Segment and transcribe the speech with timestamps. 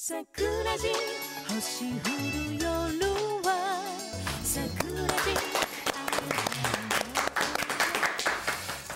[0.00, 0.92] 桜地
[1.48, 2.68] 星降る夜
[3.42, 3.82] は
[4.44, 5.34] 桜地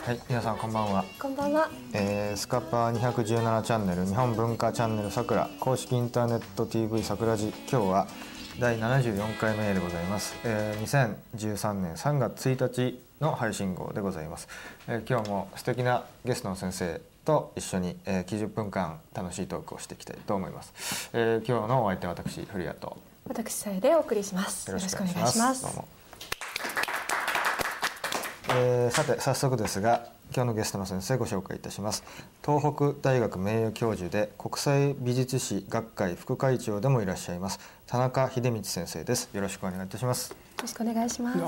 [0.05, 1.05] はい、皆さんこんばんは。
[1.19, 1.69] こんばんは。
[1.93, 8.07] えー、スカパー217チャンネル日本文化チャンネルさくら公式インターネット TV さくらじ今日は
[8.61, 14.47] 第74回目でございます、えー、2013年3月1日の配信号でございます、
[14.87, 22.97] えー、今日も素敵なゲストの先生と一緒に、えー、90分間楽しいトークをしていきたいと思います、えー、今日のお相手は私古谷と。
[23.29, 24.69] 私さえでお送りします。
[24.69, 25.63] よろしくお願いします。
[25.63, 25.89] どうも。
[28.55, 32.03] えーさて早速ですが今日のゲストの先生ご紹介いたします。
[32.45, 39.31] 東北大学名誉教授で国際美術史学会副会長でもいらっしゃいます田中秀道先生です。
[39.33, 40.31] よろしくお願いいたします。
[40.31, 41.39] よろしくお願いします。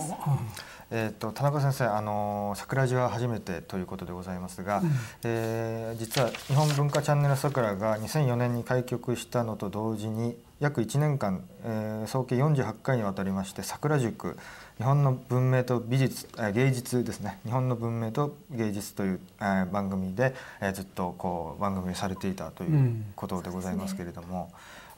[0.90, 4.82] えー、と田中先生、あの桜地は初めてということでございますが、
[5.24, 14.36] えー実は日本文化チャンネルさくらが2004年に開局したのと同時に約1年間、えー総計48回にわたりまして桜塾
[14.76, 17.38] 日本の文明と美術、えー芸術ですね。
[17.44, 24.50] 日本の文明と芸術という、えー番組で、えーずっとこう番組をされていたということでございますけれども、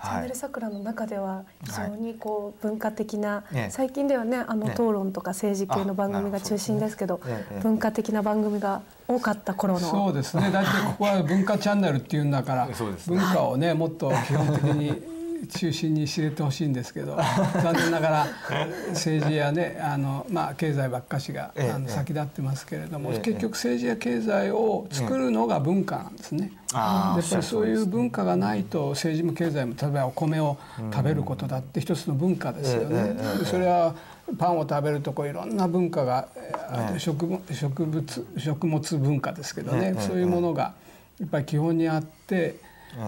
[0.02, 3.70] チャンネル桜の中では非常にこう文化的な、ええ。
[3.70, 4.72] 最近ではねあのええ。
[4.72, 7.20] 討論とか政治系の番組が中心ですけど
[7.62, 9.80] 文化的な番組が多かった頃の。
[9.80, 10.50] そうですね。
[10.50, 12.68] だってここは文化チャンネルっていうんだから、
[13.06, 15.15] 文化をねもっと基本的に
[15.46, 17.16] 中心に知れてほしいんですけど、
[17.62, 18.26] 残念ながら
[18.90, 26.52] 政治やねあのまあ経済ばっかしがええあの先立ってますけれども、ええ結局政治や経済を作るのが文化なんですね。
[26.72, 30.58] やっぱりそういう文化がないと政治も経済も例えばお米を
[30.92, 33.16] 食べることだって一つの文化ですよね。
[33.44, 33.94] それは
[34.38, 36.28] パンを食べるとこういろんな文化が、
[36.98, 37.42] 植物
[38.36, 40.00] 食物文化ですけどね、ええ。
[40.00, 40.74] そういうものが
[41.20, 42.56] やっぱり基本にあって、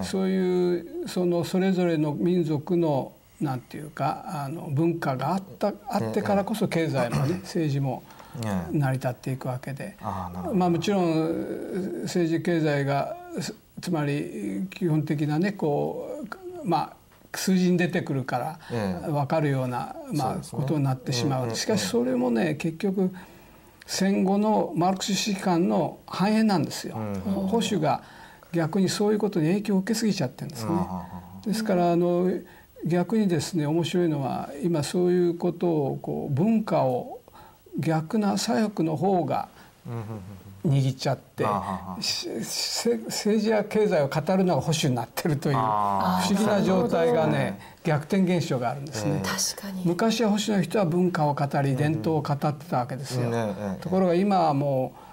[0.03, 8.03] そういうそのそれぞれの民族のなんていうかあの文化があったあってからこそ経済もね政治も
[8.44, 16.25] ええ成り立っていくわけで、まあもちろん政治経済がすつまり基本的なねこ
[16.65, 16.97] うまあ
[17.37, 23.12] 数字に出てくるからええ分かるような、まあことになってしまう、ええしかしそれもね結局
[23.87, 26.97] 戦後のマルクス主義観の反映なんですよ。
[27.25, 28.03] 保守が
[28.58, 30.72] 逆にそういうことに影響を受けすぎちゃってるんですね。
[31.46, 32.30] ですからあの
[32.84, 37.20] 逆にですね面白いのは今そういうことをこう文化を
[37.78, 39.48] 逆な左翼の方が
[40.66, 41.44] 握っちゃって
[41.97, 49.22] 政治や経済を語るのが保守になってるという不あ思議な状態がね逆転現象があるんですね。
[49.24, 49.82] 確かに。
[49.84, 53.30] 昔は保守の人は文化を語り伝統を語ってたわけですよ。
[53.80, 55.07] ところが今はもう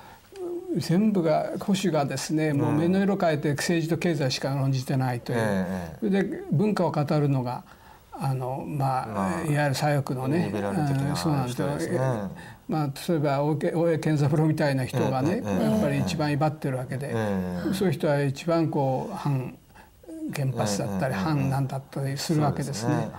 [0.78, 7.63] 全部が保守がですねもう目の色変えて政治と経済しか論じてないという、ええそれで文化を語るのが
[8.18, 10.52] あのまあ、まあいわゆる左翼のね
[11.16, 12.00] そうなんですね。
[12.68, 19.56] まあ、例えば大江健三郎みたいな人がね、やっぱり一番威張ってるわけで、ええそういう人は一番こう反
[20.34, 23.12] 原発だったり、ええ反なんだったりするわけですね。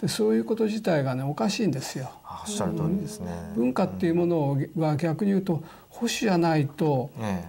[0.00, 2.10] でそういうこと自体がねおかしいんですよ。
[3.56, 5.62] 文化っていうものは逆に言うと
[6.00, 7.44] 保守じゃないとえ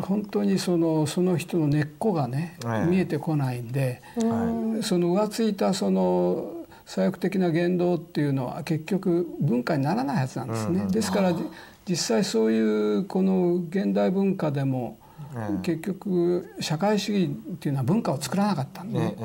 [0.00, 10.86] 本当にそのその人の根っこがね、ええ見えてこないんで、その浮ついたその左翼的な言動っていうのは結局文化にならないはずなんですね。
[10.90, 11.44] ですからじ
[11.86, 12.60] 実際そうい
[12.96, 14.96] うこの現代文化でも、
[15.36, 19.16] ええ結局社会主義っていうのは文化を作らなかったんで、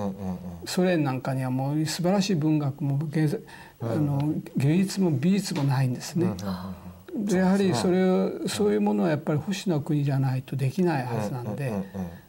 [0.66, 3.48] ソ連なんかにはもう素晴らしい文学も芸術
[3.82, 6.28] あの芸術も美術もないんですね。
[7.16, 11.74] でやはりそれをそういうものはやっぱり保守の国じゃないとできないはずなんで。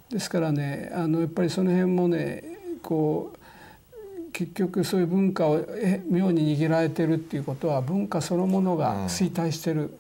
[0.09, 2.45] ですからねあのやっぱりその辺もね
[2.81, 9.99] こう結局そういう文化をえ妙に握られてるっていうことは文化そのものが衰退してる。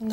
[0.00, 0.12] 現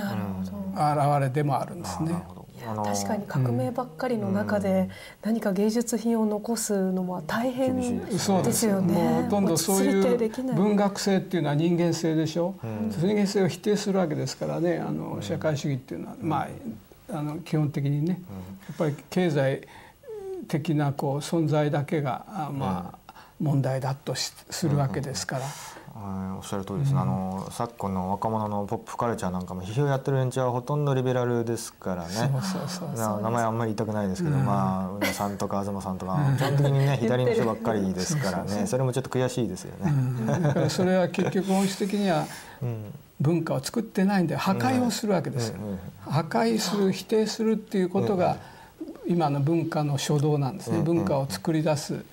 [1.21, 2.23] れでもあるんですね
[2.63, 4.89] 確かに革命ばっかりの中で
[5.23, 9.21] 何か芸術品を残すのは大変そうですすよもうね。
[9.23, 12.55] ほとんどそういう文学性っていうのは人間性でしょ、
[12.97, 14.79] 人間性を否定するわけですからね。
[14.79, 16.47] あの社会主義っていうのは、ま
[17.11, 18.21] ああの基本的にね、
[18.67, 19.61] やっぱり経済
[20.47, 25.45] 的なこう存在だけがあまあ問題だとしするわけですから。
[25.95, 26.93] はいおっしゃる通りです。
[26.93, 32.13] ね、あの昨今の若者のポップカルチャーなんかも批評やってる連中はほとんどリベラルですからね。
[33.21, 38.67] 名前あんまり言いたくないですけど、まあ宇野さんとか 東さんとか基本的にね左の人ばっかりですからね。
[38.67, 40.69] それもちょっと悔しいですよね。
[40.69, 42.25] それは結局本質的には
[43.21, 45.49] 文化を作ってないんで破壊をするわけです。
[45.49, 45.59] よ。
[46.01, 48.35] 破壊する否定するっていうことが
[49.07, 52.03] 今の文化の初動なんですね、文化を作り出す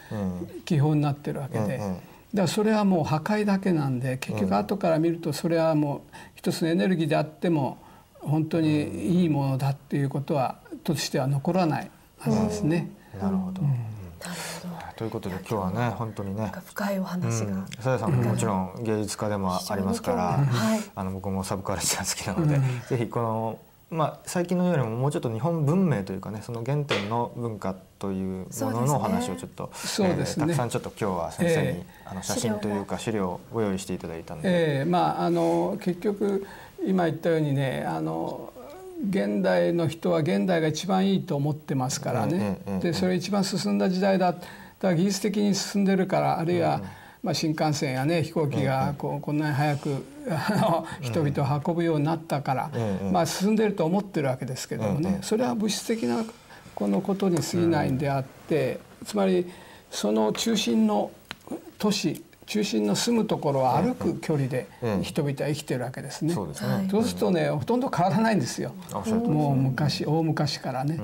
[0.67, 2.12] 基本になってるわけで。
[2.34, 6.00] だからそれはもう破壊だけなんで結局後から見るとそれはもう
[6.34, 7.79] 一つのエネルギーであっても
[8.20, 12.90] 本当にいいものだっていうことはとしては残らないはずですね。
[13.20, 13.61] なるほど、
[14.96, 20.81] ということで今日はね本当にね深いお話がさやさんももちろん芸術家でもありますから、はい。
[20.94, 23.58] あの僕もサブカルチャー好きなので、ぜひこの
[23.92, 30.44] まあ最近のよりももうちょっと日本文明というかねその原点の文化というもののお話をちょっとそうですね。
[30.44, 33.40] えーたくさんちょっと今日は先生に、えあの写真というか資料を。
[33.52, 34.84] ご用意していただいたので、ええ。
[34.86, 36.46] まああの結局
[36.86, 38.52] 今言ったようにねあの
[39.08, 44.44] 現代の人は現代が一番いいと思ってますからね、でそれ一番進んだ時代だだか
[44.80, 46.80] ら技術的に進んでるからあるいは、
[47.22, 56.24] まあ、新幹線やね飛行機がこうこんなに早くあの人々を運ぶようになったから、ええまあ、進んでると思ってるわけですけどもね、それは物質的な
[56.74, 59.46] このことに過ぎないんであって、つまり
[59.90, 61.10] その中心の
[61.78, 66.34] 都市中心の住むところは歩く距離でええ人々は生きてるわけですね。
[66.34, 68.75] そうでするとねほとんど変わらないんですよ。
[68.92, 70.98] もう昔大昔からね。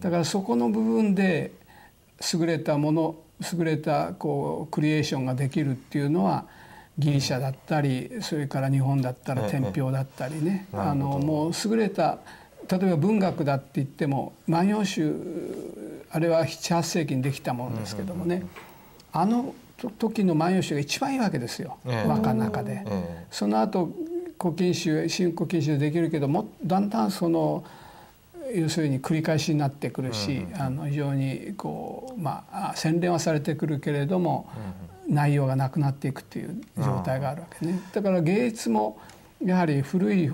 [0.00, 1.52] だからそこの部分で
[2.32, 3.16] 優れたもの
[3.52, 6.46] 優れたこうクリエーションができるっていうのは
[6.98, 12.18] ギリシャだったりそれから日本だったらええ天平だったりね、あのもう優れた
[12.70, 15.14] 例えば文学だって言っても「万葉集」
[16.10, 18.42] あれは78世紀にできたものですけどもね、
[19.12, 19.54] あの
[19.98, 22.08] 時の「万葉集」が一番いいわけですよ、ええ。
[22.08, 22.82] 和歌の中で。
[22.86, 23.90] えその後
[24.40, 27.64] 古今集新古今集できるけどもだんだんその
[28.54, 34.48] 要するに繰り返しになってくるし、あの非常にこうまあ洗練はされてくるけれども、
[35.08, 37.80] 内容がなくなっていくっていう状態があるわけね。
[37.92, 38.98] だから芸術も
[39.44, 40.30] やはり古い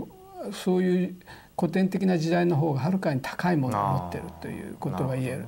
[0.52, 1.14] そういう
[1.58, 5.44] 古典的な時代の方がはるかに高いものを持ってるということが言える。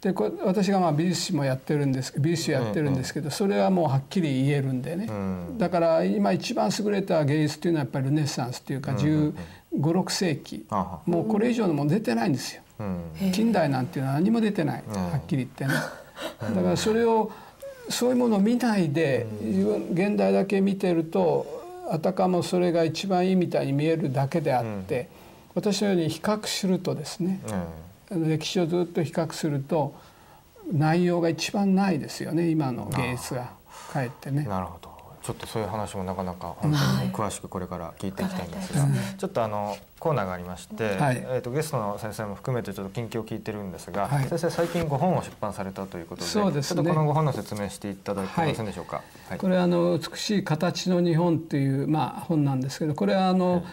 [0.00, 5.10] でこれ私がまあ美術史もやってるんです美術史やってるんですけど、それはもうはっきり言えるんでね、
[5.58, 9.34] だから今一番優れた芸術っていうのはやっぱりルネッサンスっていうか1 5
[9.78, 12.62] 6世紀、あもうこれ以上のもの出てないんですよ。
[12.80, 13.32] うん。
[13.32, 14.92] 近代なんていうのは何も出てない、ん。
[14.92, 15.72] はっきり言ってね。
[16.54, 17.30] だからそれを
[17.88, 21.46] そういうものを見ないで自分現代だけ見てると
[21.90, 25.08] あたかもそれが一番いいみたいに見えるだけであって、
[25.54, 27.40] 私のように比較するとですね、
[28.10, 29.94] 歴史をずっと比較すると
[30.70, 33.50] 内容が一番ないですよね今の芸術が。
[33.92, 34.44] かえってね。
[34.44, 34.87] なるほど
[35.28, 38.90] ちょっとそういう話もなかなか本当に詳しくこれから聞いていきたいんですが、はい。
[39.18, 41.18] ちょっとあのコーナーがありまして、はい。
[41.18, 44.24] えー、とゲストの先生も含めてちょっと近況を聞いてるんですが、はい。
[44.26, 46.76] 先生最近ご本を出版されたということでそうですね。
[46.76, 49.02] ちょっとこのご本の説明していただけませんでしょうか？
[49.28, 49.38] はい。
[49.38, 53.66] これはあの美しい形の日本っていうまあ本なんですけどこれはあの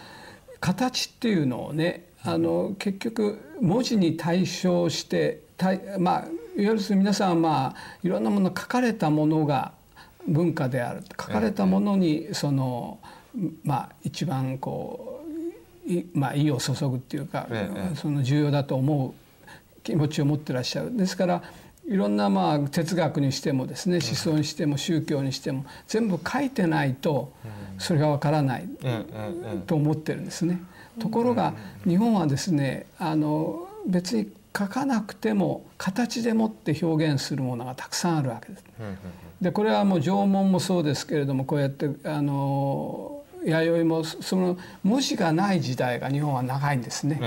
[0.60, 6.20] 形っていうのをねあの結局文字に対象して対まあ
[6.62, 9.72] いわゆる皆さんはまあいろんなもの書かれたものが
[10.28, 13.00] 文化である書かれたものにその
[13.64, 15.24] まあ一番こ
[15.88, 19.14] ういまあ意を注ぐっていうかええその重要だと思う
[19.84, 20.98] 気持ちを持ってらっしゃる。
[20.98, 21.44] ですから
[21.88, 27.32] いろんなまあ哲学にしてもですね思想にしても宗教にしても全部書いてないと
[27.78, 28.68] それがわからない
[29.68, 30.62] と思ってるんですね。
[31.00, 31.54] ところが
[31.86, 38.64] 日本はですねあの別に書かなくても形でもって表現するものがたくさんあるわけです。
[39.42, 47.20] でこれはもう縄文もそうですけれどもこうやってあの弥生もその文字がない時代が日本は長いんですね。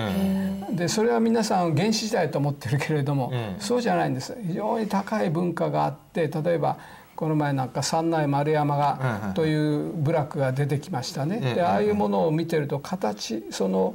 [0.68, 6.78] うんでそれは皆さん原始時代と思ってるけれども、うんそうじゃないんです非常に高い文化があって例えば
[7.14, 11.36] この前なんか三内丸山がという部落が出てきましたね。
[11.36, 13.94] うんでああいうものを見てると形その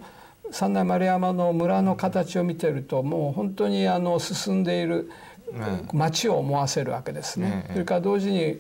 [0.52, 5.10] 三内丸山の村の形を見てるともう本当にあの進んでいる
[5.92, 7.66] 町を思わせるわけですね。
[7.70, 8.60] うんそれから同時に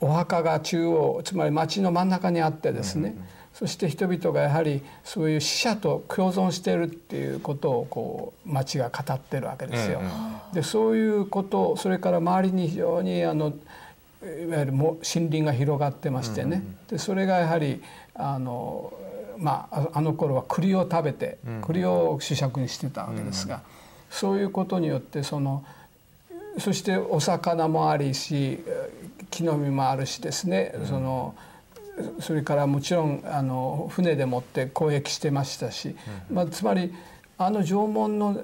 [0.00, 3.14] お墓が中央つまり町の真ん中にあってですね、
[3.54, 10.02] そして人々がやはりそういう死者と共存しているっていうことをこう町が語ってるわけですよ。
[10.52, 13.54] でそういうことそれから周りに非常にあの
[14.22, 17.82] いわゆるも森林が広がってましてね、でそれがやはり
[18.14, 18.92] あの
[19.38, 23.62] まあああの頃は栗を食べて栗を主食にしてたわけですが、
[24.10, 25.64] そういうことによってその
[26.58, 28.60] そしてお魚もありし
[29.30, 31.34] 木の実もあるしですね、その
[32.20, 35.96] それからもちろんあの船でもって交易してましたし、
[36.30, 36.92] まあ、つまり
[37.38, 38.42] あの縄文の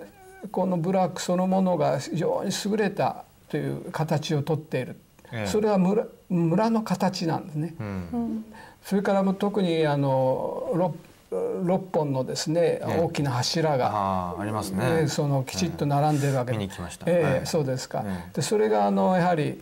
[0.51, 4.97] この部落そのものが非常に優れたという形をとっている、
[5.33, 5.47] ええ。
[5.47, 7.75] それは村村の形なんですね。
[7.79, 8.45] うん
[8.85, 10.95] それからもう特にあの六
[11.31, 16.69] 6本のですね、え大きな柱が、ありますね、えーそのきちっと並んでるわけで、
[17.07, 17.23] ええ。
[17.23, 17.47] はい。
[17.47, 18.33] そうですか、ええ。
[18.35, 19.61] でそれがあのやはり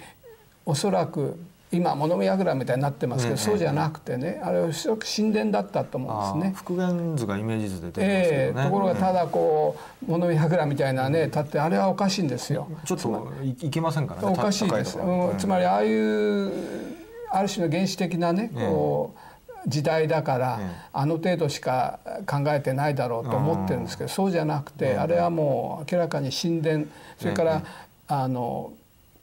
[0.64, 1.38] おそらく
[1.70, 6.54] 今物見櫓みたいになってますけど、ええそうじゃなくてねあれはおそらく神殿だったと思うんですね。
[6.56, 12.68] 復元図がイメージ図で出てね、ええところがただこう物見櫓みたいなね立ってあれはおかしいんですよ。
[12.86, 19.18] ちょっといいけませんからねおかしいです、うんつまりああいうある種の原始的なねこう
[19.66, 20.88] 時代だから、ええ。
[20.92, 26.86] あの程度しか考えてないだろうと思ってるんですけどそうじゃなくて、あれはもう明らかに神殿
[27.18, 27.62] それから、
[28.06, 28.72] あの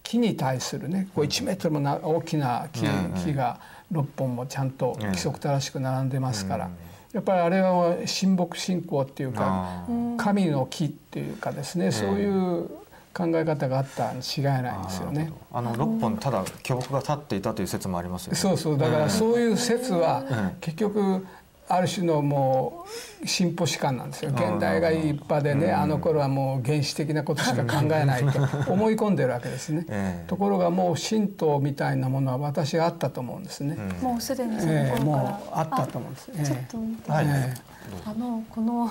[0.04, 3.20] 木に対するねこう1メートルもな大きな木,、ええ。
[3.20, 3.60] 木が
[3.92, 5.06] 6本もちゃんとええ。
[5.08, 6.70] 規則正しく並んでますから、
[7.14, 9.86] やっぱりあれは神木信仰っていうか
[10.18, 12.70] 神の木っていうかですね、そういう
[13.16, 15.32] 考え方があったに違いないんですよね。
[15.54, 18.38] あの六本ただ巨木が立っていたという説もありますよね。
[18.38, 18.78] そうそう。
[18.78, 20.52] だからそういう説はうん。
[20.60, 21.26] 結局
[21.68, 22.86] ある種のも
[23.24, 24.32] う進歩史観なんですよ。
[24.32, 28.40] 現代が一派でねあの頃はもう原始的なことしか考えないと
[28.72, 29.86] 思い込んでるわけですね。
[29.90, 30.28] ええ。
[30.28, 33.78] ところがもう神道みたいなものは私はあったと思うんですね。
[34.02, 36.32] もうすでにそのええ頃から、もうあったと思うんです。
[36.38, 37.26] あちょっえと見て、はい。
[37.30, 37.54] え
[38.06, 38.90] あのこの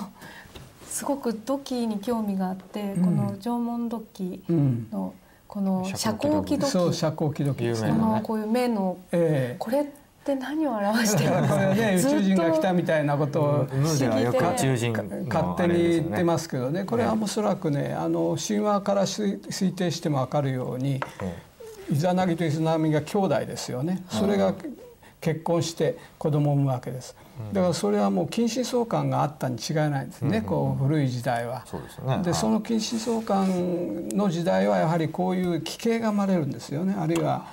[0.95, 4.87] すごく土器に興味があって、この縄文土器うん。
[4.93, 5.13] の
[5.45, 6.69] この遮遮光器土器。
[6.69, 7.57] そう遮光器土器。
[7.65, 7.83] です
[8.23, 9.55] こういう目のええ。
[9.59, 9.85] これっ
[10.23, 16.85] て何を表してるんですこかれね宇宙人が来たみたいなことをムーではよく宇宙人の勝手に言ってますすけどね。
[16.85, 21.01] これはおそらくねあの神話から推推定しても分かるように
[21.91, 24.01] イザナギとイザナミが兄弟ですよね。
[24.07, 24.55] それが
[25.25, 27.15] 結婚して子供を産むわけです。
[27.51, 30.43] だからそれはもう近親相関があったに違いないんですね。
[30.43, 31.65] こう古い時代は。
[31.65, 32.19] そうですね。
[32.23, 36.95] でその近親相関の時代はやはりこういう奇形が生まれるんですよね。
[36.95, 37.43] あるいは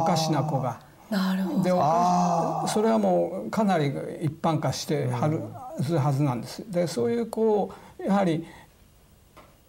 [0.00, 0.80] おかしな子が。
[1.10, 1.62] なるほど。
[1.62, 3.88] でおかしそれはもうかなり
[4.22, 5.42] 一般化してはる
[5.82, 6.64] するはずなんです。
[6.70, 8.46] でそういうこうやはり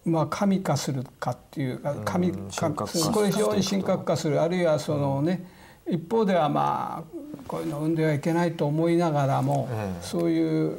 [0.06, 4.40] まあ神化するかっていうか神うん化神格化これ非常に神格化する。
[4.40, 5.46] あるいはそのね
[5.86, 7.21] 一方ではまあ
[7.52, 10.78] こういうの生んではいけないと思いながらもええそういう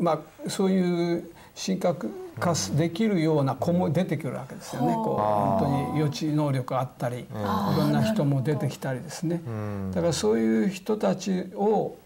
[0.00, 2.10] まあそういう神格
[2.40, 4.92] 化できるような子も出てくるわけですよね。
[4.94, 7.26] こうあー本当に予知能力があったりい
[7.78, 9.36] ろんな人も出てきたりですね。
[9.36, 12.03] んだからそういう人たちをはあ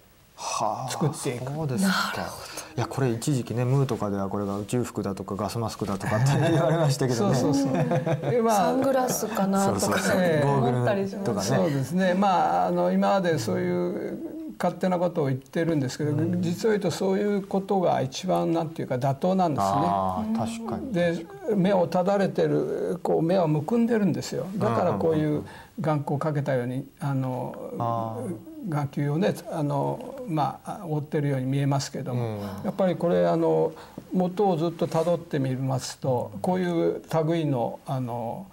[0.88, 2.28] 作っていくそうですか。
[2.76, 7.34] いやこれ一時期ねムーとかではこれが宇宙服だとかガスマスクだとかって 言われましたけどね。
[7.34, 8.30] そうそうそう。
[8.30, 11.48] でまサングラスかなとかねます。
[11.48, 12.14] そうですね。
[12.14, 14.18] まああの今までそういう
[14.58, 19.72] 勝手なことを言ってるんですけど、実を言うとそういうことが一番なんていうか妥当なんですね。
[19.72, 20.92] ああ確かに。
[20.92, 21.26] で
[21.56, 25.42] 目をただれてるこう目をむくんでるんですよだからこういう
[25.80, 27.54] 眼光をかけたようにあの
[28.66, 32.40] あ眼球をねあのまあ覆ってるように見えますけども、うん。
[32.64, 33.72] やっぱりこれあの
[34.12, 38.46] 元をずっとたどってみますとこういう類のあの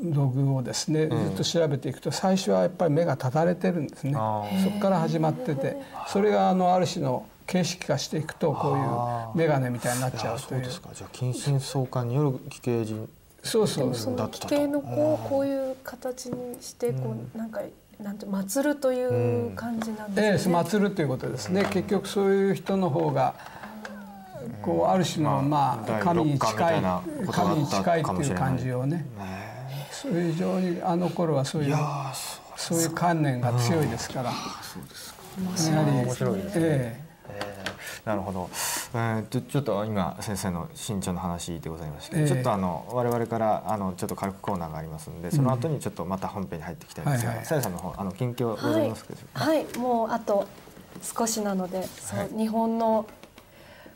[0.00, 4.14] 道具をですねずっと調べていくと最初はやっぱり目がただれてるんですね。
[4.16, 5.76] あそこから始まってて
[6.06, 10.60] それがあのある種の形式化していくとこういう眼鏡みたいになっちゃうという。
[10.60, 10.90] そうですか。
[10.94, 13.08] じゃあ近親相関による奇形人。
[13.42, 14.48] そうそうそのだったと。
[14.48, 17.60] 奇形のこうこういう形にしてこうなんか
[18.02, 20.54] なんて祀るという感じなんええですね。
[20.56, 21.64] 祀るということですね。
[21.64, 23.34] 結局そういう人の方が
[24.62, 26.82] こうある種のまあ第神に近い
[27.32, 28.00] 神に近い。
[28.00, 29.04] っていう感じをね。
[29.90, 31.76] そういう非常にあの頃はそういう
[32.56, 34.30] そういう観念が強いですから。
[34.30, 36.60] やはり面白いですね。
[36.64, 37.07] え
[38.08, 38.48] なるほど、
[38.94, 42.28] えー、ちょちょっと今先生の身長の話でございましたけど、ええ。
[42.28, 47.46] ちょっとあの我々からあのちょっと軽くコーナーがありますのでその後にちょっとまた本編に入っていきたいんですがはいはい。
[47.46, 50.48] さやさんの方あの近況ございますけど、はい、もうあと
[51.02, 53.06] 少しなので、そう日本の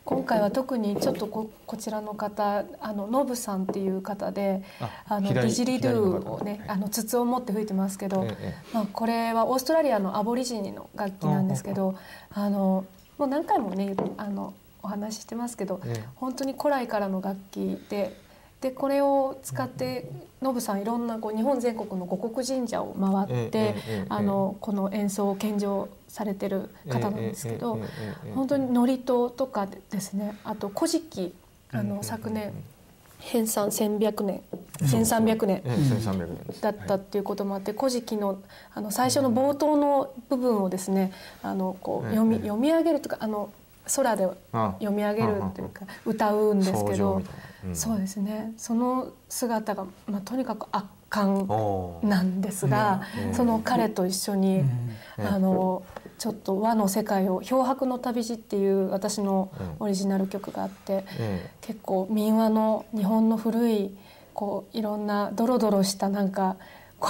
[0.05, 6.69] 今回は特にちょっとここちらの方あのノブさんっていう方でああの左ディジリドゥをねはい。
[6.69, 11.95] あの筒を持って吹いてますけど、ええまあ、これはオーストラリアのアボリジニの楽器なんですけど
[12.31, 12.85] あの
[13.23, 15.79] もう何回もねあのお話ししてますけど、
[16.15, 18.17] 本当に古来からの楽器で
[18.59, 20.09] でこれを使って
[20.41, 23.75] ノブさんいろんなこう日本全国の五国神社を回って、
[24.09, 27.79] あのこの演奏を献上されてる方なんですけど、
[28.35, 30.37] 本当に祝詞とかですね。
[30.43, 31.33] あと「古事記」
[31.71, 32.53] あの昨年
[33.31, 34.41] 編纂1100年。
[34.81, 35.57] 1300年。
[35.57, 36.61] ええ1300年です。
[36.61, 38.39] だったっていうこともあって「古事記の」
[38.75, 41.11] あの最初の冒頭の部分をですね
[41.41, 43.49] あのこう読みええ読み上げるとかあの
[43.95, 47.21] 空であ読み上げるというか歌うんですけど
[47.73, 48.53] そうですね。
[48.57, 51.47] その姿が、まあ、とにかく圧巻
[52.03, 53.33] なんですが、うん。
[53.33, 54.63] その彼と一緒に、
[55.17, 55.25] うん。
[55.25, 55.83] あの
[56.23, 59.51] ちょっと和の世界を「漂白の旅路」っていう私の
[59.81, 63.97] オリジナル曲があって、え結構民話の日本の古い
[64.33, 66.55] こういろんなドロドロしたなんか
[66.97, 67.09] こ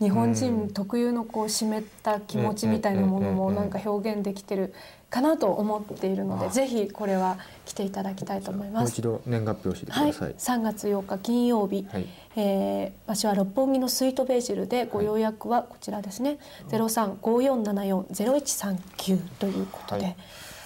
[0.00, 3.56] う日本人特有のこう湿った気持ちみたいなものもうん。
[3.56, 4.72] なんか表現できてる
[5.12, 6.48] かなと思っているのであ。
[6.48, 8.92] ぜひこれは来ていただきたいと思いもうます。
[8.92, 10.34] 一度年月日を教えてくはい、ださい。
[10.34, 12.06] 3月8日金曜日、はい。
[12.36, 16.38] えー場所は六本木のスイートベージルでご予約はこちらですね、
[16.68, 20.16] ゼロ三五四七四ゼロ一三九ということで、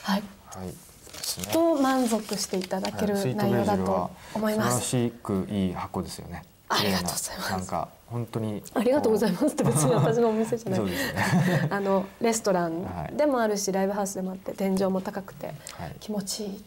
[0.03, 0.21] ははい。
[0.21, 0.69] い、はい。
[0.69, 0.75] で
[1.25, 1.53] すね。
[1.53, 4.81] と満足していただける内容だと思います。
[4.81, 6.45] 素晴らしくいい箱ですよね。
[6.69, 8.63] ありがとうございますななんか本当に。
[8.75, 11.69] ありがとうございますって別に私のお店じゃないそうですね。
[11.71, 12.69] あのレストラは
[13.11, 15.97] いンでもあるし、ライブハウスでもあって天井も高くてはい。
[16.01, 16.65] 気持ちいい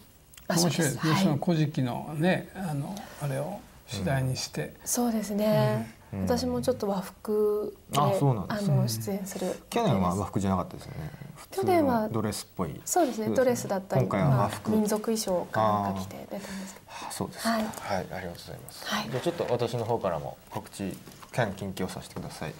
[0.48, 1.00] 場所面白いです。
[1.02, 5.94] そのはい、古事記のねあのあれを主題にして、そうですね。
[5.94, 8.08] うん私もちょっと和服で、うな
[8.42, 9.56] んあの出演する。
[9.70, 11.12] 去年は和服じゃなかったですよね。
[11.52, 12.80] 去年はドレスっぽい。
[12.86, 13.30] そうですね。
[13.36, 14.70] ドレスだったり、今回は和服。
[14.70, 16.86] まあ民族衣装かなんか着て出たんですけど。
[17.08, 17.50] あそうですか。
[17.50, 18.86] ははいい、ありがとうございます。
[18.88, 20.96] はいじゃあちょっと私の方からも告知
[21.32, 22.54] 兼近況させてください。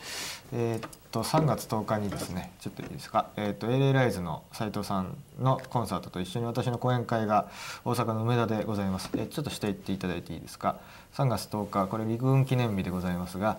[0.54, 3.28] えーっと3月10日にですね、ちょっといいですか？
[3.36, 7.48] えーっと LA ライズの斉藤さんのコンサートと一緒に私の講演会が
[7.86, 9.10] 大阪の梅田でございます。
[9.14, 10.78] えーちょっとしていっていただいていいですか
[11.16, 13.58] ？3月10日これ陸軍記念日でございますが。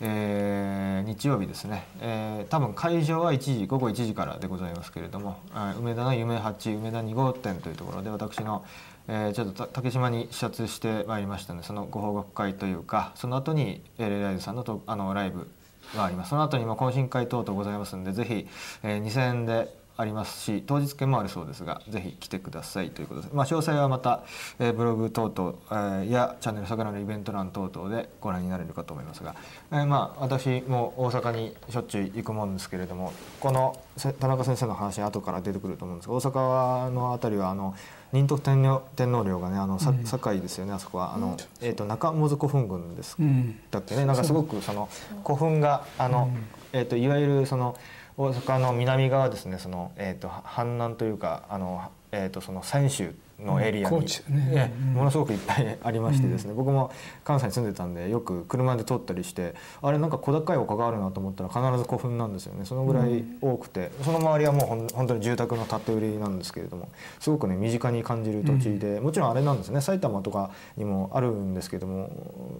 [0.00, 8.64] えー日曜日ですね、えー多分会場は1時午後1時からでございますけれどもあ梅田の夢八梅田2号店というところで私の、
[9.08, 15.48] えーちょっと竹島に視察してまいりましたのでそのご報告会というかその後に LA ライズさんのとあのライブ
[15.96, 16.30] があります。
[16.30, 18.46] その後にも懇親会等々ございますんでぜひ、
[18.82, 22.90] えー2000円でありますし当日券もあるそうですがぜひ来てください。
[22.90, 24.22] ということです、まあ、詳細はまた、
[24.58, 29.34] えーブログ等々、えーやチャンネル桜のイベント欄等々でご覧になれるかと思いますが、
[29.70, 37.74] えーまあ私も大阪にしょっちゅう行くもんですけれどもこのせ田中先生の話後から出てくると思うんですが大阪の辺りはあの
[38.12, 41.14] 仁徳天皇天皇陵がねあのさ堺ですよねあそこは。
[41.14, 43.16] あの、えー、と中本古墳群です。
[43.20, 43.60] うん。
[43.70, 44.04] だってね。
[44.04, 44.88] なんかすごくその
[45.24, 46.30] 古墳があの、
[46.72, 47.76] えー、といわゆるその
[48.20, 54.72] 大阪の南側ですねその、えー、と阪南というかあの、えー、とその泉州のエリアに、ね。
[54.94, 56.92] ものすごくいっぱいありましてですね、僕も
[57.24, 62.64] 関西に住んでたんでよく車で通ったりしてあれなんか小高い丘があるなと思ったら必ず古墳なんですよね。
[62.64, 69.80] そのぐらい多くて、その周りはもうほん本当に住宅の建て売りなんですけれどもすごくね身近に感じる土地で、もちろんあれなんですね。
[69.80, 72.10] 埼玉とかにもあるんですけども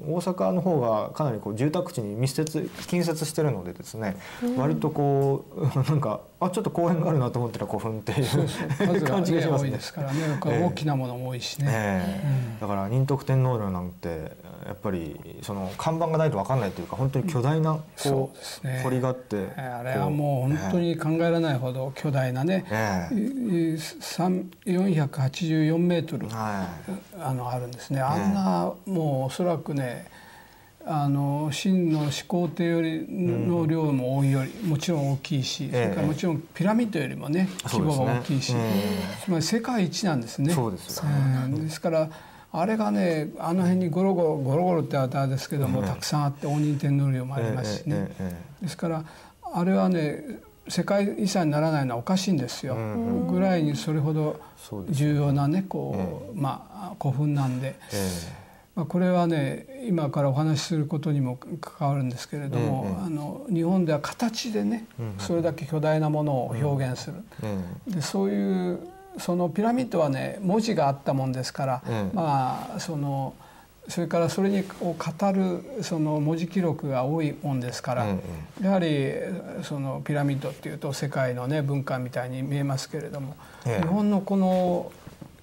[0.08, 4.16] 大阪の方がかなりこう住宅地に密接近接してるのでですね、
[4.56, 9.78] 割とこう なんかあちょっと公園があるなと思ったら古墳っていう 感じがね、しますね
[10.70, 11.66] 大きなものも多いしね。
[11.68, 12.20] え
[12.58, 12.60] え。
[12.60, 14.32] だから仁徳天皇陵なんて
[14.66, 18.78] やっぱりその看板がないと分かんないというか本当に巨大なそうこですね。
[18.80, 23.78] う堀があってえーあれはもう本当に考えられないほど巨大なね、ええ。
[23.78, 26.68] 三484メートルは
[27.18, 28.00] あのあるんですね。
[28.00, 30.06] あんなもうおそらくね、
[30.86, 38.54] あの真の始皇帝よりの量も多いよりもちろん大きいし、それからもちろんピラミッドよりもね規模が大きいし、
[39.28, 40.54] まり世界一なんですね。
[40.54, 41.02] そうです
[41.50, 42.10] ですから
[42.52, 47.96] あれがねあの辺にゴロゴロゴロゴロってあれですけども、たくさんあって応仁天皇陵もありますしね。
[47.96, 48.14] ええ。
[48.20, 48.64] ええ。
[48.64, 49.04] ですから
[49.52, 50.24] あれはね
[50.68, 53.28] 世界遺産にならないのはおかしいんですよ、ん。
[53.28, 54.40] ぐらいにそれほど
[54.88, 58.39] 重要なねこう、まあ古墳なんで、え
[58.80, 68.80] まあ、これはね今からお話しすることにも関わるんですけれども、ええあの日本では形でね、うんうんそれだけ巨大なものを表現する、ええでそういう
[69.18, 73.34] そのピラミッドはね文字があったもんですから、ええまあその
[73.86, 78.18] それからそれにを語るその文字記録が多いもんですから、え
[78.62, 79.12] やはり
[79.62, 83.82] そのピラミッドっていうと世界のね文化みたいに見えますけれども、ええ。
[83.82, 84.90] 日本のこの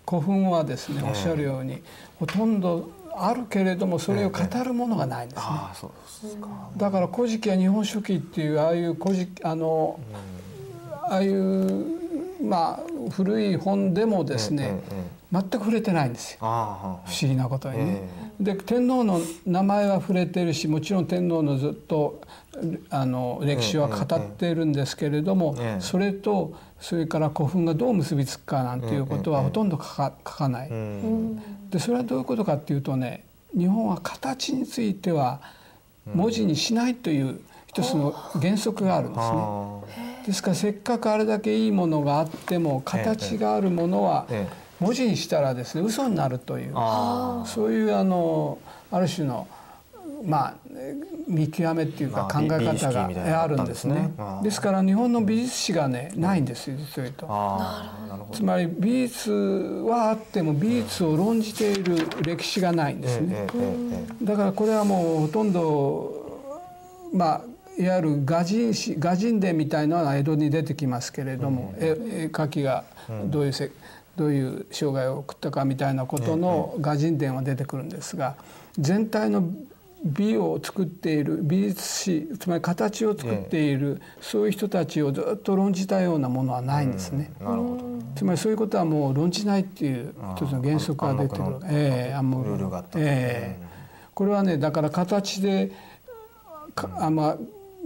[0.10, 1.84] 古墳はですねええおっしゃるように、
[2.20, 5.46] ほとんどあるけれどもそれを語るものがないんですね。
[5.48, 5.92] ああそう
[6.24, 10.00] ですか、だから「古事記」は「日本書紀」っていうああいう古事あの
[11.10, 11.86] ああいう
[12.42, 12.80] まあ
[13.12, 14.82] 古い本でもですね、
[15.32, 16.40] 全く触れてないんですよ。
[16.40, 18.02] 不思議なことにね。
[18.14, 22.22] えで天皇の名前は触れてるしもちろん天皇のずっと
[22.90, 25.82] あの歴史は語っているんですけれども、ええ。
[25.82, 30.70] それとそれから古墳がどう結びつくかなんていうことはええほとんど書か書かない。
[30.70, 31.70] うん。
[31.70, 33.24] でそれはどういうことかっていうとね
[33.58, 35.42] 日本は形については
[36.06, 40.24] 文字にしないという一つの原則があるんですね。
[40.28, 44.68] ですからせっかくあれだけいいものがあっても形があるものはええ。
[44.80, 46.74] 文字にしたらですね嘘になるという。
[46.76, 47.44] あ。
[47.48, 48.60] そういうあの
[48.92, 49.48] ある種の
[50.26, 50.56] まあ
[51.28, 54.12] 見極めっていうか考え方があるんですね。
[54.44, 57.28] ですから日本の美術史がねないんですよ実を言うと。
[58.32, 63.48] つまり美術はあっても美術を論じている歴史がないんですね。
[64.24, 66.42] だからこれはもうほとんど
[67.14, 67.42] まあ
[67.82, 71.94] いわゆる画人史画人伝みたいなのは江戸に出てきますけれども、絵絵
[72.28, 72.86] 描きが
[73.26, 73.72] どういうせ、
[74.16, 78.36] どういう生涯を送ったかみたいなことの画人伝は出てくるんですが
[78.80, 79.44] 全体の
[80.08, 87.32] 美を作っている美術史つまり形を作っている、そういう人たちをずっと論じたようなものはないんですね。
[87.42, 87.84] えなるほど。
[88.16, 93.68] つまりそういうことはもう論じないっていう一つの原則が出てくるええ暗黙のルールがあったええ。
[94.14, 95.72] これはねだから形で
[96.74, 97.38] かあまあ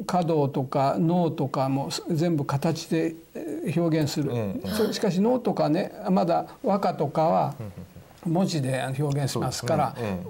[0.05, 7.55] 華道とか脳とかも全部形でえー表現する、ええそしかし脳とかねまだ和歌とかは
[8.25, 10.23] 文字で表現しますからね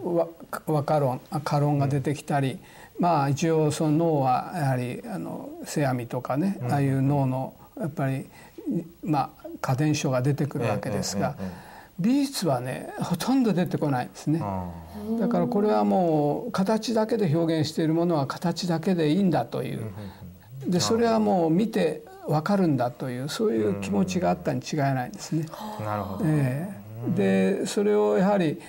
[0.67, 2.59] 和歌論歌論が出てきたり、
[2.99, 8.27] まあ一応その脳はやはりあの世阿弥とかね、ああいう脳のやっぱり
[9.03, 11.35] まあ家電書が出てくるわけですが、
[11.99, 14.39] 美術はねほとんど出てこないんですね。
[14.41, 14.69] あ
[15.19, 19.91] だからこれはもう形だけで表現しているものは形だけでいいんだという。
[20.67, 25.47] でそれはもう見て分かるんだというそういう気持ちがあったに違いないんですね。
[25.51, 26.25] あなるほど。
[26.27, 26.69] え
[27.17, 27.59] え。
[27.59, 28.61] でそれをやはり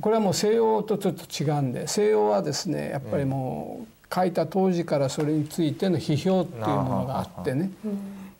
[0.00, 7.70] これはもう西洋とちょっと違うんで西洋はですねやっぱりもう書いた当時からそれについての批評っていうものがあってね。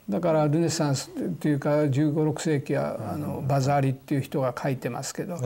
[0.08, 5.38] だからルネサンスっていうか1 5 6世紀はあのバザーリっていう人が書いてますけど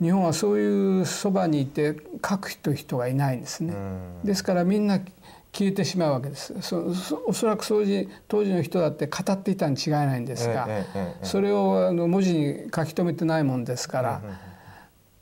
[0.00, 1.94] 日本はそういうそばにいて
[2.26, 3.74] 書く人人がいないんですね。
[3.74, 4.26] うん。
[4.26, 5.00] ですからみんな
[5.52, 6.54] 消えてしまうわけです。
[6.60, 14.22] そそおそらく当時当時の人だって語っていたに違いないんですが、ええええええそれをあの文字に書き留めてないもんですから、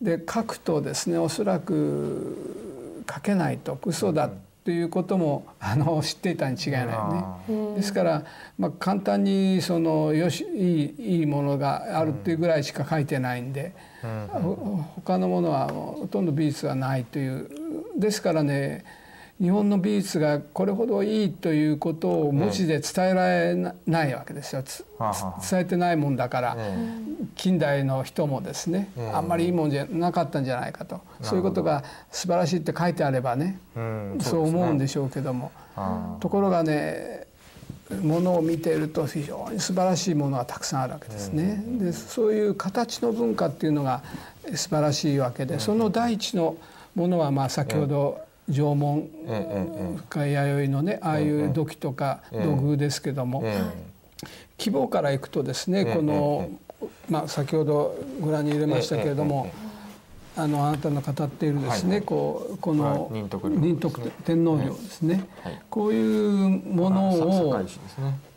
[0.05, 4.31] で書くとですねおそらく書けないと嘘だっ
[4.65, 7.77] ていうこともあの知っていたに違いないよね。
[7.77, 8.25] ですから、
[8.59, 13.75] まあ、簡単にそのよしいいいいものがあるっていうぐらいしか書いてないんで、
[14.31, 17.49] ほ他のものはほとんど美術はないという。
[17.97, 18.85] ですからね
[19.41, 24.63] 日本の美術がこれほどいいということを文字で伝えられなないわけですよ。
[25.51, 26.77] 伝えてないもんだから、え
[27.35, 31.01] 近代の人もですね、ええあんまりいいもんじゃなかったんじゃないかと。
[31.21, 34.19] そういうことが素晴らしいって書いてあればね、うん。
[34.21, 36.17] そう思うんでししょうけども、あ。
[36.21, 37.27] ところがね
[38.03, 41.63] ものを見ていると非常に素晴らしいものがたくさんあるわけですね。
[41.81, 44.03] でそういう形の文化っていうのが
[44.55, 46.57] 素晴らしいわけで、その第一の
[46.95, 49.09] ものはまあ先ほど縄文
[50.09, 53.63] 深い弥生のねああいう土器とか土偶ですけども、え
[54.59, 56.49] 規模からいくとですね、ええこの、
[57.09, 59.51] まあ、先ほどご覧に入れましたけれども、
[60.37, 62.07] あのあなたの語っているですね、はいはい。
[62.07, 63.21] こうこのはい。
[63.21, 63.29] 仁
[63.79, 65.63] 徳天皇陵ですね、はい。
[65.71, 67.57] こういうものさを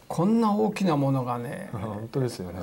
[0.08, 2.60] こんな大きなものがね 本当ですよね。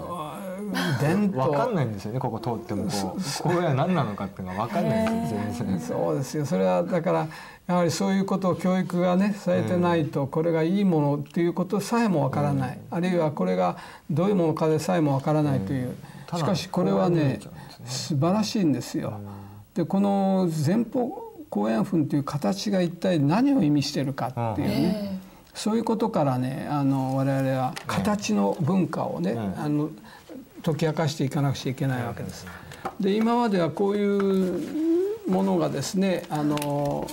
[1.00, 3.42] 伝わかん統ないんですよねここ通ってもこう。
[3.42, 5.80] これは何なのかっていうのがわかんないんですよ全然。
[5.80, 6.46] そうですよ。
[6.46, 7.26] それはだから
[7.66, 13.76] やはりそういうことを教育がねされてないとこれがいいものっていうことさえもわからない、あるいはこれが
[14.10, 15.94] どういうものかでさえもわからないという、
[16.34, 17.40] しかしこれはね
[17.86, 19.14] 素晴らしいんですよ。
[19.74, 25.13] でこの前方後円墳という形が一体何を意味しているかっていうね、
[25.54, 29.60] そういうことからねあの我々は形の文化をね、うん。
[29.60, 29.90] あの
[30.62, 32.46] 解き明かしていかなくちゃいけないわけです。
[32.98, 37.06] で今まではこういうものがですねあの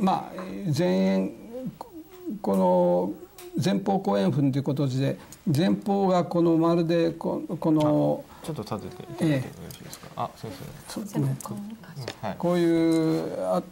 [0.00, 0.42] まあ
[0.76, 1.32] 前円
[2.42, 3.12] この
[3.64, 10.08] 前方後円墳ということで前方がこのまるでここのちょっと立てていただいてよろしいですか？
[10.16, 10.66] あそうですね。
[10.88, 11.36] そうですね
[12.22, 12.34] はい。
[12.38, 13.62] こういうあ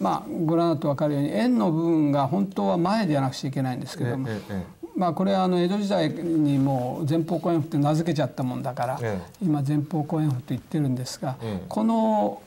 [0.00, 4.28] まあご覧になって分かるように円の部分が本当は前でやらなくちゃいけないんですけども、
[4.96, 11.64] まあこれはあの江戸時代にもう前方後円墳って名付けちゃったもんだから、え今前方後円墳と言ってるんですが、ええ。
[11.68, 12.42] この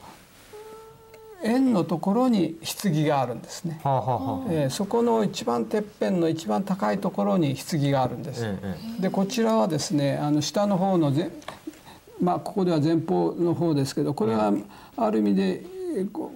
[1.44, 3.80] 円のところに棺があるんですね。
[3.84, 4.48] はあはあはあ。
[4.50, 8.46] えーそこの一番てっぺんの一番高いところに棺があるんです。
[8.46, 11.30] えええでこちらはですねあの下の方のぜ
[12.22, 14.54] まあここでは前方の方ですけどこれは
[14.96, 15.66] ある意味で、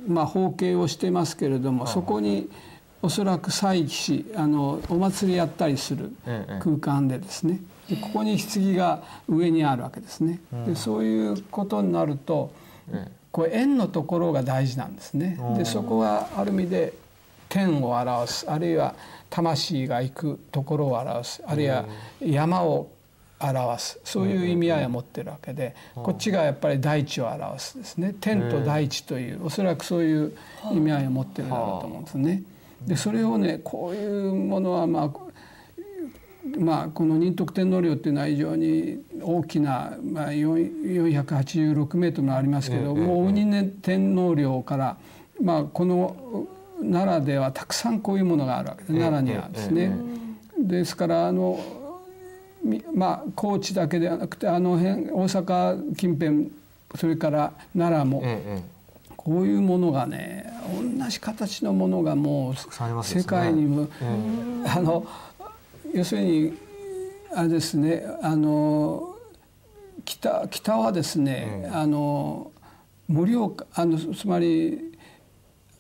[0.08, 2.50] まあ、包茎をしてますけれどもそこに
[3.02, 7.60] おそらく祭祀しあのお祭りやったりするええ空間でですね。
[7.90, 10.40] でここに棺が上にあるわけですね。
[10.66, 12.52] でそういうことになると
[12.92, 15.40] ええこう円のところが大事なんですね。
[15.56, 16.94] でそこがある意味で
[17.50, 18.96] 天を表すあるいは
[19.30, 21.86] 魂が行くところを表すあるいは
[22.20, 22.90] 山を
[23.40, 24.00] 表す。
[24.04, 28.16] そういう意味合いを持ってるわけでこっちがやっぱり大地を表すですね。
[28.20, 30.34] 天と大地というおそらくそういう
[30.72, 32.44] 意味合いを持ってるだろうと思うんですね。
[32.86, 35.28] でそれをねこういうものはまあ
[36.60, 44.98] まあ、この仁徳天皇陵っていうのは非常に大きな、まあ、486メートルもありますけど、もう大仁天皇陵から、
[45.42, 46.48] まあ、この
[46.80, 49.92] 奈良ではたくさんこういうものがあるわけです、奈良にはですね。
[50.58, 51.60] ですからあの
[52.94, 56.52] まあ高知だけではなくてあの辺大阪近辺
[56.96, 58.24] それから奈良も、
[59.16, 60.52] こういうものがね
[61.00, 63.88] 同じ形のものがもう世界にも、
[64.66, 65.06] あの
[65.94, 66.58] 要するに
[67.34, 69.16] あれですねあの
[70.06, 72.52] 北北はですね、あの
[73.08, 74.94] 盛岡あのつまり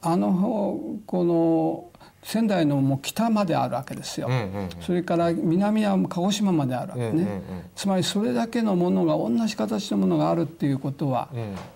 [0.02, 4.30] あのこの仙台のもう北まであるわけですよ、
[4.82, 7.42] それから南は鹿児島まであるわけね、
[7.76, 11.30] つまりそれだけのものが同じ形のものがあるっていうことは、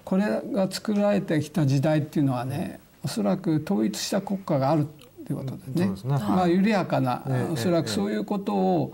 [0.03, 5.91] これが作られてきた時代っていうのはねおそらく統一した国家があるっていうことでね。
[5.91, 7.23] ね、まあ、緩やかな、
[7.53, 8.93] おそらくそういうことを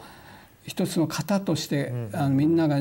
[0.63, 2.79] 一つの型として、あのみんなが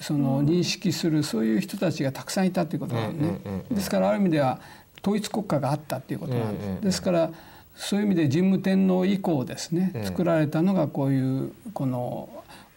[0.00, 3.40] その認識するそういう人たちがたくさんいたっていうことなんね、
[3.70, 4.58] ですからある意味では
[5.02, 6.84] 統一国家があったっていうことなんです。
[6.84, 7.30] ですから
[7.78, 12.28] そういう意味で神武天皇以降ですね、作られたのがこういうこの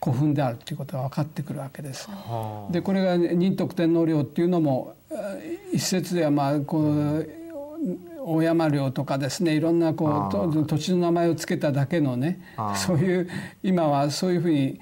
[0.01, 2.07] 古墳であるということが分かってくるわけです。
[2.69, 4.95] でこれが仁徳天皇陵っていうのも
[5.73, 7.29] 一説ではまあこう
[8.23, 12.39] 大山陵とかですねいろんなこう土地の名前を付けただけのね
[12.75, 13.29] そういう
[13.63, 14.79] 今はそういうふうに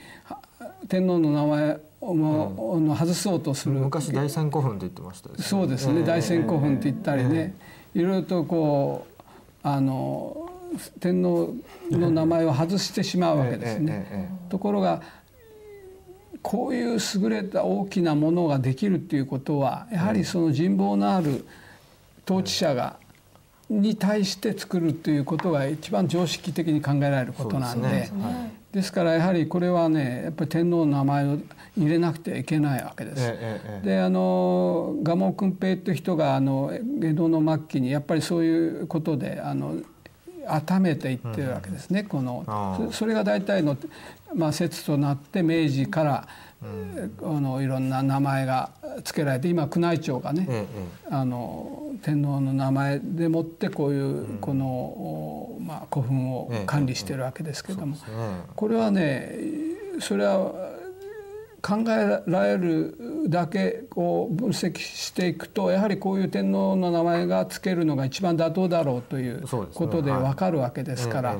[0.90, 3.76] 天皇の名前を、うん、外そうとする。
[3.76, 7.54] 昔大仙古墳って言ってました、ね、そうですね、大仙古墳って言ったりね、
[7.94, 9.09] いろいろとこう
[9.64, 10.52] あの
[11.00, 11.56] 天皇
[11.92, 14.32] の名前を外してしまうわけですね。
[14.50, 15.02] ところが
[16.42, 21.46] こういう優れた大きなものができるっていうことはやはりその人望のある
[22.26, 22.98] 統治者が
[23.70, 28.12] に対して作るということが一番常識的に考えられることなんで
[28.72, 31.38] ですからやはりこれはねやっぱり天皇の名前を
[31.78, 33.34] 入れなくてはいけないわけです。
[33.84, 39.76] であの蒲生君平っていう人があの江戸の末期にやっぱりそういうことであの
[40.48, 43.78] 温めていってるわけですね、うん、このそれが大体の、
[44.34, 46.26] まあ、説となって明治から、うん、
[46.62, 46.66] あ
[47.40, 48.72] のいろんな名前が
[49.04, 50.68] 付けられて今宮内庁がね、
[51.10, 57.96] うん、あの天皇の名前でもってこういうこの、まあ、古墳を管理してるわけですけども、
[58.56, 59.38] これはね
[60.00, 60.70] それは
[61.62, 62.96] 考えられる
[63.28, 71.38] だけこう分析していくとやはりこういう天皇の名前が付けるのが一番妥当だろうということで分かるわけですからや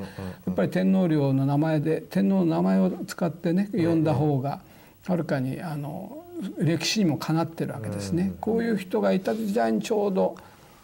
[0.50, 4.60] っぱり天皇陵の名前で天皇の名前を使ってね呼んだ方が
[5.06, 6.24] はるかにあの
[6.58, 8.34] 歴史にもかなってるわけですね。
[8.40, 10.36] こういう人がいた時代にちょうど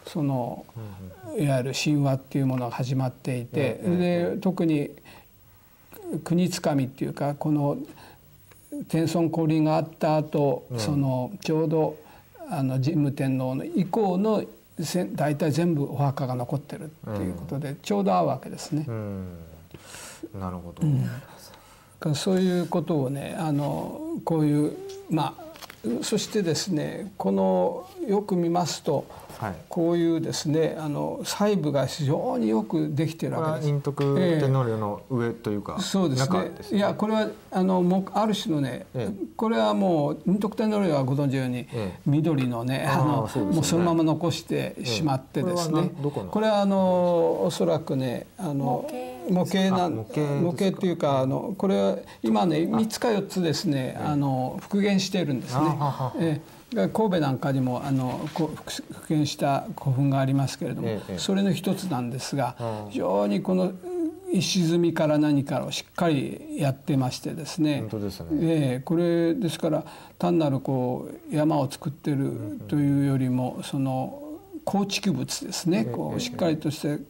[0.05, 0.65] その
[1.37, 4.91] いわゆる神話っていうものが始まっていてで特に
[6.23, 7.77] 国つかみっていうかこの
[8.87, 11.97] 天孫降臨があった後、うん、そのちょうど
[12.49, 14.43] あの神武天皇の以降の
[15.15, 18.85] 大体全部お墓が残ってるっていうことで、ちょうど合うわけですね。
[18.87, 19.27] うん、
[20.39, 21.09] なるほど、うん、
[22.13, 24.77] そういうことをねあのこういう
[25.09, 25.47] まあ
[26.03, 29.05] そしてですねこのよく見ますと
[29.37, 33.69] はい、こういうですねあの細部が非常によくできてるわけです。
[33.69, 36.51] 陰徳天皇陵の上というか、えー、そうですね。
[36.61, 36.77] すね。
[36.77, 45.91] いやこれはあのもある種のね、えー、これはもう陰徳天皇陵はご存知のように、えー、緑のねあの、ね、もうそのまま残してしまってですね。
[46.31, 48.89] これはあのおそらくねあの
[49.29, 55.61] 模型なん模型っていうかあのこれは今ね3つか4つですねあの復元しているんですね。
[56.19, 58.51] えー神戸なんかにもあの復
[59.07, 62.57] 元した古墳がありますけれども、ええ、それの一つなんですが、
[62.89, 63.71] 非常にこの
[64.33, 67.79] 石積みから何からをしっかりやってましてですね。
[67.81, 69.85] 本当ですね、えー、これですから
[70.19, 74.21] 単なるこう山を作ってるというよりもその
[74.65, 77.01] 構築物ですね、こうしっかりとして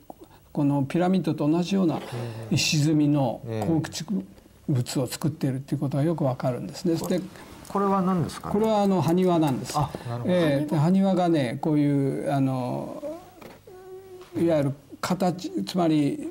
[0.58, 2.02] このピラミッドと同じような
[2.50, 4.24] 石積みの構築
[4.68, 6.96] 物を作っているっていうことがよくわかるんですね。
[6.96, 7.22] で
[7.68, 9.78] これは何ですか、ね、これはあの埴輪なんです。
[9.78, 10.34] あ、なるほど。
[10.34, 13.04] えー、埴輪がねこういうあの
[14.36, 16.28] いわゆる形つまり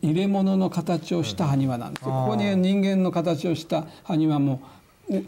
[0.00, 2.04] 入れ物の形をした埴輪なんです。
[2.04, 4.62] ここに人間の形をした埴輪も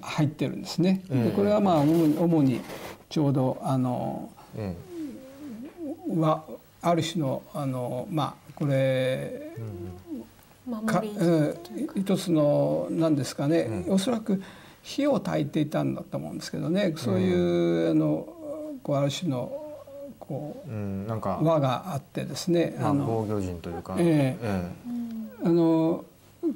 [0.01, 1.03] 入ってるんですね。
[1.11, 2.61] でこれはまあ主に
[3.11, 4.31] ちょうどあの、
[6.15, 6.45] は
[6.83, 9.93] ある種のあのまあこれ、うん
[11.97, 14.41] 一つの何ですかね、おそらく
[14.83, 16.95] 火を焚いていたんだと思うんですけどね。
[16.97, 18.29] そういう、あの
[18.83, 19.53] こうある種の
[20.21, 24.71] こうん、なんかう輪があってですね、まあ、あの防御陣というか、ええ。
[25.45, 26.05] あの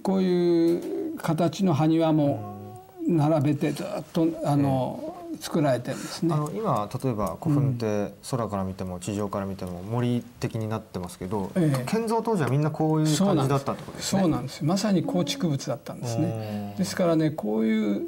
[0.04, 6.38] こういう形の埴輪も並べてずっとあの、作られてるんですねあ。
[6.38, 14.22] の今例えば古墳って空から見ても地上から見ても森的になってますけど、ええ建造当時はみんなこういう感じだったってことですね。
[14.22, 16.74] そうなんですよまさに構築物だったんですね。
[16.78, 18.02] ですからねこういう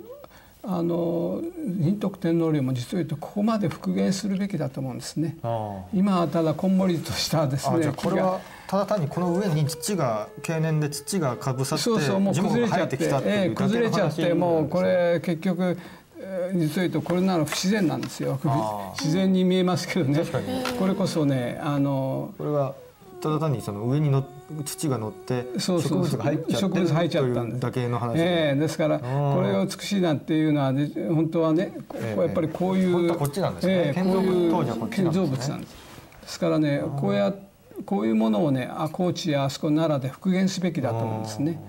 [0.62, 5.36] あの仁徳天皇陵も実を言うとここまで復元するべきだと思うんですね。
[5.42, 15.78] あ今はただこんもりとしたですあねこれはただ単にこの上に土が経年で土がかぶさってそうそうもう樹木が生え崩れちゃっててきたってええ崩れちゃって話もうこれ結局えー
[16.54, 18.38] 実を言うとこれなら不自然なんですよ。
[18.98, 20.22] 自然に見えますけどね。
[20.78, 22.74] これこそねあのこれが
[23.20, 24.24] ただ単にその上にの
[24.64, 29.34] 土が乗って植物が入っちゃって植物入っちゃったんというだけの話ええですからー。
[29.34, 31.72] これが美しいなんていうのはね本当はね
[32.16, 33.72] やっぱりこういう、本当はこっちなんですね。
[33.74, 35.70] ええ建造物こういう建造物なんです。
[36.22, 37.34] ですからねこうや
[37.84, 41.60] こういうものをねあ高知やあそこ奈良で復元すべきだと思うんですね。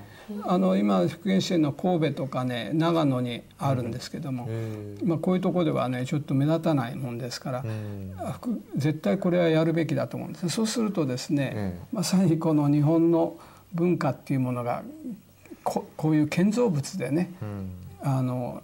[0.45, 4.47] あの今復元しているのは神戸とかね長野にあるんですけども、
[5.03, 7.65] まあ、こういうところではねちょっと目立たないもんですから、
[8.75, 10.49] 絶対これはやるべきだと思うんです。
[10.49, 13.37] そうするとですね、ええまさにこの日本の
[13.73, 14.83] 文化っていうものが
[15.63, 17.31] ここういう建造物でね、
[18.01, 18.63] あの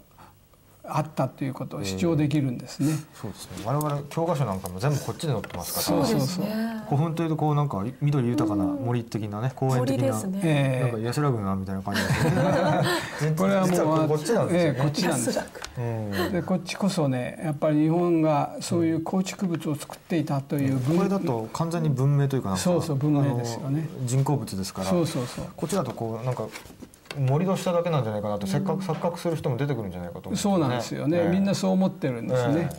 [0.87, 2.93] あったということを主張できるんですね。
[3.13, 3.65] そうですね。
[3.65, 5.85] 我々教科書なんかも全部こっちで載ってますから。
[5.85, 10.39] そうそうですね古墳というとこうなんか緑豊かな森的なね公園的な、ね。
[10.43, 13.33] えなんか安らぐなみたいな感じですね。
[13.37, 16.31] これは実もうこっちなんですよね、ええこっちなんです。
[16.31, 23.87] でこっちこそねやっぱり日本がそういう構築物を作っていたという文これだと完全に文明というかなんかそうそう文明ですよね。
[23.97, 24.89] あの人工物ですから。
[24.89, 25.45] そうそうそう。
[25.55, 26.47] こっちだとこうなんか
[27.19, 31.29] 森の下だけなんじゃないかなとせっかく錯覚する人も出てくるんじゃないかと思うんそうなんですよね、ええ。
[31.29, 32.69] みんなそう思ってるんですね、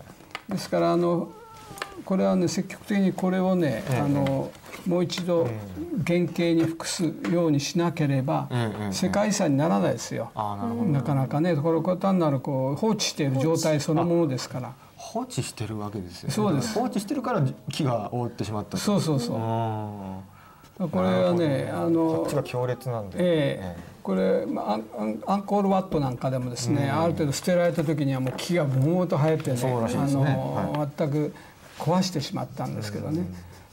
[0.49, 1.31] ですからあの
[2.05, 4.01] これはね積極的にこれをね、ええ。
[4.01, 4.51] あの
[4.87, 5.49] もう一度
[6.07, 14.73] 原型に複すようにしなければ、ええええ世界遺産にならないですよ、なかなかねこれ単なるこう放置している状態そのものですから。
[14.97, 16.35] 放置してるわけですよね。
[16.35, 16.75] そうです。
[16.75, 18.77] 放置してるから木が覆ってしまったと。
[18.79, 20.89] そうそうそう、うん。
[20.89, 29.63] これはねあこのっちが強烈なんで、ええこれ、まあ、アンアンコールワットなんかでもですね、ある程度捨てられた時にはもう木がボーンと生えてねね。
[29.65, 31.35] あの、全く
[31.81, 33.27] 壊してしまったんですけどね、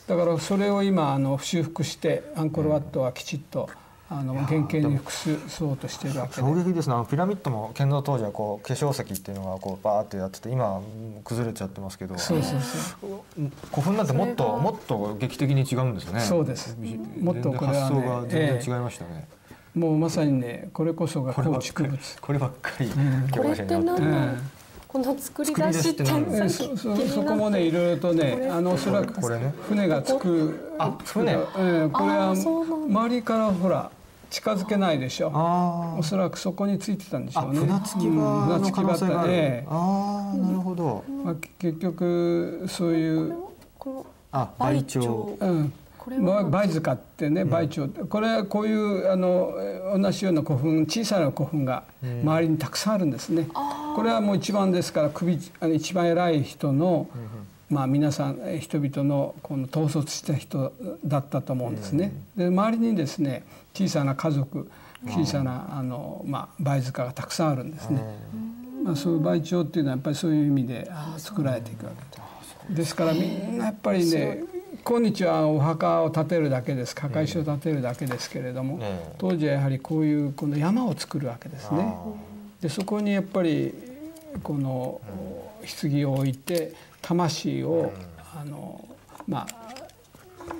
[0.07, 3.69] だからそれを今あの修復してアンコールワットはきちっと
[4.09, 5.11] あの原型に複
[5.47, 6.41] そうとしているわけで。
[6.41, 6.95] 衝撃ですね。
[6.95, 10.81] あのピラミッドも建造当時はこう化粧石っていうのがこうバーってやってて今
[11.23, 12.17] 崩れちゃってますけど。
[12.17, 13.51] そうそうそう。
[13.69, 16.21] 古墳なんてもっともっと劇的に違うんですね。
[16.21, 16.75] そうです。
[17.19, 19.27] もっとこれはね発想が全然違いましたね、
[19.75, 22.21] もうまさにねこれこそがこればっかり構築物。
[22.21, 22.89] こればっかり
[23.33, 24.01] 教これって何なのう？
[24.01, 24.51] ん。
[24.87, 29.51] この作り出しってそそこもねいろいろとねあのおそらくこれね。
[29.67, 31.31] 船がつくあ船？
[31.31, 33.89] ええこれは周りからほら
[34.29, 35.31] 近づけないでしょ。
[35.33, 37.59] あおそらくそこについてたんでしょうね。
[37.71, 38.61] あ船着き場うん。
[38.61, 39.67] の可能性がある、ええ。
[39.67, 41.03] ああなるほど。
[41.23, 43.35] まあ、結局そういう、
[44.31, 45.35] あ倍長。
[45.39, 45.73] うん
[46.07, 53.47] 梅塚ってね梅長ってこれはこういうあのえ同じような古墳小さな古墳が周りにたくさんあるんですね。
[53.95, 57.07] これはもう一番ですから首あの一番偉い人の、
[57.69, 60.73] まあ、皆さんえ人々のこの統率した人
[61.05, 62.13] だったと思うんですね。
[62.35, 64.69] で周りにですね小さな家族
[65.07, 68.01] 小さなあの、まあ、梅塚がたくさんあるんですね。
[68.83, 72.23] まあ、そういう梅長っていうのはやっぱりそういう意味で作られていくわけで
[72.69, 72.75] す。
[72.75, 74.43] ですからみんなやっぱりね
[74.85, 76.93] 今日はお墓を建てるだけです。
[76.93, 79.15] 墓石を建てるだけですけれども、ええ。
[79.17, 81.95] 当時はやはりこういうこの山を作るわけですね。
[82.61, 83.73] でそこにやっぱり
[84.43, 84.99] この
[85.81, 87.93] 棺を置いて魂を、
[88.35, 88.85] あの
[89.25, 89.47] まあ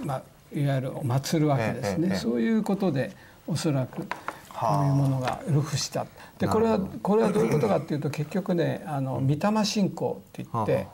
[0.05, 0.21] まあ
[0.57, 3.11] いわゆる祀るわけですね、そういうことで
[3.45, 6.05] おそらくこういうものがルフした。
[6.39, 10.87] でこれはこれはどういうことかっていうと結局ねあの御霊信仰って言って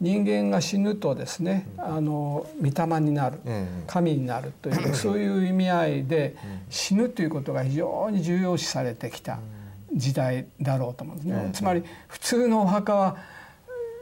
[0.00, 6.36] 人間が死ぬとですねあの御霊になるええ神になるという そういう意味合いで
[6.70, 9.38] 死ぬということが非常に重要視されてきた
[9.92, 11.50] 時代だろうと思うんですね。
[11.52, 13.16] つまり普通のお墓は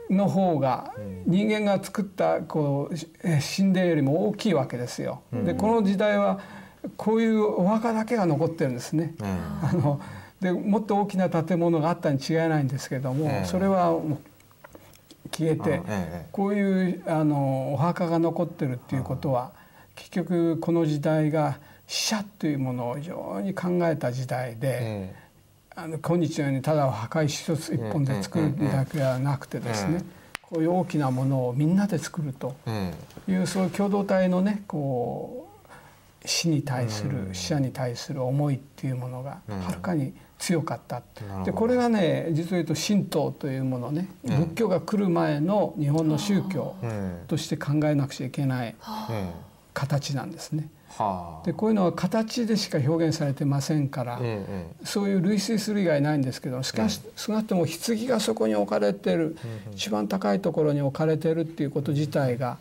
[0.09, 0.91] の方が
[1.25, 5.21] 人間が作ったこうえ神殿よりも大きいわけですよ。
[5.45, 6.39] でこの時代は
[6.95, 9.13] こういうお墓だけが残ってるんですね。
[9.21, 9.99] えあの
[10.39, 14.17] でもっと大きな建物があったに違いないんですけども、ええそれはもう
[15.31, 19.51] 消えて、あええこういうあのお墓が残ってるっていうことは
[19.95, 21.57] 結局この時代が
[21.87, 25.15] 死者というものを非常に考えた時代で、え
[25.75, 30.03] あの今日のようにただ墓石一つ一本で作るだけではなくてですね、
[30.41, 32.93] こういう大きなものをみんなで作るとえ
[33.27, 35.47] いうそういう共同体のねこ
[36.23, 39.59] う死に対する死者に対する思いっていうものがうん。
[39.61, 41.03] はるかに強かった。
[41.43, 44.09] でこれがね実を言うと神道というものね。
[44.23, 44.37] うん。
[44.47, 48.75] 仏教が来る前の日本の宗教ええとして考えなくちゃいけない
[49.11, 49.33] え
[49.73, 50.69] 形なんですね。
[50.97, 51.45] はあ。
[51.45, 54.45] でこういうのは形でしか表現されてませんから、え
[54.81, 59.37] えそういう類推する以外ないんですけどしかし少なくとも棺がそこに置かれてる
[59.73, 62.57] 一番高いところに置かれてるっていうこと自体が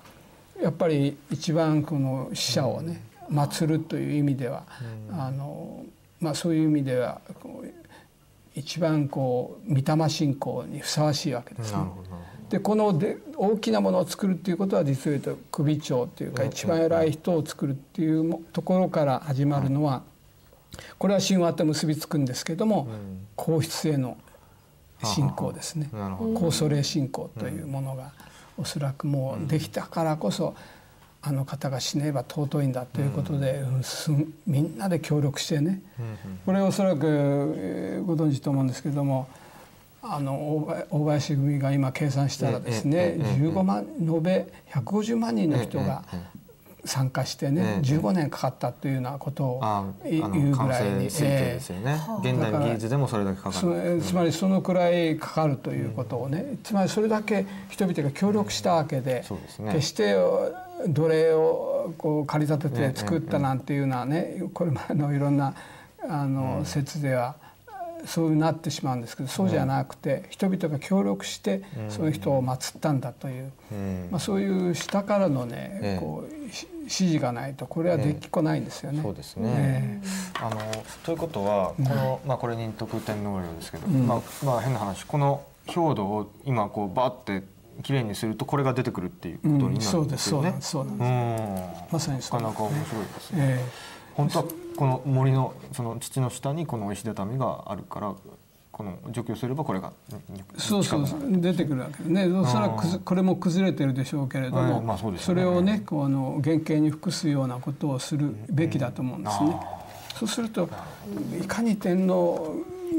[0.60, 4.64] やっぱり一番この死者をね祀るという意味では
[5.12, 5.84] あの
[6.20, 7.20] まあそういう意味では
[8.54, 11.78] 一番こう御霊信仰にふさわしいわけですね。
[12.50, 20.02] でこので大きなものを作るっていうことは実を言うと首長っていうか一番偉い人を作るっていうもところから始まるのは
[20.98, 23.26] これは神話と結びつくんですけどもうん。
[23.36, 24.16] 皇室への
[25.04, 25.88] 信仰ですね。
[25.92, 26.40] どなるほど。
[26.40, 28.12] 皇祖霊信仰というものが
[28.56, 30.54] おそらくもうできたからこそ
[31.20, 33.64] あの方が死ねば尊いんだということで
[34.08, 34.34] うん。
[34.46, 35.82] みんなで協力してね。
[36.46, 37.06] これおそらく
[37.56, 39.28] えーご存知と思うんですけども
[40.02, 46.38] あの大林組が今計算したらですねええええええ15万延べ150万人の人がえええ
[46.84, 59.24] 参加してねええ15年かかったというようなことを言うぐらいに推定ですよね、現代の技術でもそれだけかかそる、つまりそのくらいかかるということをねつまりそれだけ人々が協力したわけで
[59.72, 60.14] 決して
[60.86, 65.54] 奴隷をこう駆り立てて作ったなんていうのはねこれまでのいろんな
[66.08, 67.36] あの説では
[68.06, 74.08] そうなってしまうんですけどそうじゃなくて人々が協力してそういう人を祀ったんだといううん。
[74.10, 75.92] まあそういう下からのええ。
[75.94, 79.02] ねこうし指示がないとこれはできっこないんですよね。
[79.02, 80.00] そうですね、え
[80.40, 80.56] あの
[81.04, 84.06] ということはこの、まあ、これ仁徳天皇陵ですけど、ん。
[84.06, 87.46] まあまあ、変な話この表土を今こうバーって
[87.82, 90.04] きれいにするとこれが出てくるっていうことになるんですよね。
[90.04, 90.94] うんそうですそうです。
[91.00, 91.62] うん。
[91.92, 92.42] まさにそう。
[92.42, 93.38] なかなか面白いですね。
[93.38, 93.64] え
[94.14, 94.44] 本当は
[94.76, 98.14] この森のその土の下にこの石畳があるから
[98.72, 99.92] この除去すればこれが
[100.28, 101.04] にそうそう。
[101.40, 105.42] 出てくるわけでねおそらくこれも崩れてるでしょうけれども、はいまあそうですよね。
[105.42, 109.60] れをねこうあの原型に服すようなことをするべきだと思うんですね。
[110.18, 110.68] そうすると
[111.40, 112.56] いかに天皇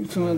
[0.09, 0.35] その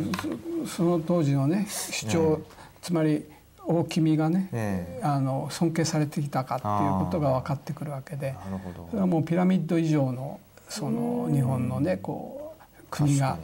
[0.65, 2.41] そその当時のね主張、
[2.81, 3.23] つまり
[3.71, 8.33] 大君がね、えあの尊敬されてきたかっていうことが分かってくるわけで。
[8.33, 8.87] なるほど。
[8.89, 13.37] それはもうピラミッド以上のその日本のねこう国が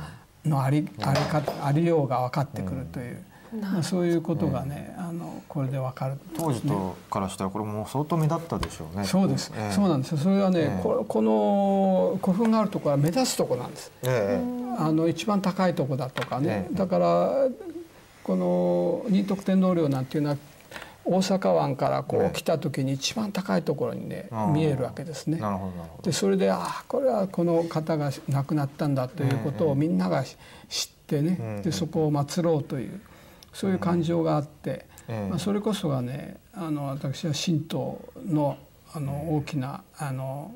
[0.46, 3.24] のありあり方ありようが分かってくるという、
[3.62, 9.04] まあ、そういうことがねあのこれで分かる当時とからしたらこれもう相当目立ったでしょうね。
[9.04, 9.74] そうです、ええ。
[9.74, 10.18] そうなんですよ。
[10.18, 10.84] それはね、ええ。
[10.84, 13.92] ここの古墳があるところは目立つところなんです。
[14.04, 14.42] え
[14.80, 16.76] あの一番高いところだとかね、ええ。
[16.76, 17.32] だから
[18.28, 20.38] この仁徳天皇陵なんていうのは
[21.06, 22.28] 大阪湾からこええ。
[22.28, 25.42] う来た時に一番高いところにね見えるわけですね。
[26.04, 30.36] でそれでああこれはこの方が亡くなったんだということをみんなが知っ
[31.08, 33.00] てね、ええでそこを祀ろうという
[33.54, 35.30] そういう感情があって、ええ。
[35.30, 38.58] まあ、それこそがねあの私は神道の
[38.94, 40.52] あの大きなあの、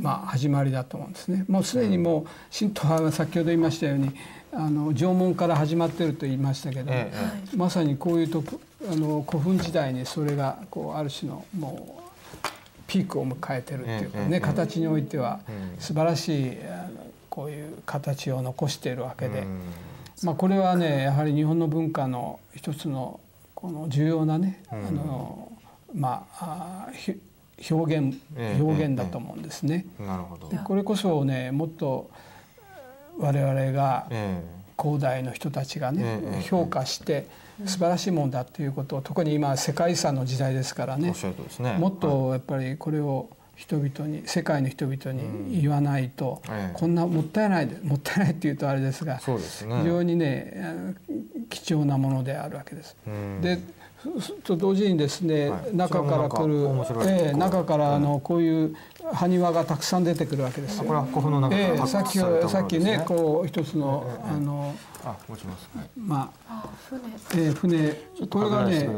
[0.00, 1.44] まあ、始まりだと思うんですね。
[1.48, 4.10] もうすでにもう神道は先ほど言いましたように
[4.56, 7.12] あの縄文から始まってると言いましたけども、え
[7.52, 12.04] えまさにこういうとこあの古墳時代にそれがこうある種のもう
[12.86, 15.80] ピークを迎えてるっていうかね、形においてはうん。
[15.80, 19.60] 素晴らしいあのこういう形を残しているわけで、うん。
[20.22, 23.20] まあ、これはねやはり日本の文化の一つの
[23.54, 24.86] この重要なね、うん。
[24.86, 25.52] あの
[25.94, 26.88] まあ
[27.70, 29.86] 表現ええ表現だと思うんですね。
[29.98, 30.48] なるほど。
[30.48, 32.10] でこれこそねもっと
[33.18, 34.42] 我々がえ
[34.80, 37.26] 広大の人たちがね、ええ評価して
[37.64, 41.14] 素晴らしいもんだということを特に今世界遺産の時代ですからね。
[41.78, 46.74] もっとやっぱりこれを人々に世界の人々に言わないと、ええ。
[46.74, 49.78] こんなもったいないでもったいないっていうとあれですがそうですね。
[49.78, 50.96] 非常にね
[51.50, 52.96] 貴重なものであるわけです。
[53.06, 53.40] うん。
[53.40, 53.60] で
[54.42, 55.76] と同時にですね、はい。
[55.76, 56.54] 中から来る
[57.06, 58.76] ええこう中からあのこういう
[59.12, 60.82] 埴輪がたくさん出てくるわけですよ。
[60.84, 62.50] あこれは古墳の中からええ発さっき掘されたものですね。
[62.50, 64.30] さっきねこう一つの、ええ。
[64.30, 64.74] あの
[65.04, 65.68] あ持ちます。
[65.96, 66.68] まああ
[67.30, 67.46] 船。
[67.46, 68.26] えー船。
[68.28, 68.88] これがね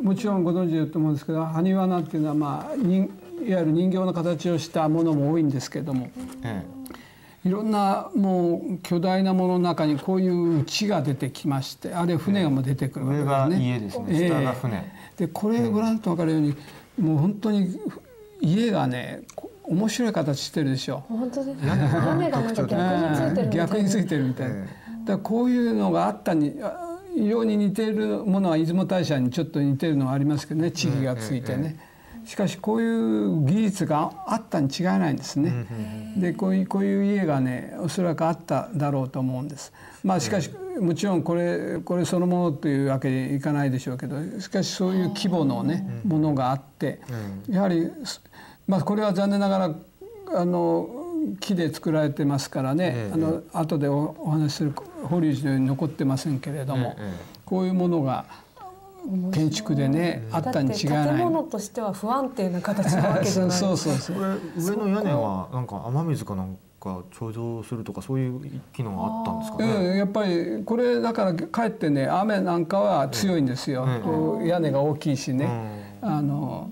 [0.00, 3.10] もちろんご存知だと思うんですけど埴輪なんていうのはまあ人
[3.46, 6.10] いわゆる人形の形をしたものも多いんですけども。
[6.42, 6.62] え
[7.46, 13.68] いろんなもう巨大なものの中にこういう家が出てきましてあるいは船がもう出てくえるわけですね。
[13.68, 14.06] 家ですね。
[14.08, 14.92] ええ下が船。
[15.16, 16.56] でこれご覧と分かるように、
[17.00, 17.78] もう本当に
[18.40, 21.04] 家がねこ面白い形してるでしょ。
[21.08, 21.66] 本当です。
[21.66, 21.76] 屋
[22.16, 23.50] 根がなんか逆についてるみたいな。
[23.50, 24.54] 逆についてるみたいな。
[24.54, 24.68] だか
[25.06, 26.56] らこういうのがあったに
[27.14, 31.76] 非常に似ているものは出雲大社にちょっと似てるのはありますけどね地域がついてね。
[32.26, 35.66] しかしこういう技術があったに違いないんですね。
[36.16, 39.72] でこういうこういう家がねおそらくあっただろうと思うんです。
[40.02, 40.50] まあしかし
[40.80, 47.00] もちろんこれこれそのものというわけにいかないでしょうけどしかしそういう規模のねものがあって
[47.48, 47.88] やはり
[48.66, 49.74] まあこれは残念ながら
[50.34, 50.88] あの
[51.40, 54.72] 木で作られてますからね、あの後でお話しする
[55.04, 56.96] 法隆寺のように残ってませんけれども、
[57.44, 58.26] こういうものが
[59.32, 61.08] 建築でねあったに違いない。
[61.08, 64.16] 建物としては不安定な形なわけじゃない そうそうそう。
[64.16, 69.88] これ上の屋根はなんか雨水かなんか貯蔵するとかそういう機能があったんですかね？
[69.90, 73.86] うん、やっぱりこれだからかえってね雨なんかは強いんですよ。
[74.04, 75.48] こう屋根が大きいしね。
[76.02, 76.70] あの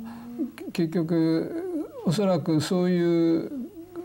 [0.72, 3.50] 結局おそらくそういう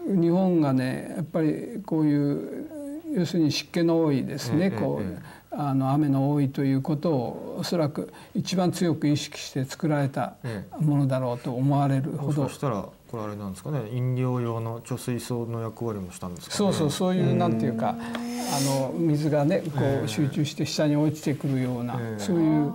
[0.07, 2.67] 日本がねやっぱりこういう
[3.13, 5.03] 要するに湿気の多いですね、こう
[5.51, 10.35] あの雨の多いということをおそらく一番強く意識して作られた
[10.79, 12.47] ものだろうと思われるほど。
[12.47, 13.89] そしたらこれあれなんですかね。
[13.91, 22.73] 飲料用の貯水槽の役割もしたんですか、ね、そうそうそういうなんていうかあの水がねこう集中して下に落ちてくるようなそういう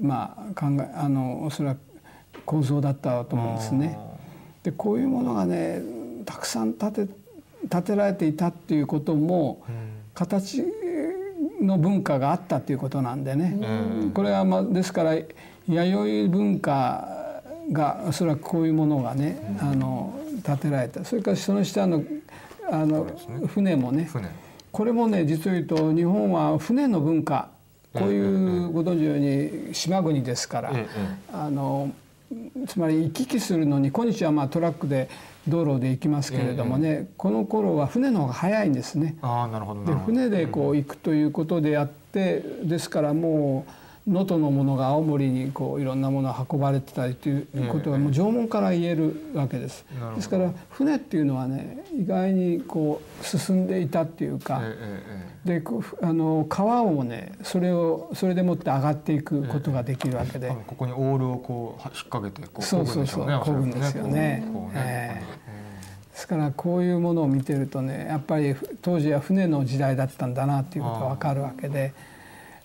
[0.00, 1.78] まあ考えあのおそらく
[2.46, 3.98] 構造だったと思うんですね。
[4.62, 5.82] でこういうものがね
[6.24, 7.08] たくさん建て
[7.68, 9.62] 建てられていたっていうことも、
[10.12, 10.62] 形
[11.64, 13.58] の文化があったっていうことなんでね、
[14.14, 15.14] これはまあですから
[15.66, 17.42] 弥生文化
[17.72, 21.04] がおそらくこういうものがね、あの建てられた。
[21.04, 22.02] それからその下の
[22.70, 23.06] あの
[23.46, 24.08] 船もね。
[24.72, 27.48] これもね実を言うと日本は船の文化
[27.92, 29.18] こういうご存知のよう
[29.68, 30.72] に島国ですから、
[31.32, 31.92] あの
[32.66, 35.08] つまり行き来するのに今日はまあトラックで
[35.48, 39.16] 道路で行きますけれどもね、ええ、この頃は船の方が早いんですね。
[39.22, 49.86] あなるほどで船でこう行くということであって、ですからもう能登のものが青森にこういろんなものを運ばれてたりということはもう縄文から言えるわけです。
[50.14, 54.60] ですから船っていうのはね意外にこう進んでいたっていうか、
[55.46, 55.62] で
[56.02, 64.44] あの川をねそれをそれでもって上がっていくことができるわけで、ここにオールをこう引っ掛けてこうそうそうそう漕ぐんですよね。
[66.12, 71.94] ですからこういうものを見てるとねやっぱり当時は船の時代だったんだなっていうことが分かるわけで。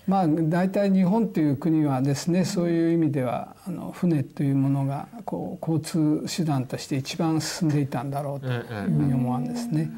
[0.09, 9.91] まあ大体日本という国はですねそういう意味ではあの船というものがこう交通手段として一番進んでいたんだろうというふうに思うんですね。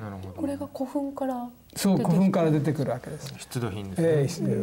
[0.00, 0.28] なるほど。
[0.40, 1.46] これが古墳から
[1.76, 3.34] そう古墳から出てくるわけです。
[3.36, 4.56] 出土品です、ね、え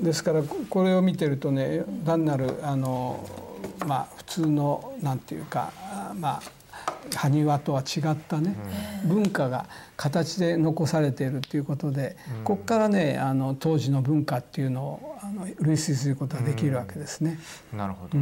[0.00, 3.28] ー、ですからこれを見てるとね単なるあの
[3.86, 5.72] まあ普通のなんていうか
[6.18, 6.42] まあ
[7.08, 8.54] 埴輪とは違ったね、
[9.04, 17.38] 文化が形で残されているということで、ここからねあの当時の文化っていうのをあの類推することができるわけですね。
[17.72, 18.18] なるほど、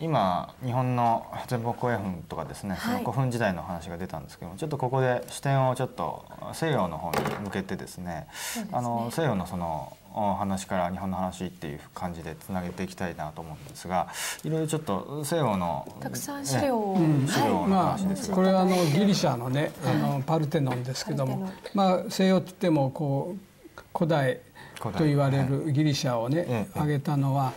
[0.00, 6.24] 今日本の全国公園墳とかですね、その古墳時代の話が出たんですけどもちょっとここで視点をちょっと
[6.54, 8.26] 西洋の方に向けてですね、ね、
[8.72, 14.08] あの西洋のその話から日本の話っていう感じでつなげていきたいなと思うんですが
[14.42, 24.40] いろいろちょっと西洋のたくさん資料を、ね資料の話ですが、まあ、これはあのギリシャのねあのパルテノンですけども、まあ西洋って言ってもこう古代
[24.80, 27.52] と言われるギリシャをね、挙げたのは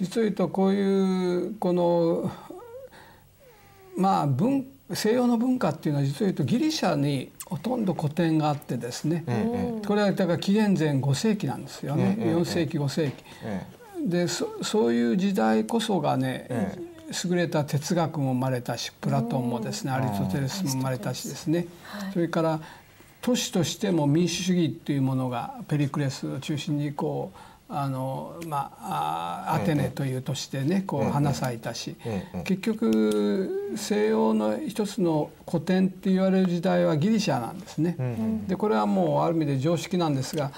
[0.00, 2.30] 実を言うとこういうこの
[3.96, 9.24] まあ文西洋の文化っていうのは実を言うとギリシャにほとんど古典があってですね、
[9.86, 13.24] これはだから紀元前5世紀なんですよね、4世紀5世紀。
[14.08, 16.76] でそそういう時代こそがね、
[17.24, 21.66] 優れた哲学も生まれたしプラトンもですねアリストテレスも生まれたしですね、
[22.12, 22.60] それから
[23.20, 27.38] 都市としても民主主義というものがペリクレスを中心にこう
[27.68, 31.96] あのまあアテネという都市でねこう花咲いたし
[32.44, 37.96] 結局西洋の一つの古典って言われる時代はギリシャなんですね。
[38.46, 40.52] でこれはもうある意味で常識なんですが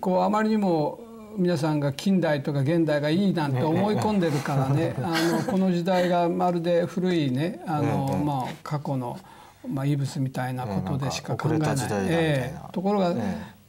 [0.00, 1.00] こうあまりにも
[1.36, 9.18] 皆さんが近代とか現代がいいなんて思い込んでるからねあのこの時代がまるで古いねあの、まあ、過去の、
[9.68, 11.76] まあ、遺物みたいなことでしか考えない。
[12.08, 13.14] えー、ところが、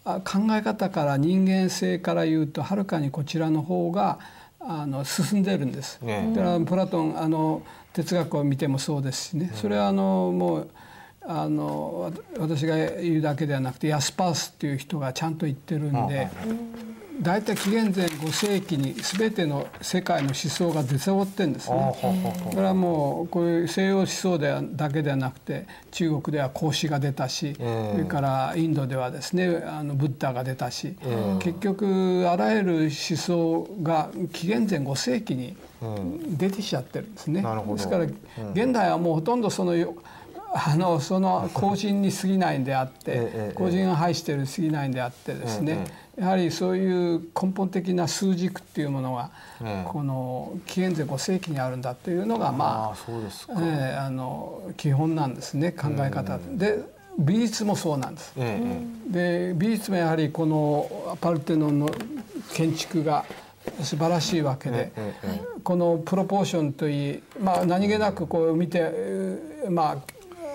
[0.03, 0.21] 考
[0.51, 4.19] え方から人間性から言うとはるかにこちらの方が
[4.59, 5.99] あの進んでるんです。
[6.01, 10.69] ね、だからプラトンあの哲学を見てもそうですしね、それはあのもう
[11.23, 16.29] あの私が言うだけではなくてヤスパースっていう人がちゃんと言ってるんで、
[17.21, 21.95] 大体紀元前5世紀に全ての世界の思想が出揃ってんですね。
[22.49, 30.95] だからもうこういう西洋思想ではだけではなくて中国では孔子が出たし、それからインドではですねあのブッダが出たし、
[31.39, 35.55] 結局あらゆる思想が紀元前5世紀に
[36.37, 37.43] 出てきちゃってるんですね。
[37.43, 38.05] ですから
[38.53, 39.75] 現代はもうほとんどその
[40.53, 45.85] あのその 後人に過ぎないんであって後人が排してるに過ぎないんであってですね
[46.17, 49.31] やはりそういう根本的な数軸っていうものが
[49.85, 52.97] この紀元前5世紀にあるんだというのがまあ
[53.61, 56.79] えあの基本なんですね考え方で
[57.17, 58.33] 美術もそうなんです。
[59.07, 61.89] で美術もやはりこのパルテノンの
[62.53, 63.25] 建築が
[63.83, 64.91] 素晴らしいわけで、
[65.63, 68.91] このプロポーションといい、まあ、何気なくこう見て
[69.69, 69.97] ま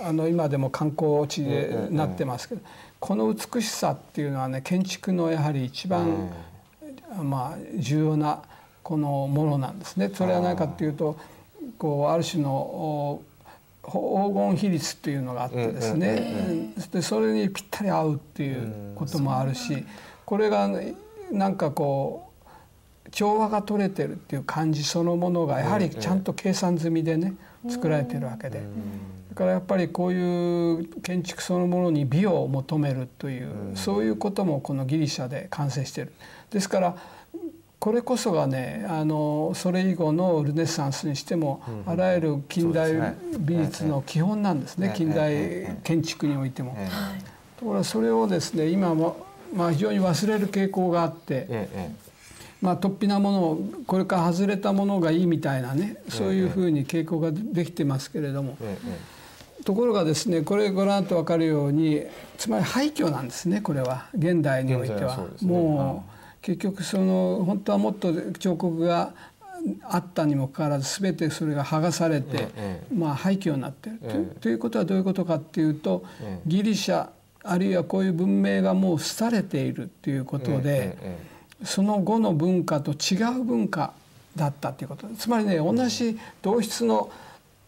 [0.02, 2.60] ああの今でも観光地でなってますけど、
[3.00, 6.30] この美しさっていうのはね建築のやはり一番、
[7.22, 8.42] まあ重要な
[8.82, 10.10] このものなんですね。
[10.14, 11.18] それは何かっていうと
[11.78, 13.20] こうある種の
[13.84, 19.84] 黄金比率っていうのがあってですね、でそれにぴったり合うっていうこともあるし
[20.24, 20.68] これが
[21.30, 22.32] なんかこ
[23.06, 27.34] う調和が取れてるっていう感じそのものがやはりちゃんと計算済みでね
[27.68, 28.62] 作られてるわけで。
[29.36, 36.12] からやっぱりこういう建築そのものに美を求めるという、うん、そういうこともこのギリシャで完成してる。
[36.50, 36.96] ですから
[37.78, 46.76] これこそがねあのそれ以後のルネサンスにしても、うん、あらゆる近代美術の基本なんですね、近代建築においても。
[47.58, 51.68] ところがそれをですね今も、まあ、非常に忘れる傾向があって。
[52.62, 58.56] まあ、突飛なものをこれから外れたものがいいみたいなねそういうふうに傾向ができてますけれども、
[59.64, 62.02] ところがですねこれご覧と分かるように
[62.38, 64.06] つまり廃墟なんですねこれは。
[64.14, 65.16] 現代においては。
[65.16, 69.12] ね、もう結局その本当はもっと彫刻が
[69.82, 72.48] あったにもかかわらず全てそれが剥がされて、
[72.94, 73.98] まあ廃墟になってる、
[74.40, 76.04] ということはどういうことかっていうと、
[76.46, 77.08] ギリシャ
[77.42, 80.96] あるいはこういう文明がもう廃れているっていうことで、
[81.64, 83.92] その後の文化と違う文化
[84.34, 85.06] だったっていうこと。
[85.18, 87.10] つまりね同じ同質の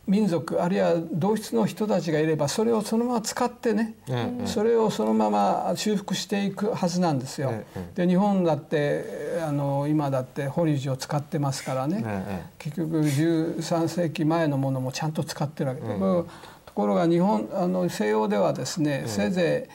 [0.09, 7.51] 民族あるいは同質の人たちがいればそれをそのまま使ってね、うんうん、それをそのまま修復していくはずなんですよ。
[7.51, 9.05] うんうん、で日本だって
[9.47, 12.23] あの今だって法隆寺を使ってますからね、うんうん、
[12.59, 16.31] 結局13世紀前のものもちゃんと使ってるわけで、うんうん、と
[16.75, 19.69] ころが日本あの西洋ではですね、せいぜ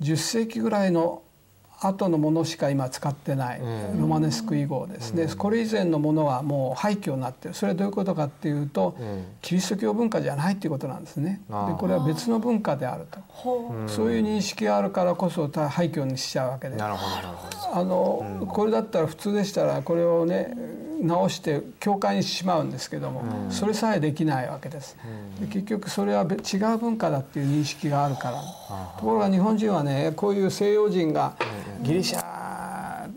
[0.00, 1.22] い10世紀ぐらいの
[1.80, 3.60] 後のものしか今使ってない
[3.98, 7.54] ロマネスク以後ですね、これ以前のものはもう廃墟になってる。
[7.54, 8.96] それはどういうことかっていうと、
[9.42, 11.40] キリスト教文化じゃないっていうことなんですね。
[11.48, 13.20] でこれは別の文化であると。
[13.86, 16.96] そういう認識があるからこそ廃墟にしちゃうわけであ
[17.84, 20.56] のこれだったら普通でしたらこれをね
[21.00, 24.96] 直して教会にしまうんですけども、それさえできないわけです。
[25.40, 28.42] で結局それは違う文化だっていう認識があるから。
[28.98, 31.34] ところが日本人はねこういう西洋人が
[31.82, 33.08] ギリシャ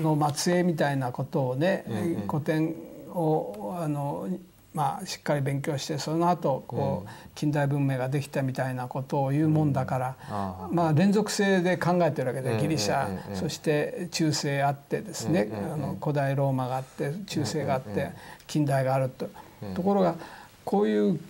[0.00, 1.84] の末裔みたいなことをね、
[2.28, 2.74] 古典
[3.10, 4.28] をあの
[4.74, 10.16] まあ、しっかり勉強してその後こう近代文明ができたみたいなことを言うもんだから、
[10.70, 13.34] まあ、連続性で考えてるわけでギリシャ。
[13.34, 18.12] そして中世あってですねあの古代ローマがあって中世があって
[18.46, 19.28] 近代があると。
[19.74, 20.16] ところが
[20.64, 21.20] こういう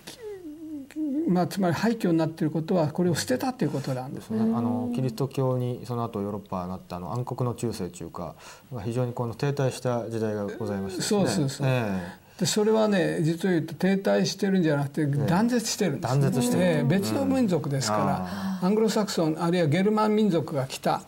[1.27, 4.39] まあ、つまり廃墟になっていることはこれを捨てたということなんですね。
[4.39, 8.35] あのキリスト教にその後ヨーロッパになったあの暗黒の中世中華
[8.73, 11.67] が非常にこの停滞した時代がございました、ね、そうそうそう。
[11.67, 21.03] えーでそれはね実を言うと停滞してるんじゃなくて断絶してるんです、ね、断絶してる、ね、別の民族ですから、うん、アングロサクソンあるいはゲルマン民族が来た、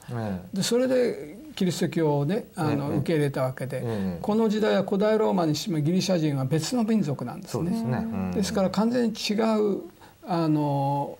[0.54, 7.72] でそれでキリスト教をねあの、受け入れたわけで、この時代は古代ローマにしてもギリシャ人は別の民族なんですね。
[7.72, 9.82] ですね、ですから完全に違う
[10.28, 11.18] あの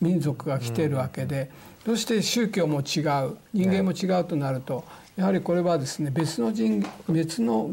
[0.00, 1.50] 民族が来てるわけで、
[1.84, 4.84] そして宗教も違う人間も違うとなると、
[5.16, 7.70] やはりこれはですね別の人別の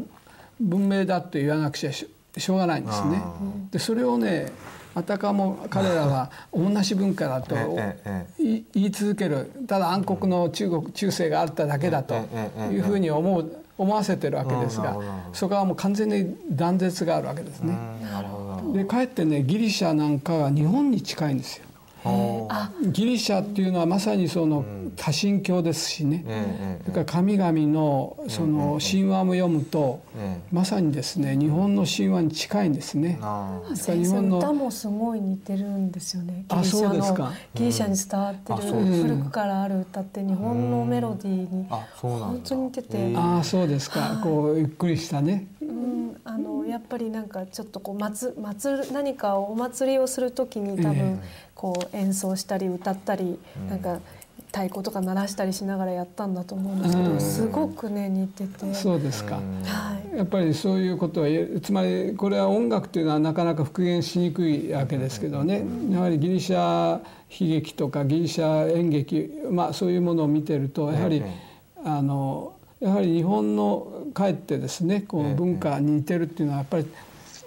[0.58, 3.22] 文明だと言わなくちゃしょうがないんですね。
[3.70, 4.52] でそれをね
[4.94, 7.54] あたかも彼らは同じ文化だと
[8.38, 12.14] 言い続けるただ暗黒の中国中世があっただけだと
[12.70, 14.98] いうふうに思う思わせてるわけですが
[15.32, 17.78] そこはもう完全に断絶があるわけですね。
[18.74, 21.64] でかえってねギリシャなんかは日本に近いんですよ。
[22.04, 22.70] あ。
[22.82, 24.64] ギリシャっていうのはまさにその
[24.96, 33.18] 多神教ですしね、ええそれから神々のその神話も読むと、えまさにですね日本の神話に近いんですね。
[33.22, 36.44] ああ先生歌もすごい似てるんですよね。
[36.48, 38.72] ギあリシャのそうですかギリシャに伝わってる
[39.02, 42.26] 古くからある歌って日本のメロディーにあそうなんだ。
[42.26, 45.46] 本当に似てて、ああそうですか、こうゆっくりしたね。
[45.62, 51.20] うん、あのやっぱりなんかちょっとこう祭祭る何かお祭りをする時に多え分
[51.60, 53.38] こう演奏したり歌ったり、
[53.68, 54.00] なんか
[54.46, 57.20] 太鼓とか鳴らしたりしながらやったんだと思うんですけど、うん。
[57.20, 59.34] すごくね似てて、そうですか。
[59.34, 61.26] はい、やっぱりそういうことは
[61.62, 65.62] つまりこれは音楽というのはなかなか復元しにくいわけですけどね。
[65.90, 71.50] やはりギリシャ悲劇とかギリシャ演劇、まあ、そういうものを見てるとやはりええ
[71.84, 76.86] あのやはり日本のかえってですねこええう文化に似てるっていうのはやっぱり、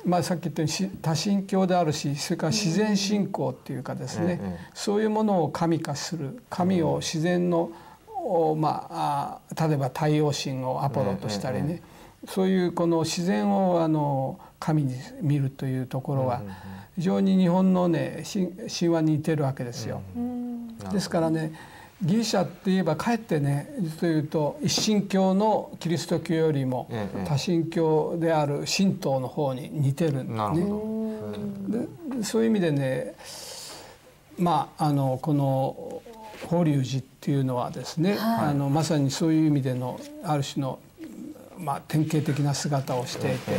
[0.05, 7.71] まあ、さっき言ったようにし多神教であるしそれから自然信仰っていうかですね、ええそういうものを神化する神を自然の、
[8.07, 11.81] おまあ、あ例えば太陽神をアポロとしたりね、
[12.27, 16.41] そういうこの自然をあの神に見るというところは
[16.95, 20.01] 非常に日本のね神神話に似てるわけですよ。
[20.15, 20.77] うん。
[20.77, 21.53] ですからね
[22.03, 31.87] ギリシャって言えばかえってね実を言うと一神教のキリスト教よりもええ多神教である神道の方に似てるんでね。
[32.19, 33.15] でそういう意味でね
[34.37, 36.01] まああのこの
[36.47, 38.49] 法隆寺っていうのはですね、はい。
[38.49, 40.79] あのまさにそういう意味でのある種の、
[41.57, 43.51] まあ、典型的な姿をしていて、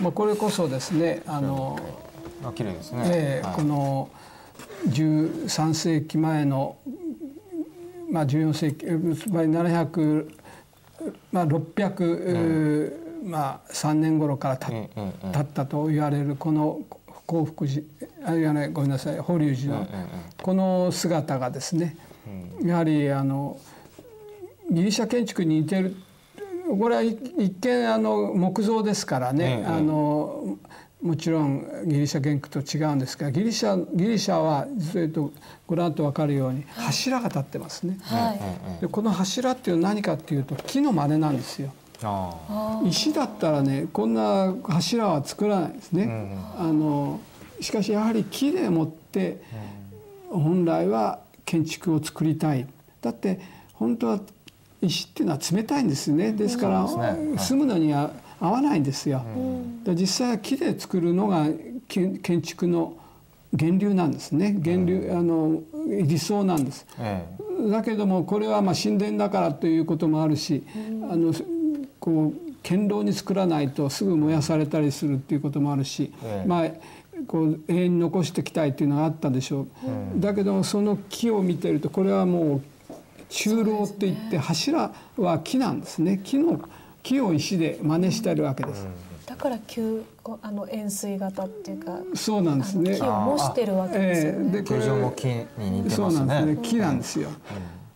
[0.00, 1.78] まあ、これこそですねあの、
[2.44, 3.56] あ綺麗ですね、ええはい。
[3.56, 4.10] この
[4.88, 6.76] 13世紀前の、
[8.10, 8.86] まあ、14世紀
[9.16, 10.30] つまり700、
[11.32, 16.80] まあ、600、まあ、3年頃からた、ええええ経ったと言われるこの
[17.26, 17.82] 興福寺
[18.24, 19.86] あるいはねごめんなさい法隆寺の
[20.42, 21.96] この姿がですね
[22.64, 23.60] やはりあの
[24.70, 25.96] ギリシャ建築に似てる。
[26.78, 30.56] これは一一見あの木造ですからね、ええあの
[31.02, 35.32] もちろんギリシャ建築と違うんですがギリシャギリシャは実を言うと
[35.66, 37.98] ご覧と分かるように柱が立ってますね。
[38.02, 38.34] は
[38.78, 41.72] い、でこの柱っていうのは何かっていうと木の真似なんですよ。
[42.84, 46.36] 石だったらねこんな柱は作らないですね。
[46.58, 47.20] あの
[47.60, 49.42] しかしやはり木でもって
[50.28, 52.66] 本来は建築を作りたい。
[53.00, 53.40] だって
[53.72, 54.20] 本当は
[54.82, 56.32] 石っていうのは冷たいんですね。
[56.32, 56.88] ですから、
[57.38, 58.10] 住むのには
[58.40, 59.22] 合わないんですよ。
[59.84, 61.46] で実際は木で作るのが
[61.88, 62.96] 建建築の
[63.52, 64.52] 源流なんですね。
[64.52, 66.86] 源流あの理想なんです。
[66.98, 67.26] え
[67.70, 70.62] だけどもこれはまあ神殿だからということもあるし、
[71.10, 71.34] あの
[71.98, 76.48] こう堅牢に作らないとすぐ燃やされたりするっていうこともあるし、ええ。
[76.48, 76.70] まあ
[77.26, 79.66] こう永遠に残していきたいっていうのがあったでしょう、
[80.16, 82.62] だけどもその木を見てるとこれはもう
[83.28, 86.20] 中楼って言って柱は木なんですね。
[86.24, 86.58] 木の
[87.02, 88.86] 木を石で真似してるわけです、
[89.26, 92.96] だから急こうあの円錐型っていうかそうなんですね。
[92.96, 94.38] 木を模してるわけですよね。
[94.38, 96.26] ええでこれ形状も木に似てそうますね。
[96.26, 96.68] なんですね。
[96.68, 97.28] 木なんですよ、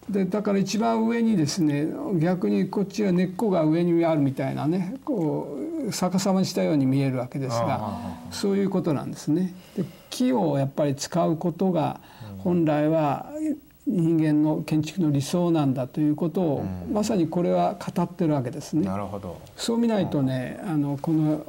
[0.09, 1.89] でだから一番上にですね
[2.19, 7.99] 逆にこっちは根っこが上にあるみたいなねこう逆さまにしたように見えるわけですが
[8.31, 9.55] そういうことなんですね。
[9.77, 12.01] で木をやっぱり使うことが
[12.39, 13.27] 本来は
[13.87, 18.87] 人間の建築の理想なんだということをまさにこれは語ってるわけですね。
[18.87, 19.41] なるほど。
[19.57, 21.45] そう見ないとねあのこの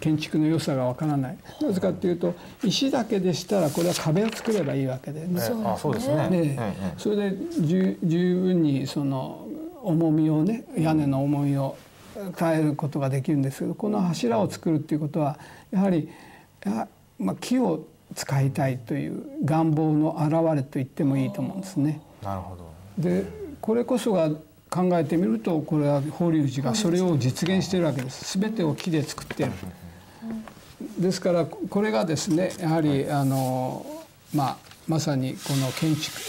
[0.00, 1.38] 建築の良さがわからない。
[1.62, 5.20] なぜかっていうと石だけでしたらこれは壁を作ればいいわけで。
[5.26, 5.40] ね。
[5.78, 6.28] そうですね。
[6.28, 6.58] ねえ。
[6.58, 9.46] えそれで十十分にその
[9.82, 11.76] 重みをね屋根の重みを
[12.36, 15.38] 耐えることができるんですけどこの柱を作るっていうことは
[15.70, 16.08] やはり
[16.64, 16.88] や、
[17.18, 22.00] まあ、木を使いたいという願望の表れと言ってもいいと思うんですね。
[22.22, 22.64] なるほど。
[22.98, 23.24] で
[23.60, 24.30] これこそが
[24.70, 28.38] 考えてみるとこれは法隆寺がそれを実現しているわけです。
[28.38, 29.52] 全てを木で作っている。
[30.98, 33.84] ですからこれがですねやはりあの、
[34.34, 34.56] まあ、
[34.86, 36.20] まさにこの建築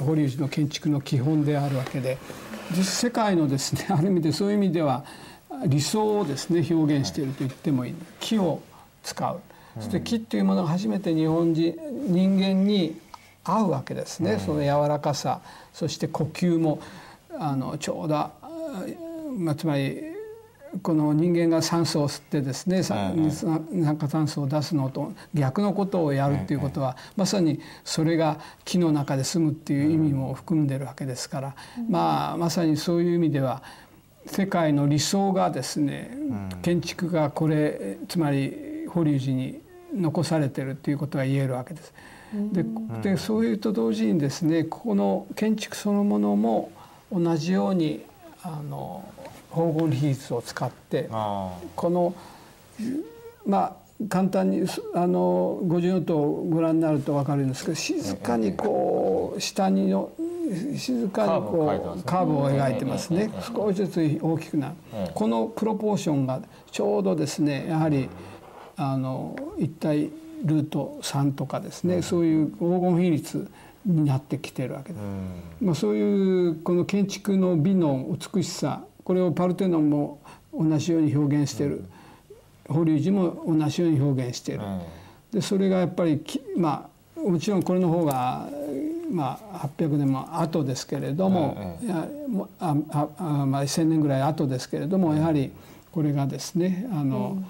[0.00, 2.18] 法隆寺の建築の基本であるわけで
[2.72, 5.04] 実世界のですね ある意味でそういう意味では
[5.66, 7.94] 理想をですね表現していると言ってもいい。
[8.20, 8.60] 木を
[9.02, 9.40] 使う
[9.76, 11.74] そして木っていうものが初めて日本人
[12.08, 12.98] 人間に
[13.44, 15.40] 合うわけですね、その柔らかさ。
[15.72, 16.80] そして呼吸も
[17.38, 18.30] あのちょうど、あ
[19.36, 20.02] まあ、つまり
[20.82, 31.54] この人間が酸素を吸ってですね、さ二酸化炭素を出すのと逆のことをやるっていうことは、まさにそれが木の中で住むっていう意味も含んでるわけですから、
[31.88, 33.62] まあまさにそういう意味では
[34.26, 36.16] 世界の理想がですね、
[36.62, 39.60] 建築がこれつまり法隆寺に
[39.94, 41.92] 残されてるっていうことが言えるわけです。
[42.52, 42.64] で
[43.02, 46.70] でそういうと同時にですねここの建築そのものも
[47.12, 48.04] 同じように
[48.42, 49.04] あの
[49.52, 52.14] 黄金比率を使ってあこの
[53.46, 60.10] まあ簡単にあの五重の塔をご覧になると分かるんですけど静かにこう下にの
[60.76, 63.30] 静かにこうカーブを描いてますね。
[63.54, 64.74] 少しずつ大きくなる。
[65.14, 68.08] このプロポーションがちょうどですねやはり
[68.76, 70.10] あの1対
[70.44, 73.50] ルート3とかですねそういう黄金比率
[73.86, 75.02] になってきてるわけです。
[75.60, 80.20] まあ、そういうこの建築の美の美しさこれをパルテノンも
[80.52, 81.84] 同じように表現してる、
[82.68, 84.60] 法隆寺も同じように表現してる。
[85.32, 88.48] でそれがやっぱりきまあもちろんこれの方が
[89.10, 95.52] まあ800年も後ですけれども、いやもあああまあ1,000年ぐらい後ですけれどもやはり
[95.92, 97.42] これがですねあの、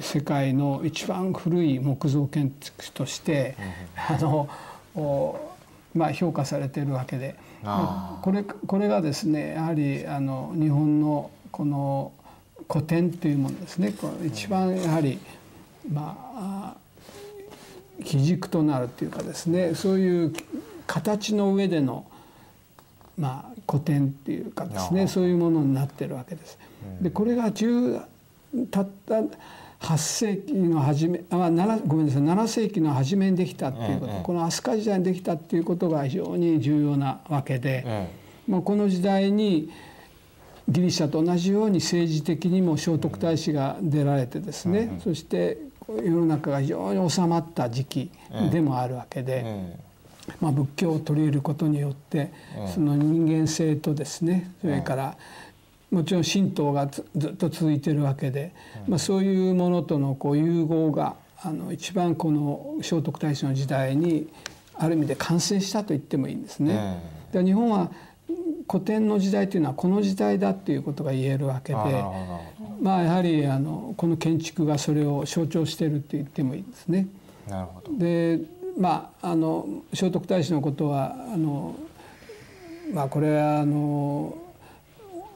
[0.00, 3.56] 世界の一番古い木造建築として、
[4.08, 4.48] あの
[4.94, 5.38] お
[5.94, 8.22] まあ、評価されているわけで、まあ。
[8.22, 12.12] これこれがですねやはりあの日本のこの
[12.68, 13.94] 古典というものですね。
[14.26, 15.18] 一番やはり
[15.90, 16.74] まあ
[18.04, 19.74] 基軸となるというかですね。
[19.74, 20.32] そういう
[20.86, 22.06] 形の上での
[23.18, 25.06] まあ古典っていうかですね。
[25.06, 26.58] そういうものになってるわけです。
[27.00, 28.02] でこれが10
[28.70, 29.22] たった
[29.80, 38.08] 8世紀の初めあ7ごめんなさい7世紀の初めにできたっていうこと、この飛鳥時代にできたっていうことが非常に重要なわけで、
[38.48, 39.70] まあ、この時代に
[40.68, 45.58] ギリシャと同じように政治的にも聖徳太子が出られてですね、そして
[45.88, 48.10] 世の中が非常に収まった時期
[48.50, 49.86] でもあるわけで。
[50.40, 52.32] まあ、仏教を取り入れることによって
[52.74, 55.16] その人間性とですねそれから
[55.96, 58.52] もちろん神道がずずっと続いてるわけで、
[58.86, 64.28] まあ、そういうものとのこう融合があの一番この聖徳太子の時代に
[64.74, 67.00] ある意味で完成したと言ってもいいんですね。
[67.32, 67.90] で日本は
[68.70, 71.78] 古典の時代というのはこの時代だっていうことが言えるわけで
[72.82, 77.06] まあやはりあのこの建築がそれを象徴してるって言ってもいいんですね。
[77.48, 78.38] なるほどで
[78.78, 81.74] まああの聖徳太子のことはあの
[82.92, 84.36] まあこれはあの、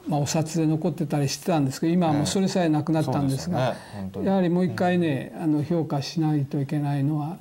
[0.07, 3.75] まあ、お札で残ってたりしてたんですけど今はもうそれさえなくなったんですが、
[4.23, 7.37] やはりもう一回ね、あの評価しないといけないのは、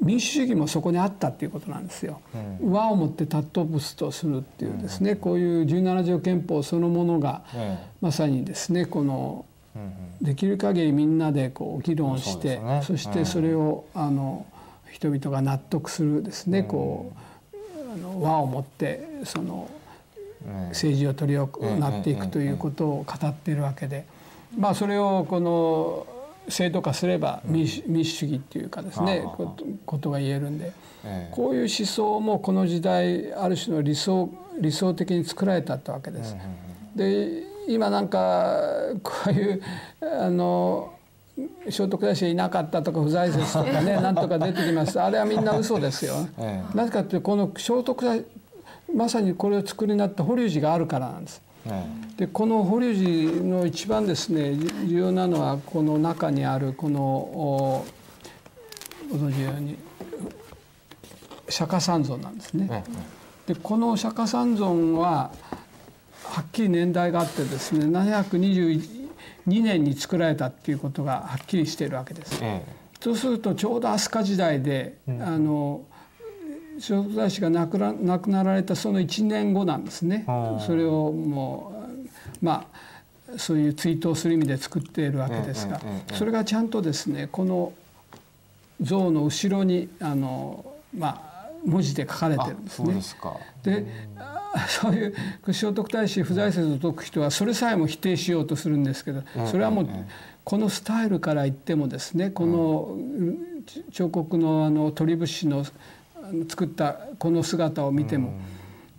[0.00, 2.20] 民主主義もそこにあったっていうことなんですよ。
[2.62, 7.42] 和をもって尊ぶとするっていうですね、こういう17条憲法そのものが、
[8.00, 9.44] まさにですねこの
[10.20, 14.46] できる限りみんなでこう議論してそ,、してそれをあの
[14.90, 17.12] 人々が納得するですね、こ
[17.52, 17.56] う
[17.92, 19.68] あの和をもってその
[20.68, 24.04] 政治を取り行っていくということを語っているわけで、
[24.56, 26.06] まあそれをこの
[26.48, 29.24] 制度化すれば民主,、民主主義っていうかですね
[29.86, 30.72] ことが言えるんで、
[31.30, 34.30] こういう思想もこの時代ある種の理想
[34.60, 36.36] 理想的に作られたってわけです。
[36.94, 38.60] で今なんか
[39.02, 39.62] こういう
[40.00, 40.92] あの
[41.68, 45.00] 聖徳太子いなかったとか不在説とかね なんとか出てきます。
[45.00, 46.14] あれはみんな嘘ですよ。
[46.74, 48.24] なぜかというとこの聖徳太子
[48.92, 51.42] まさにこれを作りになった法隆寺があるからなんです。
[52.16, 54.54] でこの法隆寺の一番ですね
[54.86, 57.84] 重要なのはこの中にあるこの
[59.10, 59.76] ご存知のように
[61.48, 62.84] 釈迦三尊なんですね。
[63.46, 65.32] でこの釈迦三尊は
[66.24, 68.82] はっきり年代があってですね722
[69.46, 72.42] 年に作られたっていうことがはっきりしているわけです。
[73.00, 75.82] そうするとちょうど飛鳥時代で、うん、あの
[76.78, 80.24] 聖徳太子が亡くな亡くなられたその1年後なんですね。
[80.66, 81.88] それをも
[82.42, 82.66] うま
[83.32, 85.80] あそういう追悼する意味で作っているわけですが、
[86.12, 87.72] それがちゃんとですねこの
[88.80, 90.64] 像の後ろにあの
[90.96, 93.00] まあ文字で書かれてるんですね。
[93.62, 93.86] で
[94.68, 95.14] そういう
[95.52, 99.88] 聖徳太子不在説を説く人はそれさえも否定しようとするんですけどそれはもう
[100.44, 102.96] このスタイルから言ってもですねこの
[103.90, 105.64] 彫刻のあの鳥節の
[106.48, 108.34] 作ったこの姿を見ても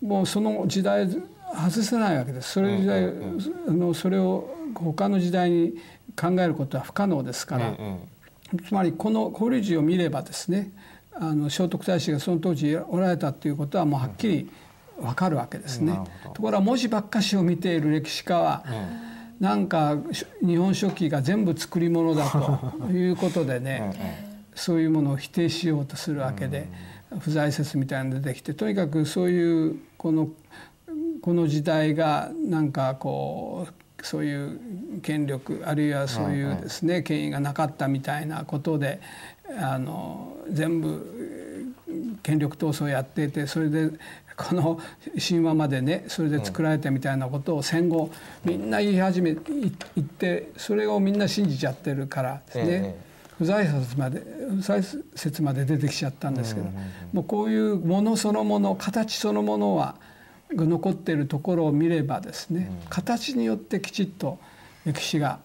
[0.01, 2.51] もうその時代外せないわけです。
[2.53, 5.73] それ時代あのそれを他の時代に
[6.15, 7.73] 考えることは不可能ですから。
[8.67, 10.71] つまりこの法隆寺を見ればですね
[11.13, 14.49] あの聖徳太子がその当時おられたということはもうはっきり
[14.99, 15.99] 分かるわけですね。
[16.33, 18.63] ところが文字ばっかしを見ている歴史家は、
[19.39, 19.97] なんか
[20.45, 24.23] 「日本書紀」が全部作り物だということでね
[24.55, 26.67] そういうものを否定しようとするわけで
[27.19, 30.29] 不在説みたいなのが出てきてとにかくそういうこの
[31.21, 39.01] この時代がなんかこうそういう権力あるいはそういうですね権威がなかったみたいなことで
[39.59, 41.73] あの全部
[42.21, 43.89] 権力闘争をやっていてそれで
[44.37, 44.79] この
[45.27, 48.11] 神話までねそれで作られたみたいなことを戦後
[48.43, 53.04] みんな言い始め言ってそれをみんな信じちゃってるからですね。
[53.37, 54.81] 不在説まで不在
[55.15, 56.67] 説まで出てきちゃったんですけど、
[57.13, 59.95] もうこういうものそのもの形そのものは
[60.51, 64.39] 残っているところを見ればですね、形によってきちっと
[64.85, 65.39] 歴史が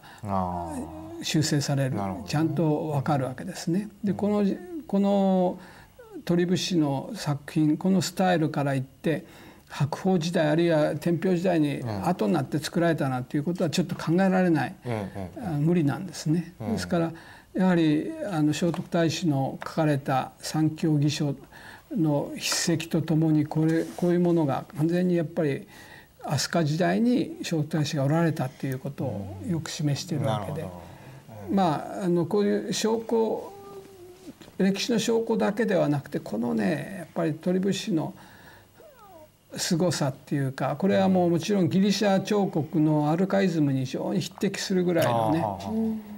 [1.21, 3.89] 修正されるちゃんと分かるわけですね。
[4.03, 4.45] でこの
[4.87, 5.59] この
[6.23, 9.25] 鳥節の作品このスタイルからいって
[9.69, 14.75] 白鳳時代あるいは天平時代に後になって作られたなんていうことはちょっと考えられない、
[15.59, 16.53] 無理なんですね。
[16.59, 17.11] ですから
[17.53, 21.35] やはりあの聖徳太子の書かれた三教義書
[21.95, 25.67] の筆跡とともにこれこういうものが完全にやっぱり
[26.23, 30.67] 飛鳥時代に聖徳太子がおられたっていうことをよく示しているわけで、
[31.51, 33.51] まああのこういう証拠
[34.57, 38.13] 歴史の証拠だけではなくてこのねやっぱり鳥節の
[39.57, 46.10] 凄さっていうかこれはもうもちろんギリシャ彫刻のアルカイズムに非常に匹敵するぐらいのね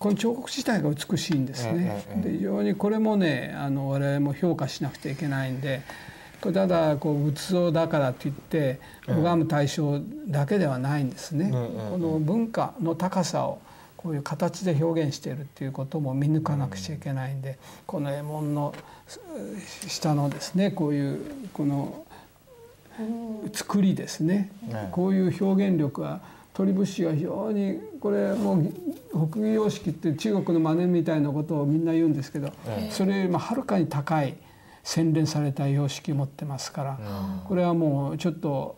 [0.00, 2.04] この彫刻自体が美しいんですね。
[2.24, 5.82] で非常にこれもねあの我々も評価しなくてはいけないんで
[6.40, 11.50] これただこう仏像だからといって拝む対象だけではないんですね。
[11.90, 13.60] この文化の高さを
[13.98, 18.74] こういう形で表現しているっていうことも見抜かなくちゃいけないんで、この右衛門の
[19.86, 21.20] 下のですねこういう
[21.52, 22.06] この
[23.52, 24.50] 作りですね、
[24.92, 26.20] こういう表現力は
[26.60, 32.52] 鳥節は非常にこれもう北魏様式って中国の真似みたいなことをみんな言うんですけど、
[32.90, 34.34] それよりもはるかに高い
[34.84, 36.98] 洗練された様式を持ってますから、
[37.46, 38.76] これはもうちょっと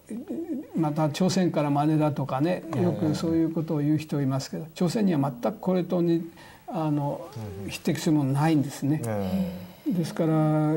[0.76, 6.30] また朝鮮から真似だとかねよくそういうことを言う人いますけど朝鮮には全くこれとに
[6.68, 7.28] あの
[7.66, 9.02] 匹敵するものないんですね。
[9.88, 10.74] ですから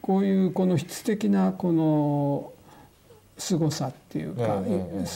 [0.00, 2.52] こういうこの質的なこの
[3.36, 4.62] 凄さっていうか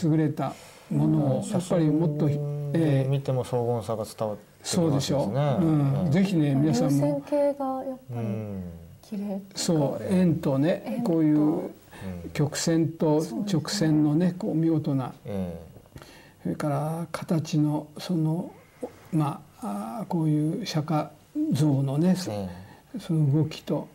[0.02, 0.54] 優れた
[0.94, 7.22] ものをやっぱりもっと、えー、見ても荘厳さが伝わってそうでしょう、うん、ぜひね皆さんも。
[7.28, 8.26] 系がやっぱり
[9.02, 11.70] 綺麗そう円とねこういう
[12.32, 15.12] 曲線と直線のねこう見事な、
[16.42, 18.50] それから形のその
[19.12, 21.08] まあこういう釈迦
[21.52, 23.88] 像のね、その動きと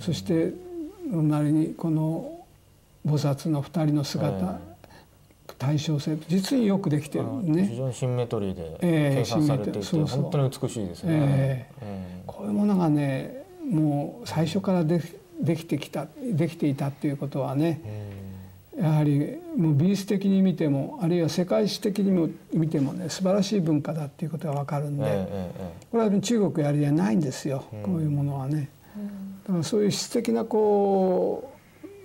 [0.00, 0.52] そして
[1.10, 2.44] 隣にこの
[3.06, 4.58] 菩薩の二人の姿、
[5.58, 7.66] 対称性実によくできてるね。
[7.66, 15.00] 非常にシンメトリーで計算されていて、えー、本当に美しいですね、えーえー、こういうものがねもう最初からで
[15.40, 17.80] できてきたできていたっていうことはね、
[18.78, 25.26] やはりもう美術的に見てもあるいは世界史的にも見てもね素晴らしい文化だっていうことが分かるんで、
[25.90, 28.70] これは中国やりじゃないんですよ、こういうものはね。
[29.46, 31.55] だからそういう質的なこう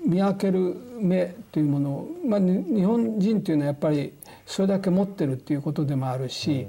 [0.06, 4.14] 見分ける目というものを、まあ、日本人というのはやっぱり
[4.46, 6.68] それだけ持ってるっていうことでもあるし、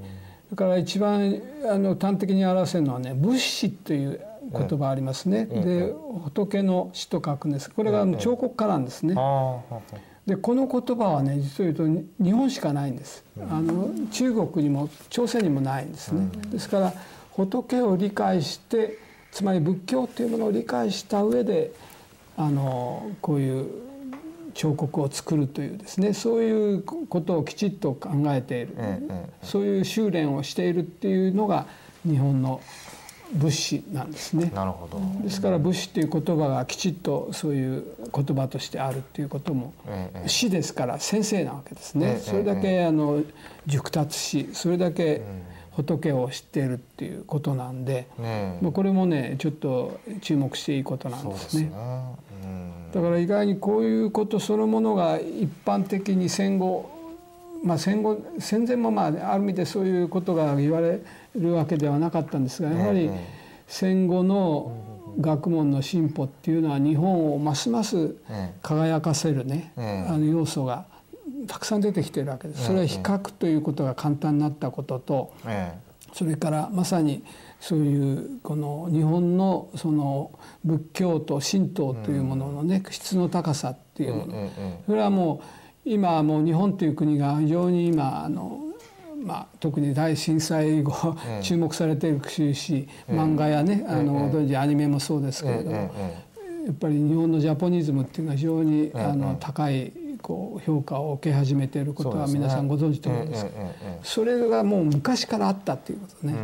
[0.48, 4.20] それから一番あの端的に表せるのはね物資という
[4.52, 5.46] 言葉ありますね。
[5.46, 7.70] で仏の死と書くんです。
[7.70, 9.14] これが彫刻家なんですね。
[10.26, 13.24] でこの言葉はね実を言うと日本しかないんです。
[13.50, 16.28] あの中国にも朝鮮にもないんですね。
[16.50, 16.92] ですから
[17.30, 18.98] 仏を理解して
[19.32, 21.72] つまり仏教というものを理解した上で
[22.42, 23.70] あのこういう
[24.54, 28.76] 彫刻を作るというですねそういうことをきちっと考えている、
[29.42, 31.66] そういう修練をしているっていうのが
[32.06, 32.60] 日本の
[33.34, 34.52] 物資なんですね。
[34.54, 35.00] なるほど。
[35.22, 37.84] ですから物資という言葉がきちっとそういう
[38.14, 39.72] 言葉としてあるっていうことも、
[40.26, 42.18] 師ですから先生なわけですね。
[42.20, 43.22] それだけあの
[43.66, 45.22] 熟達し、それだけ
[45.70, 48.06] 仏を知っているっていうことなんで、
[48.60, 51.72] もうこれもねちょっと注目していいことなんですね。
[52.92, 56.90] だから意外にこういうことそのものが一般的に戦後
[57.64, 61.00] まあ戦後戦前もまあある意味でそういうことが言われ
[61.34, 63.10] るわけではなかったんですがやはり
[63.66, 64.72] 戦後の
[65.20, 68.14] 学問の進歩っていうのは日本をますます
[68.62, 70.86] 輝かせるねあの要素が
[71.46, 72.66] たくさん出てきてるわけです。
[72.66, 75.32] それは比較ということが簡単になったことと
[76.12, 77.24] それからまさに
[77.62, 84.50] そういうこの日本のその仏教と神道というもののね質の高さっていうもの。
[84.84, 85.40] それはも
[85.86, 88.58] う今もう日本という国が非常に今あの
[89.24, 95.76] まあ、特に大震災後注目されているし、漫画やねあの同時アニメもそうですけれども、
[96.66, 103.56] やっぱり日本のジャポニズムっていうのは非常にあの高いこう評価を受け始めていることは皆さんご存知と思うんですけど
[104.02, 106.34] それがもう昔からあったっていうことね。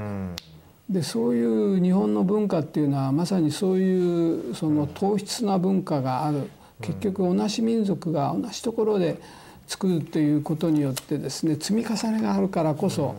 [0.89, 6.51] でそういう日本の文化っていうのはまさにそういうその糖質な文化がある。
[6.81, 9.21] 結局同じ民族が同じところで
[9.67, 13.15] 作るということによってですね積み重ねがあるからこそ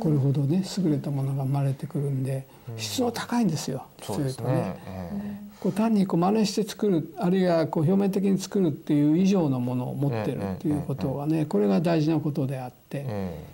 [0.00, 2.46] これほどね優れたものが生まれてくるんで
[2.76, 5.42] 質の高いんですよ実を言うとね。
[5.60, 13.06] こう単にこう真似して作るあるいはこう表面的に作るっていう以上のものを持ってるっていうことがねこれが大事なことであって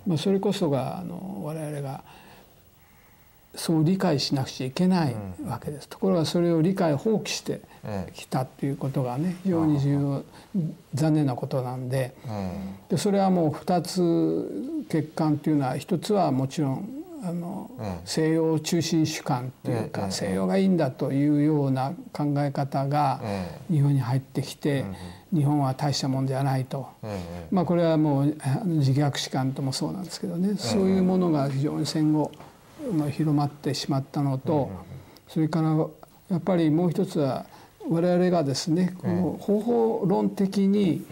[0.07, 2.03] まあそれこそがあの我々が
[3.59, 7.61] そう理解しなくちゃいけないわけです、ところがそれを理解放棄して
[8.14, 10.24] きたっていうことがね非常に重要
[10.94, 12.14] 残念なことなんで。
[12.88, 16.88] でそれはもう2つ欠陥っていうのは一つはもちろん
[17.24, 17.68] あの
[18.04, 23.20] 西洋中心主観っていうか西洋がいいんだというような考え方が
[23.68, 24.84] 日本に入ってきて
[25.34, 26.88] 日本は大したもんではないと。
[27.50, 28.36] まあこれはもう
[28.66, 30.54] 自虐史観ともそうなんですけどね。
[30.56, 32.30] そういうものが非常に戦後
[33.10, 34.70] 広まってしまったのと
[35.28, 35.76] それから
[36.30, 37.46] やっぱりもう一つは
[37.88, 41.04] 我々がですねこの方法論的に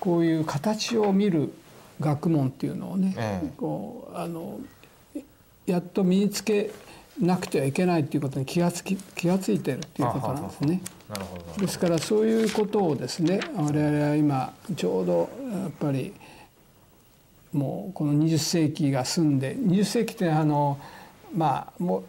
[0.00, 1.52] こういう形を見る
[2.00, 4.60] 学問っていうのをねこうあの
[5.66, 6.70] やっと身につけ
[7.20, 10.80] なくてはいけないっていうことに気がつき気がついてるっていうことなんですね。
[11.58, 15.30] ですからそういうことをですね我々は今ちょうど
[15.62, 16.14] やっぱり
[17.52, 20.78] もうこの20世紀が済んで20世紀ってあの
[21.34, 22.04] まあもう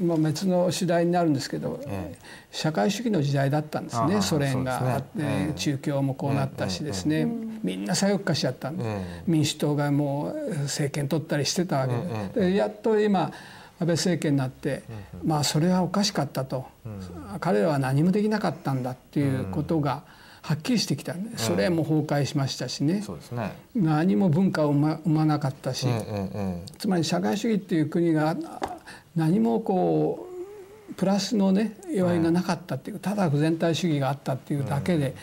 [0.00, 2.18] もう別の時代になるんですけど、ええ、
[2.50, 7.26] 社会主義の時代だったんですねソ連があって、ね、中共もこうなったしですね、
[7.62, 8.84] みんな左翼化しちゃったんで、
[9.26, 11.94] 民主党がもう政権取ったりしてたわけ
[12.40, 13.30] で,、でやっと今
[13.78, 14.82] 安倍政権になって、
[15.24, 16.66] まあそれはおかしかったと、
[17.40, 20.02] 彼らは何もできなかったんだっていうことが、
[20.44, 21.14] はっきりしてきた。
[21.14, 21.30] ん。
[21.30, 23.56] でソ連も崩壊しましたしね,、ね。
[23.74, 25.86] 何も文化を生まなかったし、
[26.76, 28.36] つまり社会主義っていう国が
[29.16, 30.28] 何もこ
[30.90, 35.14] うプラスのね要因がなかったっていうただ全体主義があったっていうだけで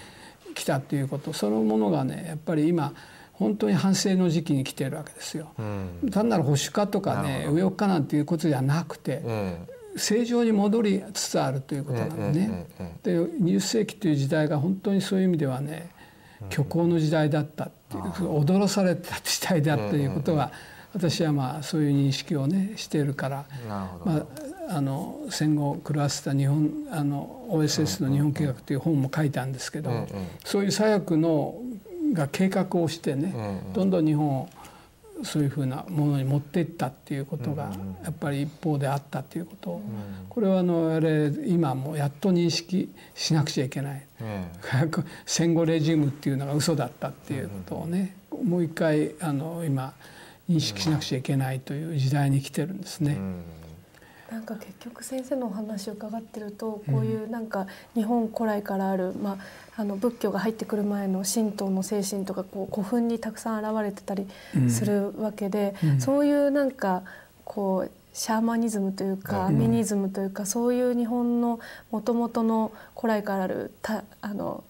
[0.56, 1.34] 来たっていうこと。
[1.34, 2.92] そのものがねやっぱり今
[3.34, 5.52] 本当に反省の時期に来てるわけですよ。
[6.12, 9.22] 単なる保守化とかね右翼化なんていうことじゃなくて、
[9.98, 12.66] 正常に戻りつつあるということなのね。
[13.04, 15.90] で20世紀という時代が本当にそういう意味ではね
[16.50, 20.52] 虚構の時代だったっていう驚された時代だということが
[20.94, 24.26] 私はまあそういう認識をねしているからまあ
[24.78, 30.08] あの戦後狂わせた日本あの OSS の日本計画という本も書いたんですけど
[30.46, 31.56] そういう左翼の
[32.14, 34.50] が計画をしてねどんどん日本を
[35.24, 37.72] そういうふうなものに持っていったっていうことが
[38.04, 39.82] やっぱり一方であったっていうこと。
[40.30, 44.06] これはあのあれ今もやっと認識しなくちゃいけない、
[45.26, 49.94] 戦後レジームっていうのが嘘だったっていうことをねもう一回あの今
[50.50, 53.18] 認識しなくちゃいけないという時代に来てるんですね。
[54.32, 59.38] なんか結局先生のお話を伺ってるとこういうなんか日本古来からある、ま
[59.78, 64.26] あ、あの仏教が入ってくる前の神道の精神とかこう古墳にたくさん現れてたり
[64.70, 67.04] するわけで、うん、そういうなんか
[67.44, 71.62] こうシャーマニズムというか、ミニズムというかそういう日本の
[71.92, 74.66] もともとの古来からあるたあの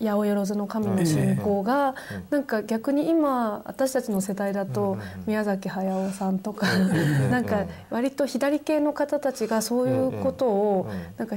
[0.00, 1.94] 八百万の神の信仰が
[2.30, 6.66] なんか逆に今私たちの世代だと宮崎駿さんとか
[7.30, 10.86] なんか割と左系の方たちがそういうことを
[11.16, 11.36] なんか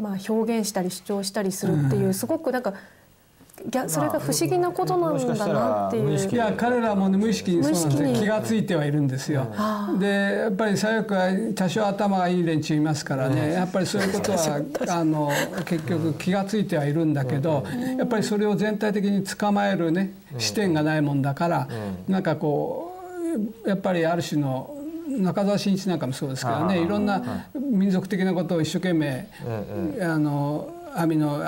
[0.00, 2.74] まあ表現したり主張したりするっていうすごくなんか
[3.88, 6.28] それが不思議なことなんだなっていう。
[6.28, 9.46] いや彼らも、ね、無意識にそうなんです気が付いてはいるんですよ。
[9.98, 13.52] でやっぱり左翼は多少頭がいい連中いますからね。
[13.52, 15.30] やっぱりそういうことは あの
[15.64, 17.64] 結局気が付いてはいるんだけど
[17.96, 21.68] やっぱりそれを全体的に捕まえるね視点がないもんだから
[22.08, 22.92] なんかこ
[23.64, 24.74] うやっぱりある種の
[25.08, 26.80] 中澤慎一なんかもそうですけどね。
[26.80, 29.26] いろんな民族的なことを一生懸命
[30.02, 31.40] あの阿弥の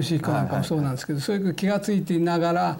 [0.00, 2.78] 吉彦なんかもそうなんですけど、そういう気が付いていながら、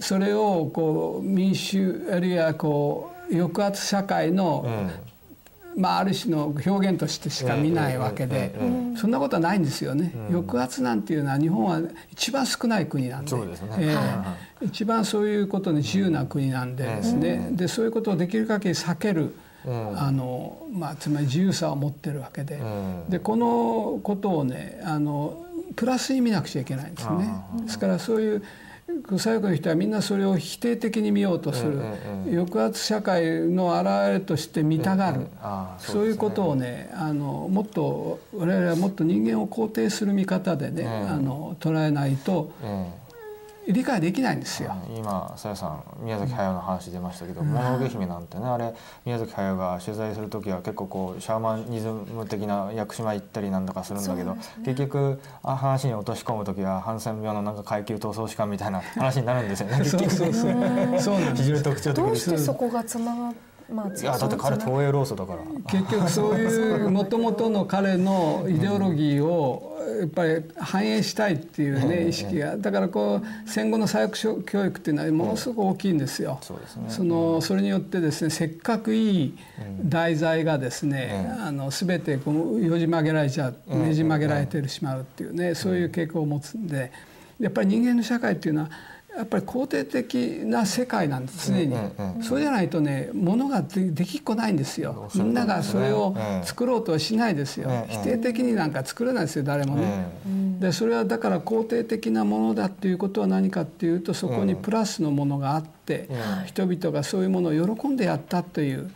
[0.00, 4.66] それをこう民主あるいはこう抑圧社会の、
[5.76, 8.54] まあ、ある種の表現としてしか見ないわけで、
[8.96, 11.80] そんなことはないんですよね、抑圧なんていうのは日本は
[12.12, 19.34] 一番少ない国なんでそうですね、えー、一番そういうことに自由な国なんでですね、でそういうことをできる限り避ける。
[19.66, 22.58] あのまあ、つまり自由さを持ってるわけで,、
[23.08, 25.44] でこのことをねあの
[25.78, 27.32] プラスに見なくちゃいけないんですね。
[27.62, 28.42] ですからそういう
[29.06, 31.80] 左翼の人はみんなそれを否定的に見ようとする、
[32.30, 35.26] 抑圧社会の表れとして見たがる、
[35.78, 42.50] そういうことをねあのもっと我々はもっと人間を肯定する見方でね、あの捉えないと、
[43.68, 44.74] 理解できないんですよ。
[44.96, 48.74] 今さやさん宮崎駿の話出ましたけど「もののけ姫」なんてねあれ
[49.04, 59.84] 宮崎駿が取材する時は結構こうシャーマニズム的な屋久島行ったりなんだかするんだけど、ね、結局あ話に落とし込む時はハンセン病のなんか階級闘争士官みたいな話になるんですよね。
[59.84, 61.00] そうそうそう。
[61.00, 63.34] そうなん非常に特徴的どうしてそこがつなが
[63.70, 65.40] まあ、いやだって彼東映労組だから。
[65.70, 72.56] 結局そういうもともとの彼のイデオロギーをやっぱり反映したいっていうね意識が。
[72.56, 76.40] だからこう戦後の左翼教育っていうのはものすごく大きいんですよ。
[76.88, 79.38] そのそれによってですねせっかくいい
[79.84, 86.90] 題材がですねあの全てこうよじ曲げられちゃうねじ曲げられてしまうっていうねそういう傾向を持つんで
[87.38, 88.70] やっぱり人間の社会っていうのは
[89.18, 90.14] やっぱり肯定的
[90.44, 91.74] な世界なんです常に、
[92.22, 95.10] そうじゃないとねものができっこないんですよ。
[95.16, 96.14] みんながそれを
[96.44, 100.06] 作ろうとはしないですよ、否定的になんか作れないですよ誰もね。
[100.60, 105.77] でそれはだから肯定的なものだっていうことは何かっていうとそこにプラスのものがあって、
[106.46, 108.90] 人々がそういうものを喜んでやったという、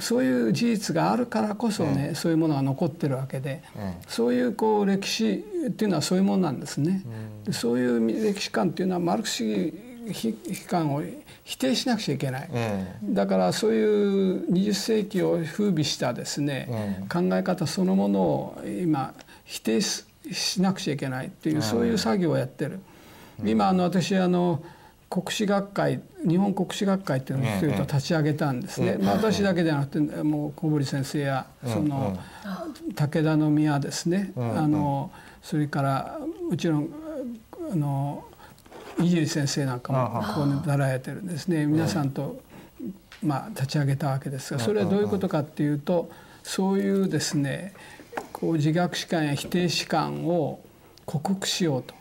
[0.00, 3.62] そういう事実があるからこそね、そういうものが残ってるわけで、
[4.08, 7.02] そういうこう歴史っていうのはそういうものなんですね。
[7.50, 9.74] そういう歴史観っていうのはマルクス主
[10.06, 11.02] 義悲観を
[11.44, 12.50] 否定しなくちゃいけない、
[13.02, 19.14] だからそういう20世紀を風靡したですね、考え方そのものを今
[19.44, 20.04] 否定し
[20.62, 22.80] なくちゃいけないっていうそういう作業をやってる。
[23.44, 24.62] 今あの私あの
[25.14, 32.18] 国史学会日本国史学会っていうのを立ち上げたんですね、まあ、私だけじゃなくてもう小堀先生やその
[32.96, 36.18] 武田宮ですね、あのそれから
[36.50, 36.88] もちろん
[37.70, 38.24] あの
[38.98, 41.64] 伊集院先生なんかもここに習えてるんですね。
[41.66, 42.40] 皆さんと、
[43.22, 46.10] まあ、立ち上げたわけですがそれはどういうことかっていうと
[46.42, 47.72] そういうですね
[48.32, 50.58] こう自虐史観や否定史観を
[51.06, 51.94] 克服しようと。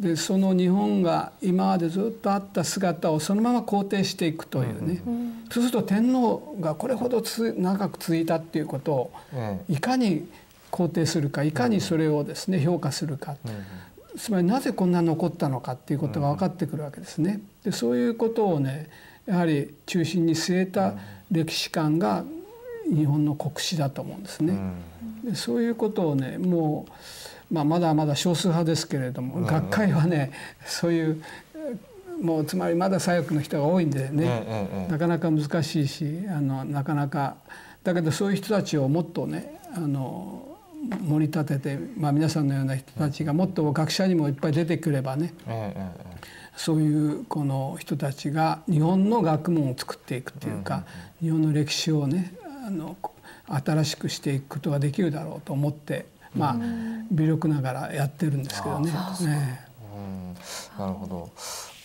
[0.00, 9.12] でその日本が今までずっとあった姿をそのまま肯定していくというね、うん、そうすると天皇がこれほどつ長く続いたっていうことを
[9.68, 10.26] いかに
[10.70, 13.36] 肯定するかいかにそれをですね評価するか、
[14.16, 17.40] つまりなぜこんな残ったのかっていうことが分かってくるわけですね。
[17.64, 18.88] でそういうことをね
[19.26, 20.94] やはり中心に据えた
[21.30, 22.24] 歴史観が
[22.88, 24.54] 日本の国史だと思うんですね。
[25.24, 26.92] でそういうことをねもう、
[27.50, 30.32] まあ、まだまだ少数派ですけれども、学会はね
[30.64, 31.22] そういう
[32.20, 37.36] もうつまりまだ左翼の人が多いんでね、なかなか難しいしあのなかなか
[37.82, 40.46] だけどそういう人たちをもっとねあの
[41.02, 45.34] 盛り立てて、まあ、皆さんのような人たちがもっと学者にもいっぱい出てくればね、
[46.56, 50.84] そういうこの人たちが日本の学問を作っていくっていうか、
[51.20, 52.34] 日本の歴史をね
[52.66, 52.96] あの
[53.46, 56.56] 新しくしていくことができるだろうと思ってまあ
[57.10, 58.92] 微力ながらやってるんですけどね。
[59.26, 59.70] ね
[60.78, 61.30] なるほど。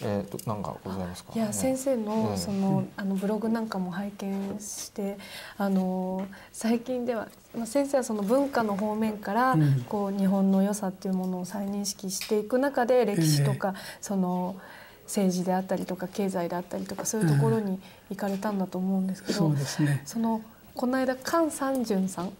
[0.02, 1.32] えー、なんかございますか？
[1.36, 5.18] いや、先生のその、あのブログなんかも拝見して
[5.58, 9.56] あの最近では、まあ、先生はその文化の方面から、
[9.88, 14.58] こう日本の良さっていうものを再認識していく中で歴史とか、その
[15.06, 20.42] 政治であったりとか経済であったりとかそういうところに行かれたんだと思うんですけど、そうですね、その
[20.76, 22.34] この間菅三淳さん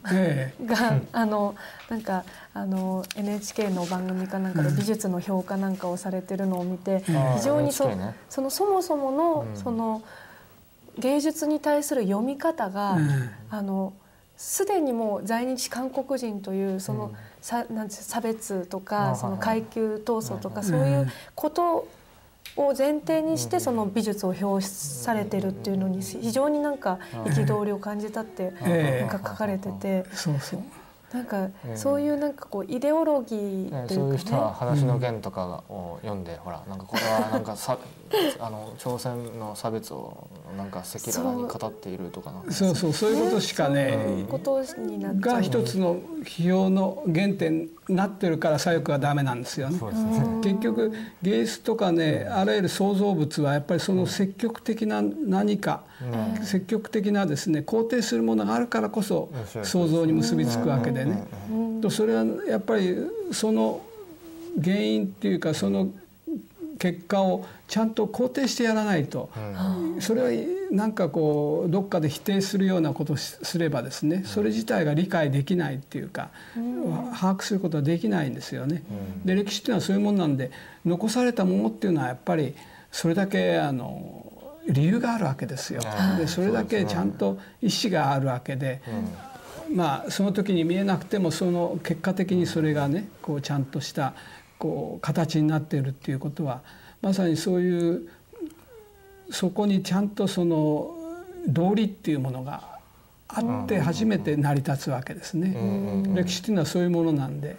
[0.66, 1.56] が、あの
[1.90, 7.04] なんかあの NHK の番組かなんかで美術の評価なんかをされてるのを見て、
[7.38, 7.90] 非常にそ,、
[8.30, 10.04] そのそもそもの、その
[11.00, 12.98] 芸術に対する読み方が、
[13.50, 13.94] あの
[14.36, 21.88] すでにもう在日韓国人というその、さなん差別とかその階級闘争とか、そういうこと
[22.58, 30.06] を前提にしてその美術を表されてるっていうのに非常になんか憤りを感じたってなんか書かれてて。
[30.14, 30.64] そうそう。
[31.14, 37.78] なんかそういうなんかこうイデオロギーというか、ね、そういう人は「話の剣」とかを読んで、ほらなんかこれはなんかさ
[38.40, 40.28] あの朝鮮の差別を
[40.58, 43.12] なんか赤裸々に語っているとかそうそうそう。
[43.12, 49.80] いうことしかね、ことになっが一つの批評の原点になってるから左翼はダメなんですよね。
[50.42, 55.84] 結局芸術とかねあらゆる創造物はやっぱりその積極的な何か、
[56.44, 59.30] 積極的なですね肯定するものがあるからこそ
[59.64, 61.24] 創造に結びつくわけでね。
[61.82, 62.98] とそれはやっぱり
[63.32, 63.82] その
[64.64, 65.90] 原因っていうかその
[66.78, 69.30] 結果をちゃんと肯定してやらないと、
[70.00, 70.30] それは
[70.72, 78.84] なんかこうどっかで否定するようなことをすればですねそれ自体が理解できないっていうか、把握することはできないんですよね。
[79.24, 80.52] で歴史っていうのはそういうもんなんで
[80.86, 82.56] 残されたものっていうのはやっぱり
[82.92, 84.32] それだけあの
[84.68, 85.82] 理由があるわけですよ。
[86.18, 88.82] でそれだけちゃんと意思があるわけで。
[89.74, 94.14] まあその時に見えなくてもその結果的にそれがねこうちゃんとした
[94.58, 96.62] こう形になっているっていうことは、
[97.02, 98.10] まさにそういう
[99.32, 100.96] そこにちゃんとその
[101.48, 102.76] 道理っていうものが
[103.28, 105.56] あって初めて成り立つわけですね。
[106.14, 107.58] 歴史っていうのはそういうものなんで。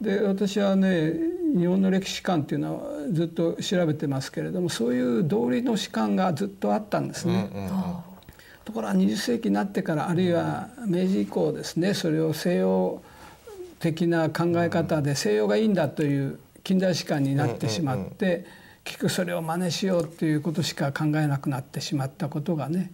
[0.00, 1.12] で私はね
[1.56, 7.50] 日本の歴史観っていうのはずっと調べてますけれどもそういう道理の史観がずっとあったんですね。
[8.64, 13.00] ところが20世紀になってからあるいは明治以降ですねそれを西洋
[13.78, 18.44] 的な考え方で西洋がいいんだという近代史観になってしまって
[18.84, 22.90] 結局それを真似しようっていうことしか考えなくなってしまったことがね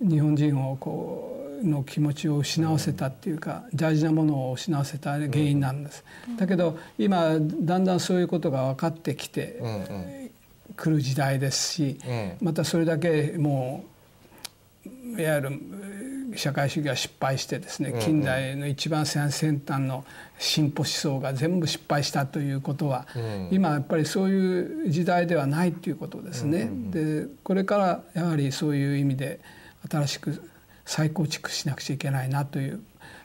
[0.00, 6.04] 日本人をこうの気持ちを失わせたっていうか大事なものを失わせた原因なんです。
[6.36, 9.60] だけど今だんだんそういうことが分かってきて
[10.76, 11.98] くる時代ですし
[12.40, 13.84] またそれだけも
[15.16, 15.50] ういわゆる
[16.36, 20.04] 社会主義は失敗してですね近代の一番最先端の
[20.38, 23.06] 進歩思想が全部失敗したということは、
[23.50, 26.68] 今やっぱりそういう時代ではないということですね。
[26.90, 29.40] でこれからやはりそういう意味で
[29.88, 30.42] 新しく
[30.84, 32.80] 再構築しなくちゃいけないなという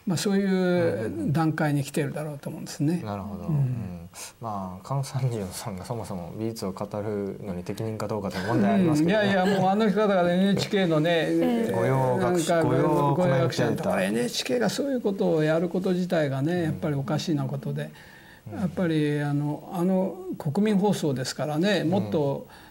[0.07, 3.01] まあ、そういう段階に来てるだろうと思うんですね。
[3.03, 4.09] なるほど、うん、
[4.39, 9.25] まあ菅三十さんがそもそも美術を語るのに適任かどうかという問題ありますけど、ね。
[9.25, 17.91] うん、いやいやもうあの方が NHK のね 御用学者御用コメンテーター NHK がそういうことをやること自体がねやっぱりおかしいなことで、
[18.55, 22.66] やっぱりあのあの国民放送ですからねもっと、うん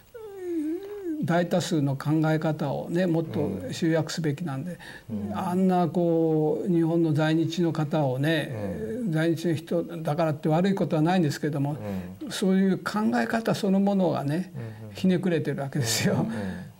[1.23, 4.77] 大多数の考え方をねもっと集約すべきなんで、
[5.09, 11.77] うん、あんなこう日本の在日の方をね、うん、在日の人だからって悪いことはないんですけども、
[12.23, 14.53] うん、そういう考え方そのものがね、
[14.93, 16.27] ひねくれてるわけですよ。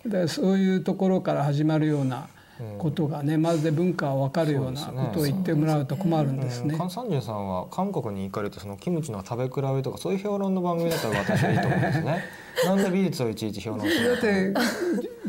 [0.06, 2.28] だからそういうところから始まるような
[2.78, 6.74] ことがねまるで文化を分かるようなことを言ってもらうと困るんですね。
[6.74, 12.24] 菅三十さんは韓国に行かれてそのキムチの食べ比べとかそういう評論の番組だったら私はいいと思うんですね。
[12.66, 14.54] なんで美術をいちいち評論するだって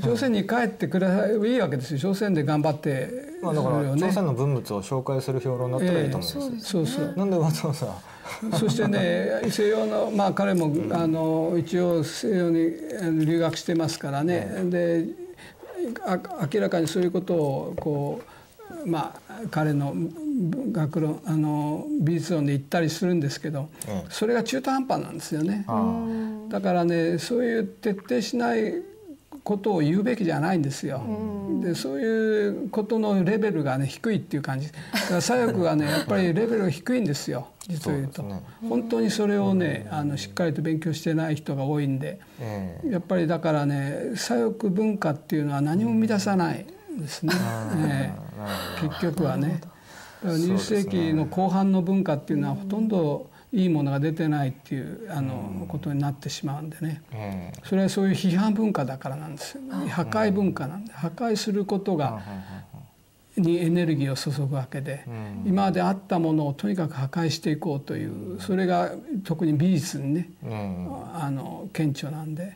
[0.01, 3.07] 朝鮮に帰ってくれいいわけですよ朝鮮で頑張って、
[3.43, 7.87] まあ、だから朝鮮の文物を紹介する評論だったらいいと思うんです、えー、そうそうなんでわざわざ？
[8.57, 12.71] そしてね西洋のまあ彼も、あの一応西洋に
[13.25, 15.05] 留学してますからね、で
[16.53, 18.21] 明らかにそういうことをこ
[18.85, 19.93] うまあ彼の
[20.71, 23.69] 学論あの美術論で言ったりするんですけど、
[24.09, 25.65] それが中途半端なんですよね。
[26.49, 28.73] だからねそういう徹底しない
[29.49, 31.01] ことを言うべきじゃないんですよ。
[31.59, 34.71] でそういうことのレベルがね低いっていう感じ。
[34.71, 34.73] だ
[35.07, 37.47] から左翼がねやっぱりレベルが低いんですよ。
[37.67, 42.19] 実を言うと、ね、本当にそれをねあのしっかりと勉強してない人が多いんで、
[42.87, 47.33] やっぱりだからね左翼文化っていうのは何も生み出さないんですね。
[47.75, 48.15] ね
[48.83, 49.61] 結局はね。
[50.23, 57.01] だから20世紀の後半の文化っていうのはほとんどいいものが出てないっていうあのことになってしまうんでね、
[57.63, 60.93] それはそういう批判文化だからなんですよ、破壊文化なんで。
[60.93, 62.21] 破壊することが
[63.35, 65.03] にエネルギーを注ぐわけで、
[65.45, 68.91] 今まであったものをとにかく破壊していこうというそれが
[69.23, 70.29] 特に美術にね、
[71.13, 72.55] あの顕著なんで。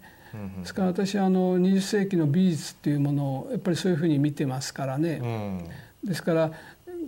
[0.62, 5.22] ですから私はあの20世紀の美術っていうものをやっぱりそういうふうに見てますからね、
[6.04, 6.52] ですから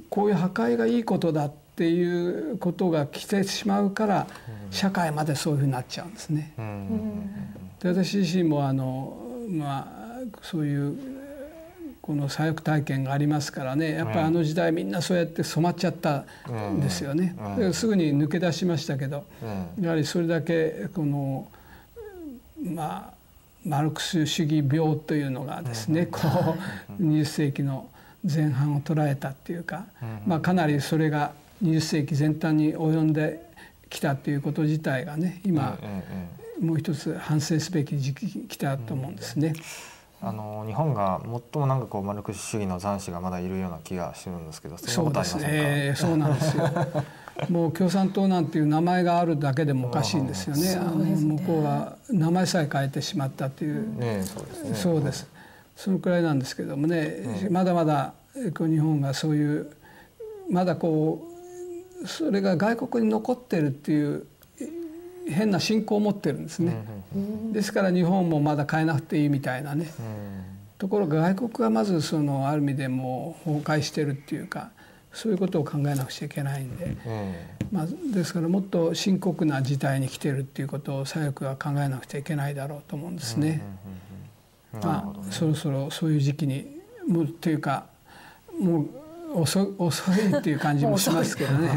[0.10, 4.28] こういう破壊がいいことだっていうことが来てしまうから
[4.72, 6.54] 社会までそういうふうになっちゃうんですね。
[7.82, 9.18] で私自身もあの
[9.50, 10.98] まあそういう
[12.02, 17.36] この左翼体験がありますからねやっぱりあの時代みんなそうやって染まっちゃったんですよね。
[17.74, 19.26] すぐに抜け出しましたけど
[19.82, 21.48] やはりそれだけこの
[22.64, 23.14] まあ
[23.66, 26.20] マルクス主義病というのがですねこ
[27.00, 27.90] う20世紀の
[28.24, 29.86] 前半を捉えたっていうか、
[30.26, 31.32] まあ、かなりそれが
[31.66, 33.42] 20世紀全体に及んで
[33.90, 35.78] きたっていうこと自体がね今、
[36.62, 39.54] もう一つ反省すべき時期来たと思うんですね。
[40.22, 45.94] あの日本が最もなんかこうマルクス主義の残滓がまだいるような気がするんですけどそうですね。
[45.96, 46.70] そうなんですよ。
[47.50, 50.76] もう共産党なんていう名前があるだけでもおかしいんですよね。
[50.76, 54.76] あの向こうは名前さえ変えてしまったっていう、ね、そうですね。
[54.76, 55.28] そうです。
[55.76, 58.14] そのくらいなんですけどもね、うん、まだまだ
[58.58, 59.70] こう日本がそういう
[60.50, 61.35] まだこう
[62.06, 64.26] それが外国に残ってるっていう
[65.28, 66.86] 変な信仰を持ってるんですね。
[67.52, 69.92] ですから日本もまだ変えなくていいみたいなね。
[70.78, 74.72] ところが外国がまずそのある意味でも崩壊してるっていうか
[75.14, 76.98] そういうことを考えなくちゃいけないんで、
[77.72, 83.62] まあ、ですからもっと深刻な事態に来てるっていうことを左翼は考えなくちゃいけないだろうと思うんですね。
[84.74, 86.68] まあ、そろそろそういう時期に
[87.08, 87.86] もうっていうか
[88.60, 88.90] もう
[89.34, 91.70] 遅遅いっていう感じもしますけどね。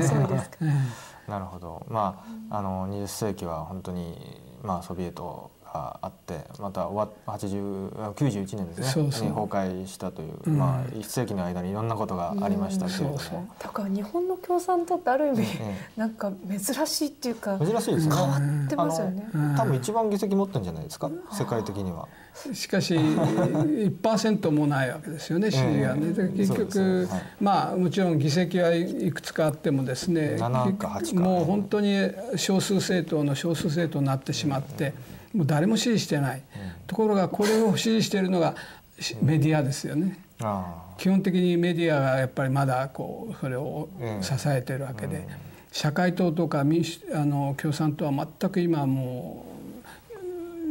[1.29, 1.87] なるほど。
[1.89, 4.16] まああの20世紀は本当に
[4.62, 9.05] まあソビエトがあってまた終わ80 91年ですね。
[9.05, 10.59] に崩壊したという、うん。
[10.59, 13.40] まあ、1世紀の間にいろんなことがありましたけれども、うんそうそう。
[13.59, 18.16] だから日本の共産党ってある意味、えなんか珍しいっていうか珍しいですね。
[18.16, 19.27] 変わってますよね。
[19.57, 21.11] 多分一番議席持ってるんじゃないですか？
[21.32, 22.09] 世界的には。
[22.53, 26.12] しかし1%もないわけですよね支持がね。
[26.12, 27.23] で結局、ねはい。
[27.40, 31.20] まあもちろん議席はいくつかあってもですね7か8か。
[31.20, 34.95] もう本当に少数政党の少数政党になってしまって、
[35.34, 36.42] もう誰も支持してない、
[36.86, 38.55] ところがこれを支持しているのが
[38.98, 40.18] しメディアですよね。
[40.40, 43.88] あ基本的にメディアがやっぱりまだこうそれを
[44.20, 45.26] 支えてるわけで、
[45.72, 49.44] 社会党とか民主あの共産党は全く今も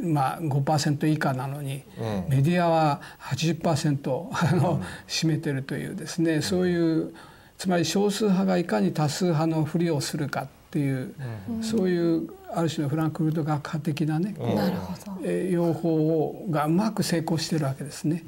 [0.03, 6.41] う、まあ、5%以下なのに、ええメディアは80%あの、占めてるというですね。
[6.41, 7.13] そういう
[7.57, 10.47] つまり少数派がいかに多数派のふりをするか
[10.77, 11.13] っていう、
[11.63, 15.17] そういうある種のフランクフルト学派的なね、こうなるほど。
[15.23, 18.23] えー用法をがうまく成功してるわけですね。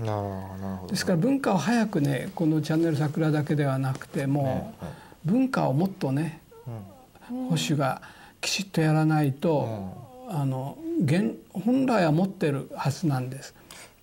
[0.88, 4.86] ですから文化を早くねこの「チャンネル桜」だけではなくてもえ
[5.28, 6.42] う文化をもっとね
[7.30, 8.02] 保守が
[8.42, 9.68] きちっとやらないと
[10.30, 13.54] あの現本来は持ってるはずなんです。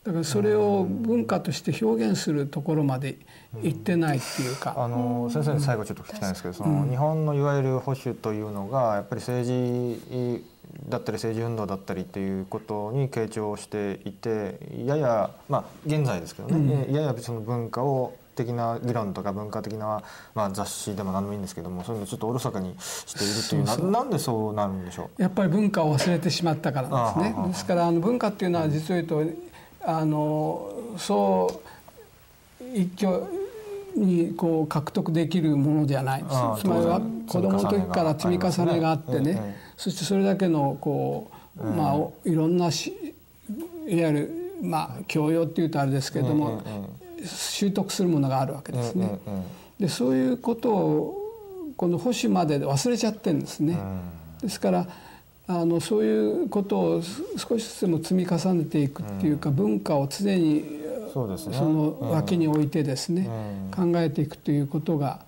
[0.06, 3.16] だからそれを文化として表現するところまで
[3.60, 4.74] 行ってないっていうか。
[4.76, 10.44] あの先生に最後ちょっと聞きたいんですけど、その日本のいわゆる保守というのがやっぱり政治
[10.88, 20.02] だったり政治運動だったりっていうことに傾聴していてややまあ現在ですけどね、ややその文化を的な議論とか文化的な、
[20.34, 27.48] まあ、雑誌でも何でもいいんですけどもそういうのをちょっとおろそかにしているというななんでそうなるんでしょやっぱり文化を忘れてしまったからですね。
[27.48, 29.45] ですからあの文化っていうのは実を言うと
[29.86, 31.60] あのそ
[32.60, 33.22] う一挙
[33.96, 36.24] にこう獲得できるものじゃない。
[36.24, 39.34] つまりは子供の時から積み重ねがあってね。
[39.34, 42.92] ねそしてそれだけのこうまあおいろんなし
[43.86, 44.30] いわゆる
[44.60, 46.62] まあ教養っていうとあれですけれども
[47.24, 49.18] 習得するものがあるわけですね。
[49.78, 51.22] でそういうことを
[51.76, 53.78] この保守までで忘れちゃってるんですね。
[54.42, 54.86] ですから
[55.48, 57.02] あのそういうことを
[57.36, 60.64] 少しずつでも積み重ねていくっていうか、文化を常に
[61.12, 61.56] そうですね。
[61.56, 63.28] その脇に置いてですね、
[63.76, 63.92] うん。
[63.92, 65.20] 考えていくということが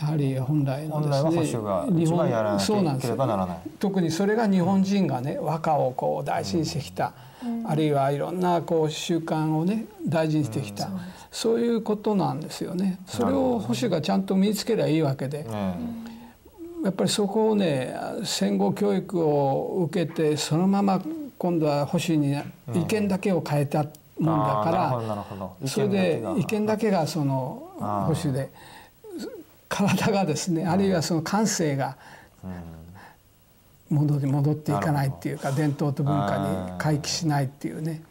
[0.00, 3.58] やはり本来のですね一番やらなそうなんですければならない。
[3.78, 7.12] 特にそれが日本人がね和歌をこう大事にしてきた、
[7.66, 10.88] あるいはいろんなこう習慣をね大事にしてきた、
[11.30, 12.98] そういうことなんですよね。
[13.06, 15.74] それを保守がちゃんと身につけりゃいいわけで、え
[16.84, 21.02] やっぱりそこをね戦後教育を受けてそのまま
[21.38, 22.36] 今度は保守に
[22.74, 23.84] 意見だけを変えた
[24.18, 28.50] もんだかなるほどらそれで意意見見だけがその保守で
[29.68, 31.96] 体がですねあるいはその感性が
[33.88, 38.02] 戻り戻っていかないっていうか伝統と文化に回帰しないっていうね。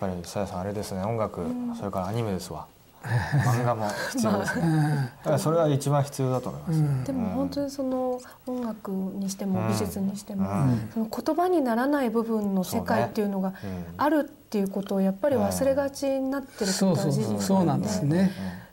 [0.00, 1.44] やっぱりさやさんあれですね音楽、
[1.78, 2.66] それからアニメですわ
[3.02, 9.68] 漫画も 必要ですね、だからそれは一番必要だと思います、でも本当にその音楽にしてもうん。
[9.68, 10.90] 美術にしても、うん。
[10.92, 13.54] その言葉にならない部分の世界っていうのが
[13.96, 18.32] あるっていうことをやっぱり忘れがちになってることは事実そうなんですね。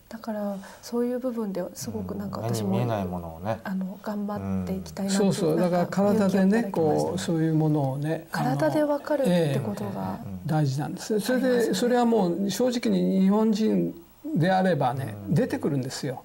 [0.09, 3.59] だからそういう部分ですごくなんか目私もに見えないものをね。
[3.63, 5.59] あの頑張っていきたいなってそうそう。
[5.59, 11.19] だから体でねこううそういうものをね体でわかるってことえが、え大事なんです。
[11.19, 13.93] それでそれはもう正直に日本人
[14.35, 16.23] であればね出てくるんですよ。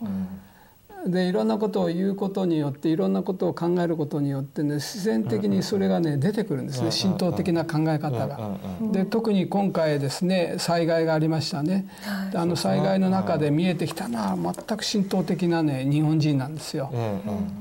[1.06, 6.90] でいろんなことを言うことによっていろんなことを考えることによってね自然的にそれがね出てくるんですね。
[6.90, 8.56] 浸透的な考え方が。
[8.92, 11.86] で特に今回ですね災害がありましたね。
[12.30, 16.92] であの災害の中で見えてきたのは全く浸透的なね日本人なんですよ。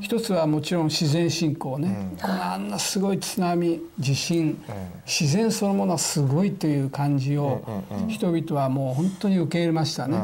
[0.02, 4.58] 一つはもちろん自然信仰ね、このあんなすごい津波地震、
[5.06, 7.62] 自然そのものはすごいという感じを
[8.08, 10.18] 人々はもう本当に受け入れましたね。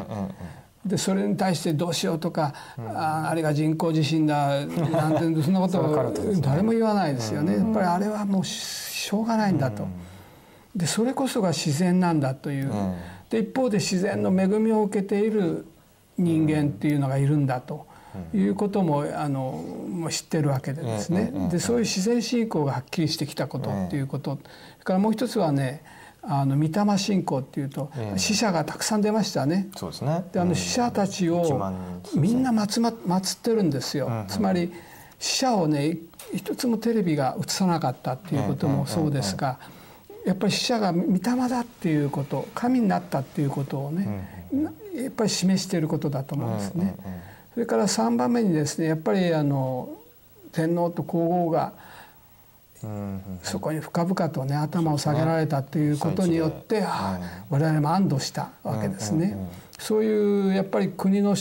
[0.88, 7.58] ええでそれに対してどうしようとか、ああれが人工地震だなんてそんなこと誰も言わないですよね。
[7.58, 9.88] やっぱりあれはもうしょうがないんだと。
[10.76, 12.72] でそれこそが自然なんだという。
[13.30, 15.66] で一方で自然の恵みを受けている
[16.18, 17.86] 人間っていうのがいるんだと。
[18.34, 25.84] いうこともあのもう知ってるわけでですね、でそういう自然信仰がはっきりしてきたことっていうこと、それからもう一つはね
[26.30, 29.70] あの御霊信仰っていうと、死者がたくさん出ましたね。
[29.78, 30.26] そうですね。
[30.34, 31.72] であの死者たちを
[32.16, 34.26] みんな祀ま祀ってるんですよ。
[34.28, 34.74] つまり
[35.20, 35.98] 死者をね
[36.34, 39.58] 一つもテレビが映さなかったっていうこともそうですが、
[40.26, 44.50] やっぱり死者が御霊だっていうこと神になったっていうことをね、
[44.94, 46.98] やっぱり示していることだと思うんですね。
[47.54, 49.90] それから3番目にですねやっぱりあの
[50.52, 51.72] 天皇と皇后が
[53.44, 56.84] そこに深々とね頭を下げられたっていうことによって、
[57.50, 59.36] 我々も安堵したわけですね。
[59.80, 61.36] そういうやっぱり国の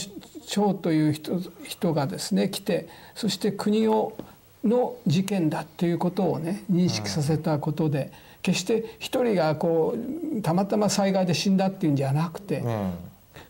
[0.47, 4.15] 長という人人がですね来てそして国を
[4.63, 8.11] の事件だっていうことをね認識させたことで、
[8.41, 9.95] 決して一人がこ
[10.37, 12.63] うたまたま災害で死んだっていうんじゃなくて、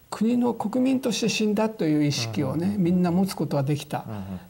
[0.09, 4.05] 国の国民として死んだという意識をね、みんな持つことができた、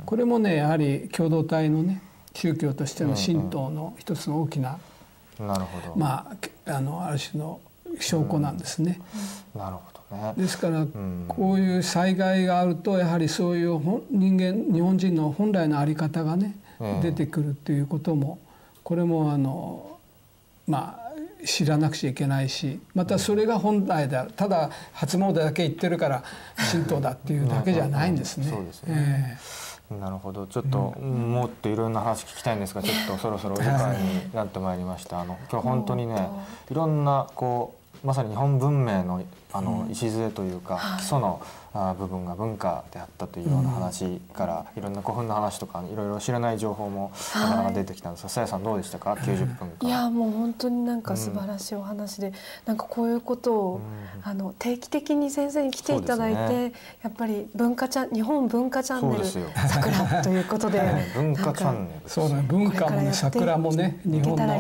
[0.06, 2.02] これもねやはり共同体のね
[2.38, 4.78] 宗教としての神道の一つの大きな、
[5.40, 6.32] なるほどま
[6.66, 7.60] ああのある種の
[8.00, 9.02] 証拠なんですね。
[9.56, 9.82] なるほ
[10.12, 10.34] どね。
[10.38, 10.86] ですから
[11.28, 13.80] こういう災害があるとやはりそういう
[14.12, 16.56] 人間日本人の本来の在り方がね
[17.02, 18.38] 出てくるっていうことも
[18.84, 19.98] これもあの
[20.68, 21.08] まあ
[21.44, 26.24] 知らなくちゃいけないしまたそれが本来だただ初詣だけ行ってるから
[26.72, 28.48] 神道だっていうだけじゃないんですね。
[28.48, 29.40] そうですね。
[29.90, 30.46] なるほど。
[30.48, 35.22] ちょっと、もっといろんな話聞きたいんですが ちょっとそろそろお時間になってまいりました。
[35.22, 36.28] あの今日本当にね
[36.70, 39.22] いろんなこうまさに日本文明の
[39.54, 41.57] あの礎というか、基礎のあ
[41.98, 48.24] 部分が文化であったというような話から、いろんな古墳の話とかいろいろ知らない情報もなかなか出てきたんです。
[48.24, 49.88] がさやさんどうでしたか？90分間。
[49.88, 52.34] いやもう本当になんか素晴らしいお話で、
[52.66, 53.82] なんかこういうことを、
[54.24, 56.74] あの定期的に先生に来ていただいて、
[57.04, 60.82] やっぱり文化チャン日本文化チャンネル桜ということで、
[61.16, 64.54] 文化チャンネルそうね文化もね桜もね日本の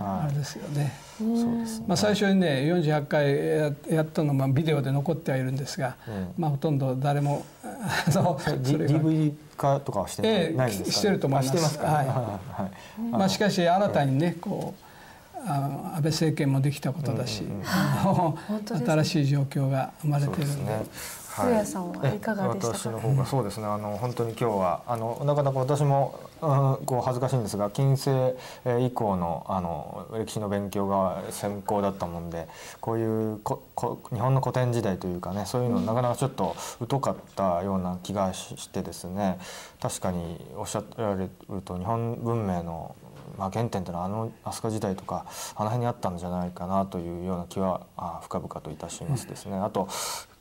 [0.00, 1.03] あれですよね。
[1.18, 1.84] そうですね。
[1.88, 5.96] まあ、最初にね48回やったのまあビデオで残ってはいるんですが、
[6.36, 11.78] まあ、ほとんど誰もあの DVD 化とかはしてないんですか、してると思います。
[11.78, 12.06] か、はい。
[12.06, 12.40] は
[12.98, 14.84] いまあ、しかし新たにねこう
[15.46, 17.42] あの安倍政権もできたことだし、
[18.86, 20.86] 新しい状況が生まれているので。
[21.34, 22.78] 古谷さんはいかがでしたか？
[22.78, 23.66] 私の方がそうですね。
[23.66, 26.46] あの本当に今日はあのなかなか私も、う
[26.82, 28.36] ん、こう恥ずかしいんですが、近世
[28.80, 32.46] 以降のあの歴史の勉強が専攻だったもんで、
[32.80, 36.54] こういうここ日本の古典時代というかね、そういうのなかなかちょっと
[36.88, 39.38] 疎かったような気がしてですね。
[39.80, 41.30] 確かにおっしゃられる
[41.64, 42.94] と日本文明の
[43.38, 49.56] まあ、原点というのはあの飛鳥時代とかあの辺にあったんじゃないかなというような気はあ深々といたしますですね。
[49.56, 49.88] あと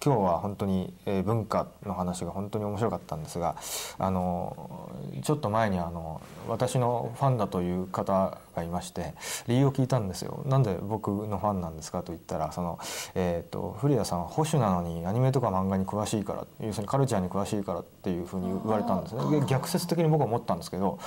[0.04, 3.56] 今日は本当に、えー、文化の話が本当に面白かったんですが
[3.98, 4.92] あの
[5.24, 9.14] ちょっと前にあの私のファンだという方がいまして
[9.48, 10.44] 理由を聞いたんですよ。
[10.46, 12.80] なんで僕のファンなんですかと言ったらその、
[13.16, 19.22] えーと、古谷さんは保守なのにアニメとか漫画に詳しいから要するにカルチャーに詳しいからっていうふうに言われたんですね。
[19.48, 21.00] 逆説的に僕は思ったんですけど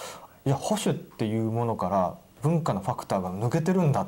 [0.46, 4.06] いや保守っていうものから文化のファクターが抜けてるんだ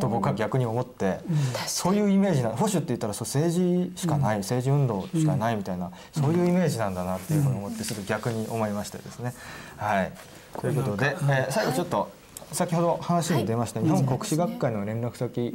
[0.00, 1.18] と僕は逆に思って、
[1.66, 9.34] そういうイメージな保守って言ったらそう政治しかない、政治運動しかないみたいな、そういうイメージなんだなっていうふうに思ってちょっと逆に思いましてですね。
[9.76, 10.12] はい、
[10.60, 12.08] ということで、えー、最後ちょっと
[12.52, 15.52] 先ほど話に出ました、日本国史学会の連絡先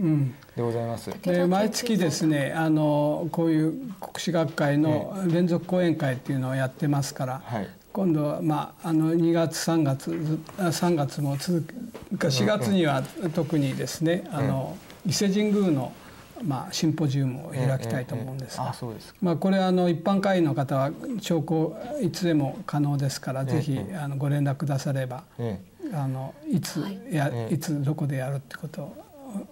[0.55, 1.11] でございます。
[1.21, 10.09] で毎月ですねあのこういう国史学会の連続講演会っていうのをやってますから、はい、今度は、まあ、あの2月3月
[10.57, 11.61] 3月も続
[12.17, 13.03] く4月には
[13.35, 15.91] 特にですね、あの伊勢神宮の、
[16.41, 18.73] まあ、シンポジウムを開きたいと思うんですが、
[19.21, 25.25] まあ、これあの一般会員の方は聴講いつでも可能ですから、ぜひあのご連絡くだされば、
[25.93, 26.81] あのいつ
[27.11, 27.59] や、い。
[27.59, 29.09] つどこでやるってことを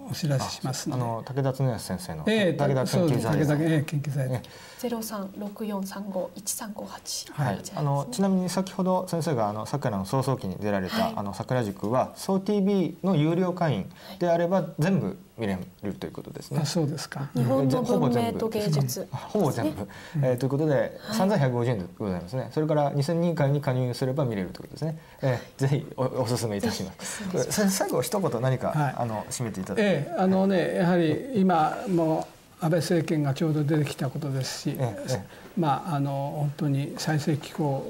[0.10, 4.42] お知らせしますあの武田恒康先生の、えー、武田研究財団、えー、研究財団、
[4.80, 7.26] ゼロ三六四三五一三五八。
[7.32, 7.60] はい。
[7.76, 16.60] あのちなみに先ほど先生があの桜の早々期に出られた、はい、あの桜塾は総 TV の有料会員であれば全部見れるということですね。
[16.62, 17.30] あそうですか。
[17.34, 19.08] 日本の文明と芸術。
[19.12, 19.88] ほぼ全部。
[20.22, 22.50] えー、ということで三千百五十円でございますね。
[22.52, 25.00] それから二千人会に加入すれば見れるということですね。
[25.24, 27.70] えー、ぜひおお勧めいたします。
[27.72, 30.06] 最後一言何か、はい、あの締めていただいて。
[30.08, 32.28] えー、あのねやはり今も
[32.60, 35.26] 安倍政権がちょうど出てきたことですし、ええ、
[35.58, 37.86] まああの本当に再生機構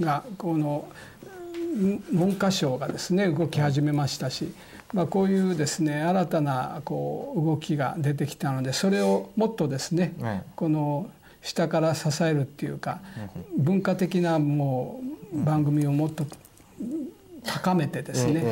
[0.00, 0.88] がこの
[2.12, 4.52] 文科省がですね動き始めましたし、
[4.92, 11.08] まあ、こういうですね新たなこう動きが出てきたのでそれをもっとですね、え、この
[11.42, 13.00] 下から支えるっていうか、
[13.56, 15.00] 文化的なも
[15.34, 16.24] う番組をもっと
[17.44, 18.44] 高めてですね、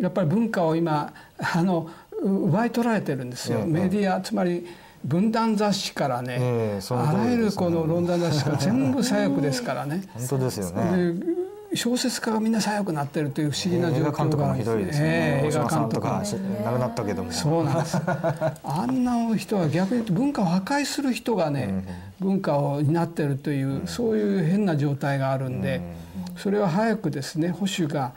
[0.00, 1.88] やっぱり文化を今あの
[2.20, 4.66] 奪い取られてるんですよ、メディアつまり
[5.04, 10.04] 分断雑誌からね、えー、あらゆるこの論断雑誌が全部左翼ですからね。
[10.14, 11.42] 本当ですよね。
[11.74, 15.42] 小説家がみんな左翼になってるという不思議な状況があるんですね。
[15.46, 16.22] 映画監督が。
[16.64, 17.32] 亡くなったけども。
[17.32, 17.98] そうなんです。
[18.62, 25.80] あんな人は逆に言うと文化を破壊する人がね、文化を担ってるというそういう変な状態があるんで、
[26.36, 28.12] それは早くですね保守が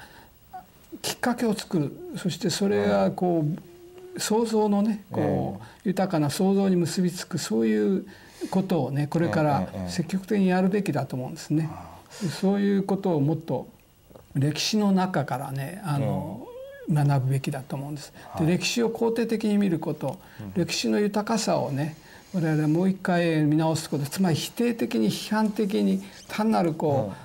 [1.01, 1.93] きっかけを作る。
[2.17, 3.59] そしてそれがこう
[4.17, 8.05] 想像のねこう豊かな想像に結びつくそういう
[8.49, 11.69] ことをねこれから積極的にやるべきだと思うんですね。
[12.41, 13.67] そういうことをもっと
[14.35, 16.47] 歴史の中からねあの、
[16.89, 18.13] 学ぶべきだと思うんです。
[18.39, 20.19] で歴史を肯定的に見ること、
[20.55, 21.95] 歴史の豊かさをね
[22.33, 27.15] 我々もう一回見直すことつまり否定的に批判的に単なるこう、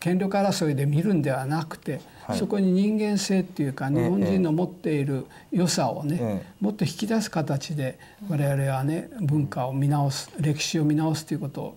[0.00, 7.98] 権力争いで見るんではなくて、はい、そこに人間性っていうか日本人の持っている良さをね、もっと引き出す形で
[8.28, 11.76] 我々はね文化を見直す歴史を見直すということを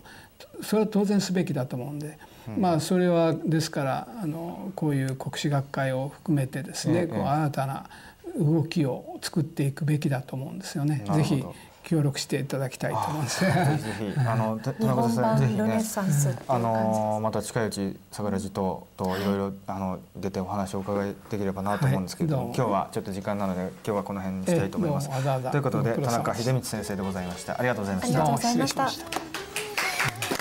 [0.62, 2.18] それは当然すべきだと思うんで。
[2.58, 7.86] まあそれはですからあのこういう国史学会を含めてですね、こう新たな
[8.38, 11.04] 動きを作っていくべきだと思うんですよね。
[11.14, 11.44] ぜひ
[11.92, 13.44] 協力していただきたいと思います。
[13.44, 15.84] ぜひあの 田中先生ぜひね
[16.48, 25.10] あのまた近いうち桜地とといろいろあの出てお話をお伺いできればなと思うんですけど、はい、今日はちょっと時間なので今日はこの辺にしたいと思います。
[25.52, 27.60] ということで田中秀道先生でございました。
[27.60, 28.08] ありがとうございました。
[28.08, 30.41] ありがとうございました。